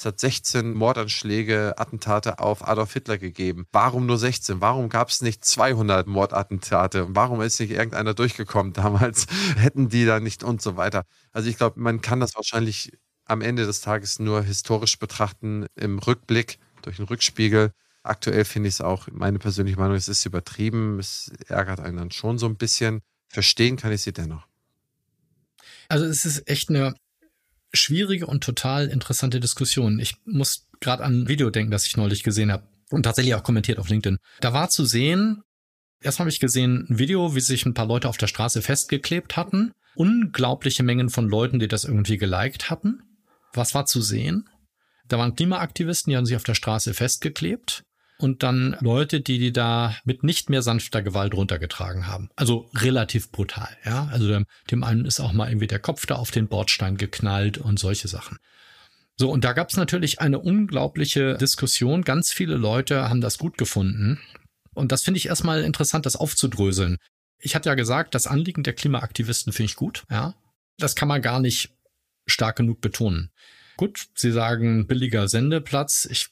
Es 0.00 0.06
hat 0.06 0.18
16 0.18 0.72
Mordanschläge, 0.72 1.74
Attentate 1.76 2.38
auf 2.38 2.66
Adolf 2.66 2.94
Hitler 2.94 3.18
gegeben. 3.18 3.66
Warum 3.70 4.06
nur 4.06 4.16
16? 4.16 4.62
Warum 4.62 4.88
gab 4.88 5.10
es 5.10 5.20
nicht 5.20 5.44
200 5.44 6.06
Mordattentate? 6.06 7.08
Warum 7.10 7.42
ist 7.42 7.60
nicht 7.60 7.72
irgendeiner 7.72 8.14
durchgekommen 8.14 8.72
damals? 8.72 9.26
Hätten 9.56 9.90
die 9.90 10.06
da 10.06 10.18
nicht 10.18 10.42
und 10.42 10.62
so 10.62 10.78
weiter? 10.78 11.04
Also 11.32 11.50
ich 11.50 11.58
glaube, 11.58 11.78
man 11.80 12.00
kann 12.00 12.18
das 12.18 12.34
wahrscheinlich 12.34 12.96
am 13.26 13.42
Ende 13.42 13.66
des 13.66 13.82
Tages 13.82 14.18
nur 14.18 14.42
historisch 14.42 14.98
betrachten, 14.98 15.66
im 15.74 15.98
Rückblick, 15.98 16.58
durch 16.80 16.96
den 16.96 17.04
Rückspiegel. 17.04 17.72
Aktuell 18.02 18.46
finde 18.46 18.70
ich 18.70 18.76
es 18.76 18.80
auch, 18.80 19.06
meine 19.12 19.38
persönliche 19.38 19.78
Meinung, 19.78 19.96
es 19.96 20.08
ist 20.08 20.24
übertrieben, 20.24 20.98
es 20.98 21.30
ärgert 21.46 21.78
einen 21.78 21.98
dann 21.98 22.10
schon 22.10 22.38
so 22.38 22.46
ein 22.46 22.56
bisschen. 22.56 23.02
Verstehen 23.28 23.76
kann 23.76 23.92
ich 23.92 24.00
sie 24.00 24.14
dennoch. 24.14 24.46
Also 25.88 26.06
es 26.06 26.24
ist 26.24 26.48
echt 26.48 26.70
eine 26.70 26.94
schwierige 27.72 28.26
und 28.26 28.44
total 28.44 28.88
interessante 28.88 29.40
Diskussion. 29.40 29.98
Ich 29.98 30.16
muss 30.24 30.68
gerade 30.80 31.04
an 31.04 31.22
ein 31.22 31.28
Video 31.28 31.50
denken, 31.50 31.70
das 31.70 31.86
ich 31.86 31.96
neulich 31.96 32.22
gesehen 32.22 32.52
habe 32.52 32.68
und 32.90 33.04
tatsächlich 33.04 33.34
auch 33.34 33.42
kommentiert 33.42 33.78
auf 33.78 33.88
LinkedIn. 33.88 34.18
Da 34.40 34.52
war 34.52 34.70
zu 34.70 34.84
sehen, 34.84 35.42
erst 36.02 36.18
habe 36.18 36.30
ich 36.30 36.40
gesehen 36.40 36.86
ein 36.88 36.98
Video, 36.98 37.34
wie 37.34 37.40
sich 37.40 37.66
ein 37.66 37.74
paar 37.74 37.86
Leute 37.86 38.08
auf 38.08 38.16
der 38.16 38.26
Straße 38.26 38.62
festgeklebt 38.62 39.36
hatten. 39.36 39.72
Unglaubliche 39.94 40.82
Mengen 40.82 41.10
von 41.10 41.28
Leuten, 41.28 41.58
die 41.58 41.68
das 41.68 41.84
irgendwie 41.84 42.16
geliked 42.16 42.70
hatten. 42.70 43.02
Was 43.52 43.74
war 43.74 43.86
zu 43.86 44.00
sehen? 44.00 44.48
Da 45.08 45.18
waren 45.18 45.34
Klimaaktivisten, 45.34 46.10
die 46.10 46.16
haben 46.16 46.26
sich 46.26 46.36
auf 46.36 46.44
der 46.44 46.54
Straße 46.54 46.94
festgeklebt 46.94 47.82
und 48.20 48.42
dann 48.42 48.76
Leute, 48.80 49.20
die 49.20 49.38
die 49.38 49.52
da 49.52 49.96
mit 50.04 50.22
nicht 50.22 50.50
mehr 50.50 50.62
sanfter 50.62 51.02
Gewalt 51.02 51.34
runtergetragen 51.34 52.06
haben. 52.06 52.28
Also 52.36 52.68
relativ 52.74 53.32
brutal, 53.32 53.68
ja. 53.84 54.08
Also 54.12 54.28
dem, 54.70 54.84
einen 54.84 55.04
ist 55.06 55.20
auch 55.20 55.32
mal 55.32 55.48
irgendwie 55.48 55.66
der 55.66 55.78
Kopf 55.78 56.06
da 56.06 56.16
auf 56.16 56.30
den 56.30 56.48
Bordstein 56.48 56.96
geknallt 56.96 57.58
und 57.58 57.78
solche 57.78 58.08
Sachen. 58.08 58.38
So, 59.16 59.30
und 59.30 59.44
da 59.44 59.52
gab 59.52 59.70
es 59.70 59.76
natürlich 59.76 60.20
eine 60.20 60.38
unglaubliche 60.38 61.36
Diskussion. 61.36 62.02
Ganz 62.02 62.32
viele 62.32 62.56
Leute 62.56 63.08
haben 63.08 63.20
das 63.20 63.38
gut 63.38 63.58
gefunden. 63.58 64.18
Und 64.74 64.92
das 64.92 65.02
finde 65.02 65.18
ich 65.18 65.26
erstmal 65.26 65.62
interessant, 65.62 66.06
das 66.06 66.16
aufzudröseln. 66.16 66.96
Ich 67.38 67.54
hatte 67.54 67.68
ja 67.68 67.74
gesagt, 67.74 68.14
das 68.14 68.26
Anliegen 68.26 68.62
der 68.62 68.74
Klimaaktivisten 68.74 69.52
finde 69.52 69.70
ich 69.70 69.76
gut, 69.76 70.04
ja. 70.10 70.34
Das 70.78 70.94
kann 70.94 71.08
man 71.08 71.20
gar 71.20 71.40
nicht 71.40 71.70
stark 72.26 72.56
genug 72.56 72.80
betonen. 72.80 73.30
Gut, 73.76 74.08
Sie 74.14 74.30
sagen 74.30 74.86
billiger 74.86 75.28
Sendeplatz. 75.28 76.06
Ich 76.10 76.28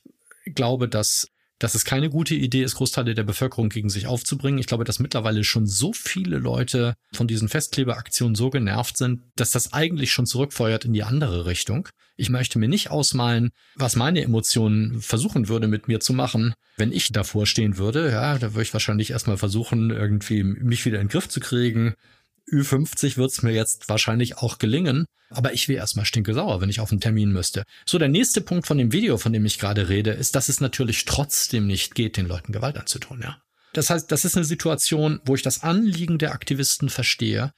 glaube, 0.55 0.89
dass 0.89 1.29
dass 1.59 1.75
es 1.75 1.85
keine 1.85 2.11
gute 2.11 2.35
Idee 2.35 2.63
ist, 2.63 2.77
Großteile 2.77 3.15
der 3.15 3.25
Bevölkerung 3.25 3.69
gegen 3.69 3.91
sich 3.91 4.07
aufzubringen. 4.07 4.59
Ich 4.59 4.67
glaube, 4.67 4.85
dass 4.85 4.99
mittlerweile 4.99 5.45
schon 5.45 5.67
so 5.67 5.93
viele 5.93 6.39
Leute 6.39 6.95
von 7.13 7.27
diesen 7.27 7.49
Festkleberaktionen 7.49 8.35
so 8.35 8.51
genervt 8.51 8.97
sind, 8.97 9.23
dass 9.37 9.51
das 9.51 9.73
eigentlich 9.73 10.13
schon 10.13 10.27
zurückfeuert 10.27 10.85
in 10.85 10.93
die 10.93 11.03
andere 11.03 11.47
Richtung. 11.47 11.89
Ich 12.17 12.31
möchte 12.31 12.59
mir 12.59 12.69
nicht 12.69 12.91
ausmalen, 12.91 13.51
was 13.77 13.97
meine 13.97 14.23
Emotionen 14.23 15.01
versuchen 15.01 15.49
würde 15.49 15.69
mit 15.69 15.89
mir 15.89 16.01
zu 16.01 16.13
machen, 16.13 16.55
wenn 16.77 16.93
ich 16.93 17.13
davor 17.13 17.47
stehen 17.47 17.79
würde. 17.79 18.11
Ja, 18.11 18.39
da 18.39 18.55
würde 18.55 18.63
ich 18.63 18.73
wahrscheinlich 18.73 19.11
erstmal 19.11 19.37
versuchen, 19.37 19.91
irgendwie 19.91 20.43
mich 20.43 20.85
wieder 20.85 21.01
in 21.01 21.07
den 21.07 21.13
Griff 21.13 21.29
zu 21.29 21.41
kriegen. 21.41 21.95
Ü50 22.53 23.17
wird 23.17 23.31
es 23.31 23.43
mir 23.43 23.53
jetzt 23.53 23.89
wahrscheinlich 23.89 24.39
auch 24.39 24.59
gelingen, 24.59 25.07
aber 25.31 25.53
ich 25.53 25.69
wäre 25.69 25.81
erstmal 25.81 26.05
stinke 26.05 26.35
sauer, 26.35 26.61
wenn 26.61 26.71
ich 26.71 26.81
auf 26.81 26.91
einen 26.91 27.01
Termin 27.01 27.33
müsste. 27.33 27.65
So, 27.87 27.99
der 27.99 28.09
nächste 28.09 28.41
Punkt 28.41 28.67
von 28.67 28.79
dem 28.79 28.93
Video, 28.93 29.19
von 29.19 29.33
dem 29.33 29.45
ich 29.45 29.59
gerade 29.59 29.89
rede, 29.89 30.11
ist, 30.11 30.35
dass 30.35 30.49
es 30.49 30.61
natürlich 30.61 31.05
trotzdem 31.05 31.67
nicht 31.67 31.95
geht, 31.95 32.17
den 32.17 32.27
Leuten 32.27 32.53
Gewalt 32.53 32.79
anzutun, 32.79 33.21
ja. 33.23 33.39
Das 33.75 33.91
heißt, 33.91 34.11
das 34.11 34.25
ist 34.25 34.37
eine 34.37 34.45
Situation, 34.45 35.21
wo 35.25 35.35
ich 35.35 35.43
das 35.43 35.63
Anliegen 35.63 36.19
der 36.19 36.33
Aktivisten 36.33 36.89
verstehe, 36.89 37.53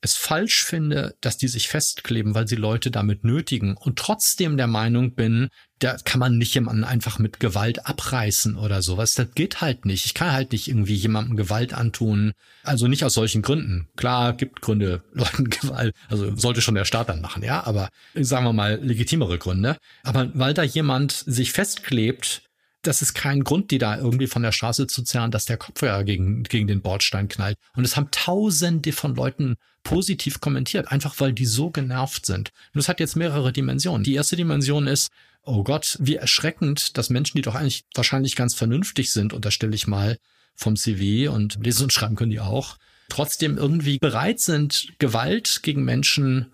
es 0.00 0.14
falsch 0.14 0.64
finde, 0.64 1.16
dass 1.20 1.38
die 1.38 1.48
sich 1.48 1.68
festkleben, 1.68 2.34
weil 2.34 2.46
sie 2.46 2.56
Leute 2.56 2.90
damit 2.90 3.24
nötigen 3.24 3.76
und 3.76 3.98
trotzdem 3.98 4.56
der 4.56 4.68
Meinung 4.68 5.14
bin, 5.14 5.48
da 5.80 5.96
kann 6.04 6.20
man 6.20 6.38
nicht 6.38 6.54
jemanden 6.54 6.84
einfach 6.84 7.18
mit 7.18 7.40
Gewalt 7.40 7.86
abreißen 7.86 8.56
oder 8.56 8.82
sowas. 8.82 9.14
Das 9.14 9.32
geht 9.34 9.60
halt 9.60 9.84
nicht. 9.84 10.06
Ich 10.06 10.14
kann 10.14 10.32
halt 10.32 10.52
nicht 10.52 10.68
irgendwie 10.68 10.94
jemandem 10.94 11.36
Gewalt 11.36 11.72
antun. 11.72 12.32
Also 12.62 12.88
nicht 12.88 13.04
aus 13.04 13.14
solchen 13.14 13.42
Gründen. 13.42 13.88
Klar, 13.96 14.32
gibt 14.32 14.60
Gründe, 14.60 15.02
Leuten 15.12 15.50
Gewalt, 15.50 15.94
also 16.08 16.34
sollte 16.36 16.60
schon 16.60 16.74
der 16.74 16.84
Staat 16.84 17.08
dann 17.08 17.20
machen, 17.20 17.42
ja, 17.42 17.64
aber 17.64 17.88
sagen 18.14 18.44
wir 18.44 18.52
mal 18.52 18.80
legitimere 18.82 19.38
Gründe. 19.38 19.76
Aber 20.02 20.30
weil 20.34 20.54
da 20.54 20.62
jemand 20.62 21.12
sich 21.12 21.52
festklebt, 21.52 22.42
das 22.88 23.02
ist 23.02 23.12
kein 23.12 23.44
Grund, 23.44 23.70
die 23.70 23.76
da 23.76 23.98
irgendwie 23.98 24.26
von 24.26 24.42
der 24.42 24.50
Straße 24.50 24.86
zu 24.86 25.02
zerren, 25.02 25.30
dass 25.30 25.44
der 25.44 25.58
Kopf 25.58 25.82
ja 25.82 26.00
gegen, 26.02 26.42
gegen 26.42 26.66
den 26.66 26.80
Bordstein 26.80 27.28
knallt. 27.28 27.58
Und 27.76 27.84
es 27.84 27.96
haben 27.96 28.10
tausende 28.10 28.92
von 28.92 29.14
Leuten 29.14 29.56
positiv 29.82 30.40
kommentiert, 30.40 30.90
einfach 30.90 31.14
weil 31.20 31.34
die 31.34 31.44
so 31.44 31.70
genervt 31.70 32.24
sind. 32.24 32.50
Und 32.72 32.78
das 32.78 32.88
hat 32.88 32.98
jetzt 32.98 33.14
mehrere 33.14 33.52
Dimensionen. 33.52 34.04
Die 34.04 34.14
erste 34.14 34.36
Dimension 34.36 34.86
ist, 34.86 35.10
oh 35.42 35.62
Gott, 35.64 35.98
wie 36.00 36.16
erschreckend, 36.16 36.96
dass 36.96 37.10
Menschen, 37.10 37.36
die 37.36 37.42
doch 37.42 37.54
eigentlich 37.54 37.84
wahrscheinlich 37.94 38.36
ganz 38.36 38.54
vernünftig 38.54 39.12
sind, 39.12 39.34
unterstelle 39.34 39.74
ich 39.74 39.86
mal 39.86 40.18
vom 40.54 40.74
CV 40.74 41.30
und 41.30 41.58
lesen 41.62 41.84
und 41.84 41.92
schreiben 41.92 42.16
können 42.16 42.30
die 42.30 42.40
auch, 42.40 42.78
trotzdem 43.10 43.58
irgendwie 43.58 43.98
bereit 43.98 44.40
sind, 44.40 44.88
Gewalt 44.98 45.60
gegen 45.62 45.84
Menschen 45.84 46.52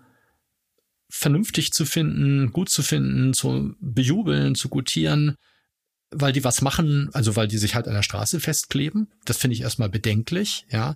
vernünftig 1.09 1.71
zu 1.71 1.85
finden, 1.85 2.51
gut 2.51 2.69
zu 2.69 2.83
finden, 2.83 3.33
zu 3.33 3.73
bejubeln, 3.79 4.55
zu 4.55 4.67
gutieren 4.67 5.37
weil 6.19 6.33
die 6.33 6.43
was 6.43 6.61
machen, 6.61 7.09
also 7.13 7.35
weil 7.35 7.47
die 7.47 7.57
sich 7.57 7.75
halt 7.75 7.87
an 7.87 7.93
der 7.93 8.03
Straße 8.03 8.39
festkleben. 8.39 9.11
Das 9.25 9.37
finde 9.37 9.55
ich 9.55 9.61
erstmal 9.61 9.89
bedenklich, 9.89 10.65
ja. 10.69 10.95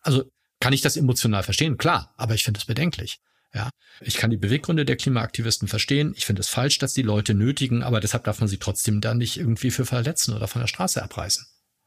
Also 0.00 0.24
kann 0.60 0.72
ich 0.72 0.82
das 0.82 0.96
emotional 0.96 1.42
verstehen? 1.42 1.76
Klar, 1.76 2.14
aber 2.16 2.34
ich 2.34 2.42
finde 2.42 2.58
es 2.58 2.66
bedenklich. 2.66 3.18
Ja, 3.52 3.70
ich 4.00 4.16
kann 4.16 4.30
die 4.30 4.36
Beweggründe 4.36 4.84
der 4.84 4.96
Klimaaktivisten 4.96 5.68
verstehen. 5.68 6.12
Ich 6.16 6.26
finde 6.26 6.40
es 6.40 6.48
falsch, 6.48 6.78
dass 6.78 6.92
die 6.92 7.02
Leute 7.02 7.34
nötigen, 7.34 7.84
aber 7.84 8.00
deshalb 8.00 8.24
darf 8.24 8.40
man 8.40 8.48
sie 8.48 8.58
trotzdem 8.58 9.00
dann 9.00 9.18
nicht 9.18 9.38
irgendwie 9.38 9.70
für 9.70 9.86
verletzen 9.86 10.34
oder 10.34 10.48
von 10.48 10.60
der 10.60 10.66
Straße 10.66 11.00
abreißen. 11.00 11.46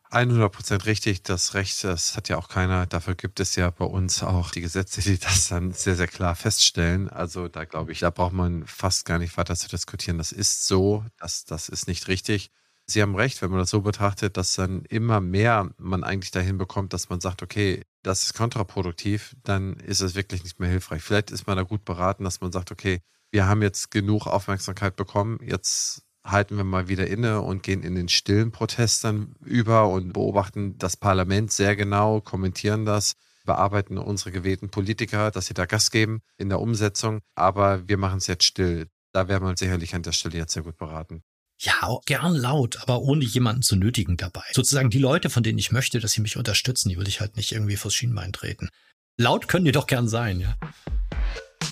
100 0.09 0.51
Prozent 0.51 0.85
richtig. 0.85 1.23
Das 1.23 1.53
Recht, 1.53 1.83
das 1.83 2.15
hat 2.15 2.29
ja 2.29 2.37
auch 2.37 2.47
keiner. 2.47 2.85
Dafür 2.85 3.15
gibt 3.15 3.39
es 3.39 3.55
ja 3.55 3.69
bei 3.69 3.85
uns 3.85 4.23
auch 4.23 4.51
die 4.51 4.61
Gesetze, 4.61 5.01
die 5.01 5.17
das 5.17 5.49
dann 5.49 5.71
sehr, 5.71 5.95
sehr 5.95 6.07
klar 6.07 6.35
feststellen. 6.35 7.09
Also 7.09 7.47
da 7.47 7.65
glaube 7.65 7.91
ich, 7.91 7.99
da 7.99 8.09
braucht 8.09 8.33
man 8.33 8.65
fast 8.65 9.05
gar 9.05 9.19
nicht 9.19 9.37
weiter 9.37 9.55
zu 9.55 9.67
diskutieren. 9.67 10.17
Das 10.17 10.31
ist 10.31 10.67
so, 10.67 11.05
das, 11.17 11.45
das 11.45 11.69
ist 11.69 11.87
nicht 11.87 12.07
richtig. 12.07 12.51
Sie 12.89 13.01
haben 13.01 13.15
recht, 13.15 13.41
wenn 13.41 13.51
man 13.51 13.59
das 13.59 13.69
so 13.69 13.81
betrachtet, 13.81 14.37
dass 14.37 14.55
dann 14.55 14.85
immer 14.85 15.19
mehr 15.19 15.69
man 15.77 16.05
eigentlich 16.05 16.31
dahin 16.31 16.57
bekommt, 16.57 16.93
dass 16.93 17.09
man 17.09 17.19
sagt, 17.19 17.43
okay, 17.43 17.83
das 18.01 18.23
ist 18.23 18.33
kontraproduktiv, 18.33 19.35
dann 19.43 19.73
ist 19.73 19.99
es 19.99 20.15
wirklich 20.15 20.43
nicht 20.43 20.59
mehr 20.61 20.69
hilfreich. 20.69 21.01
Vielleicht 21.03 21.31
ist 21.31 21.47
man 21.47 21.57
da 21.57 21.63
gut 21.63 21.83
beraten, 21.83 22.23
dass 22.23 22.39
man 22.39 22.53
sagt, 22.53 22.71
okay, 22.71 23.01
wir 23.29 23.45
haben 23.45 23.61
jetzt 23.61 23.91
genug 23.91 24.25
Aufmerksamkeit 24.25 24.95
bekommen, 24.95 25.39
jetzt 25.43 26.06
halten 26.31 26.57
wir 26.57 26.63
mal 26.63 26.87
wieder 26.87 27.07
inne 27.07 27.41
und 27.41 27.63
gehen 27.63 27.83
in 27.83 27.95
den 27.95 28.09
stillen 28.09 28.51
Protest 28.51 29.03
dann 29.03 29.35
über 29.43 29.89
und 29.89 30.13
beobachten 30.13 30.77
das 30.77 30.97
Parlament 30.97 31.51
sehr 31.51 31.75
genau, 31.75 32.21
kommentieren 32.21 32.85
das, 32.85 33.13
bearbeiten 33.45 33.97
unsere 33.97 34.31
gewählten 34.31 34.69
Politiker, 34.69 35.31
dass 35.31 35.47
sie 35.47 35.53
da 35.53 35.65
Gas 35.65 35.91
geben 35.91 36.21
in 36.37 36.49
der 36.49 36.59
Umsetzung. 36.59 37.21
Aber 37.35 37.87
wir 37.87 37.97
machen 37.97 38.17
es 38.17 38.27
jetzt 38.27 38.43
still. 38.43 38.87
Da 39.13 39.27
wäre 39.27 39.39
man 39.39 39.57
sicherlich 39.57 39.95
an 39.95 40.03
der 40.03 40.11
Stelle 40.11 40.37
jetzt 40.37 40.53
sehr 40.53 40.63
gut 40.63 40.77
beraten. 40.77 41.23
Ja, 41.59 41.97
gern 42.05 42.35
laut, 42.35 42.79
aber 42.81 42.99
ohne 43.01 43.25
jemanden 43.25 43.63
zu 43.63 43.75
nötigen 43.75 44.15
dabei. 44.15 44.43
Sozusagen 44.51 44.91
die 44.91 44.99
Leute, 44.99 45.31
von 45.31 45.41
denen 45.41 45.57
ich 45.57 45.71
möchte, 45.71 45.99
dass 45.99 46.11
sie 46.11 46.21
mich 46.21 46.37
unterstützen, 46.37 46.89
die 46.89 46.97
will 46.97 47.07
ich 47.07 47.19
halt 47.19 47.35
nicht 47.35 47.51
irgendwie 47.51 47.77
vors 47.77 47.95
Schienbein 47.95 48.31
treten. 48.31 48.69
Laut 49.17 49.47
können 49.47 49.65
die 49.65 49.71
doch 49.71 49.87
gern 49.87 50.07
sein, 50.07 50.39
ja. 50.39 50.55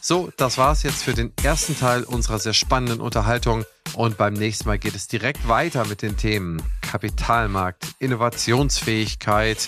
So, 0.02 0.32
das 0.38 0.58
war's 0.58 0.84
jetzt 0.84 1.04
für 1.04 1.14
den 1.14 1.34
ersten 1.44 1.78
Teil 1.78 2.04
unserer 2.04 2.40
sehr 2.40 2.54
spannenden 2.54 3.02
Unterhaltung. 3.02 3.66
Und 3.94 4.18
beim 4.18 4.34
nächsten 4.34 4.68
Mal 4.68 4.78
geht 4.78 4.96
es 4.96 5.08
direkt 5.08 5.48
weiter 5.48 5.86
mit 5.86 6.02
den 6.02 6.18
Themen 6.18 6.62
Kapitalmarkt, 6.82 7.86
Innovationsfähigkeit, 8.00 9.68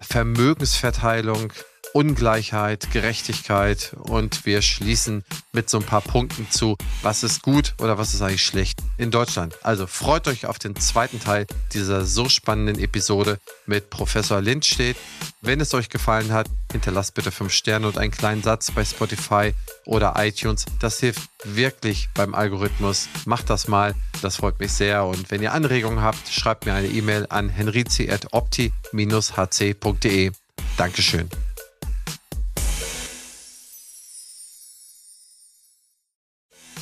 Vermögensverteilung, 0.00 1.52
Ungleichheit, 1.92 2.90
Gerechtigkeit 2.92 3.94
und 3.98 4.46
wir 4.46 4.62
schließen 4.62 5.24
mit 5.52 5.68
so 5.68 5.78
ein 5.78 5.84
paar 5.84 6.00
Punkten 6.00 6.48
zu, 6.50 6.76
was 7.02 7.22
ist 7.22 7.42
gut 7.42 7.74
oder 7.78 7.98
was 7.98 8.14
ist 8.14 8.22
eigentlich 8.22 8.44
schlecht 8.44 8.80
in 8.96 9.10
Deutschland. 9.10 9.54
Also 9.62 9.86
freut 9.86 10.28
euch 10.28 10.46
auf 10.46 10.58
den 10.58 10.76
zweiten 10.76 11.20
Teil 11.20 11.46
dieser 11.72 12.04
so 12.04 12.28
spannenden 12.28 12.78
Episode 12.78 13.38
mit 13.66 13.90
Professor 13.90 14.40
Lindstedt. 14.40 14.96
Wenn 15.40 15.60
es 15.60 15.74
euch 15.74 15.88
gefallen 15.88 16.32
hat, 16.32 16.48
hinterlasst 16.70 17.14
bitte 17.14 17.32
5 17.32 17.52
Sterne 17.52 17.88
und 17.88 17.98
einen 17.98 18.12
kleinen 18.12 18.42
Satz 18.42 18.70
bei 18.70 18.84
Spotify 18.84 19.54
oder 19.84 20.14
iTunes. 20.18 20.66
Das 20.78 21.00
hilft 21.00 21.28
wirklich 21.44 22.08
beim 22.14 22.34
Algorithmus. 22.34 23.08
Macht 23.24 23.48
das 23.50 23.66
mal, 23.68 23.94
das 24.22 24.36
freut 24.36 24.60
mich 24.60 24.72
sehr. 24.72 25.04
Und 25.04 25.30
wenn 25.30 25.42
ihr 25.42 25.52
Anregungen 25.52 26.00
habt, 26.02 26.28
schreibt 26.28 26.66
mir 26.66 26.74
eine 26.74 26.88
E-Mail 26.88 27.26
an 27.30 27.48
henrizi.opti-hc.de. 27.48 30.32
Dankeschön. 30.76 31.30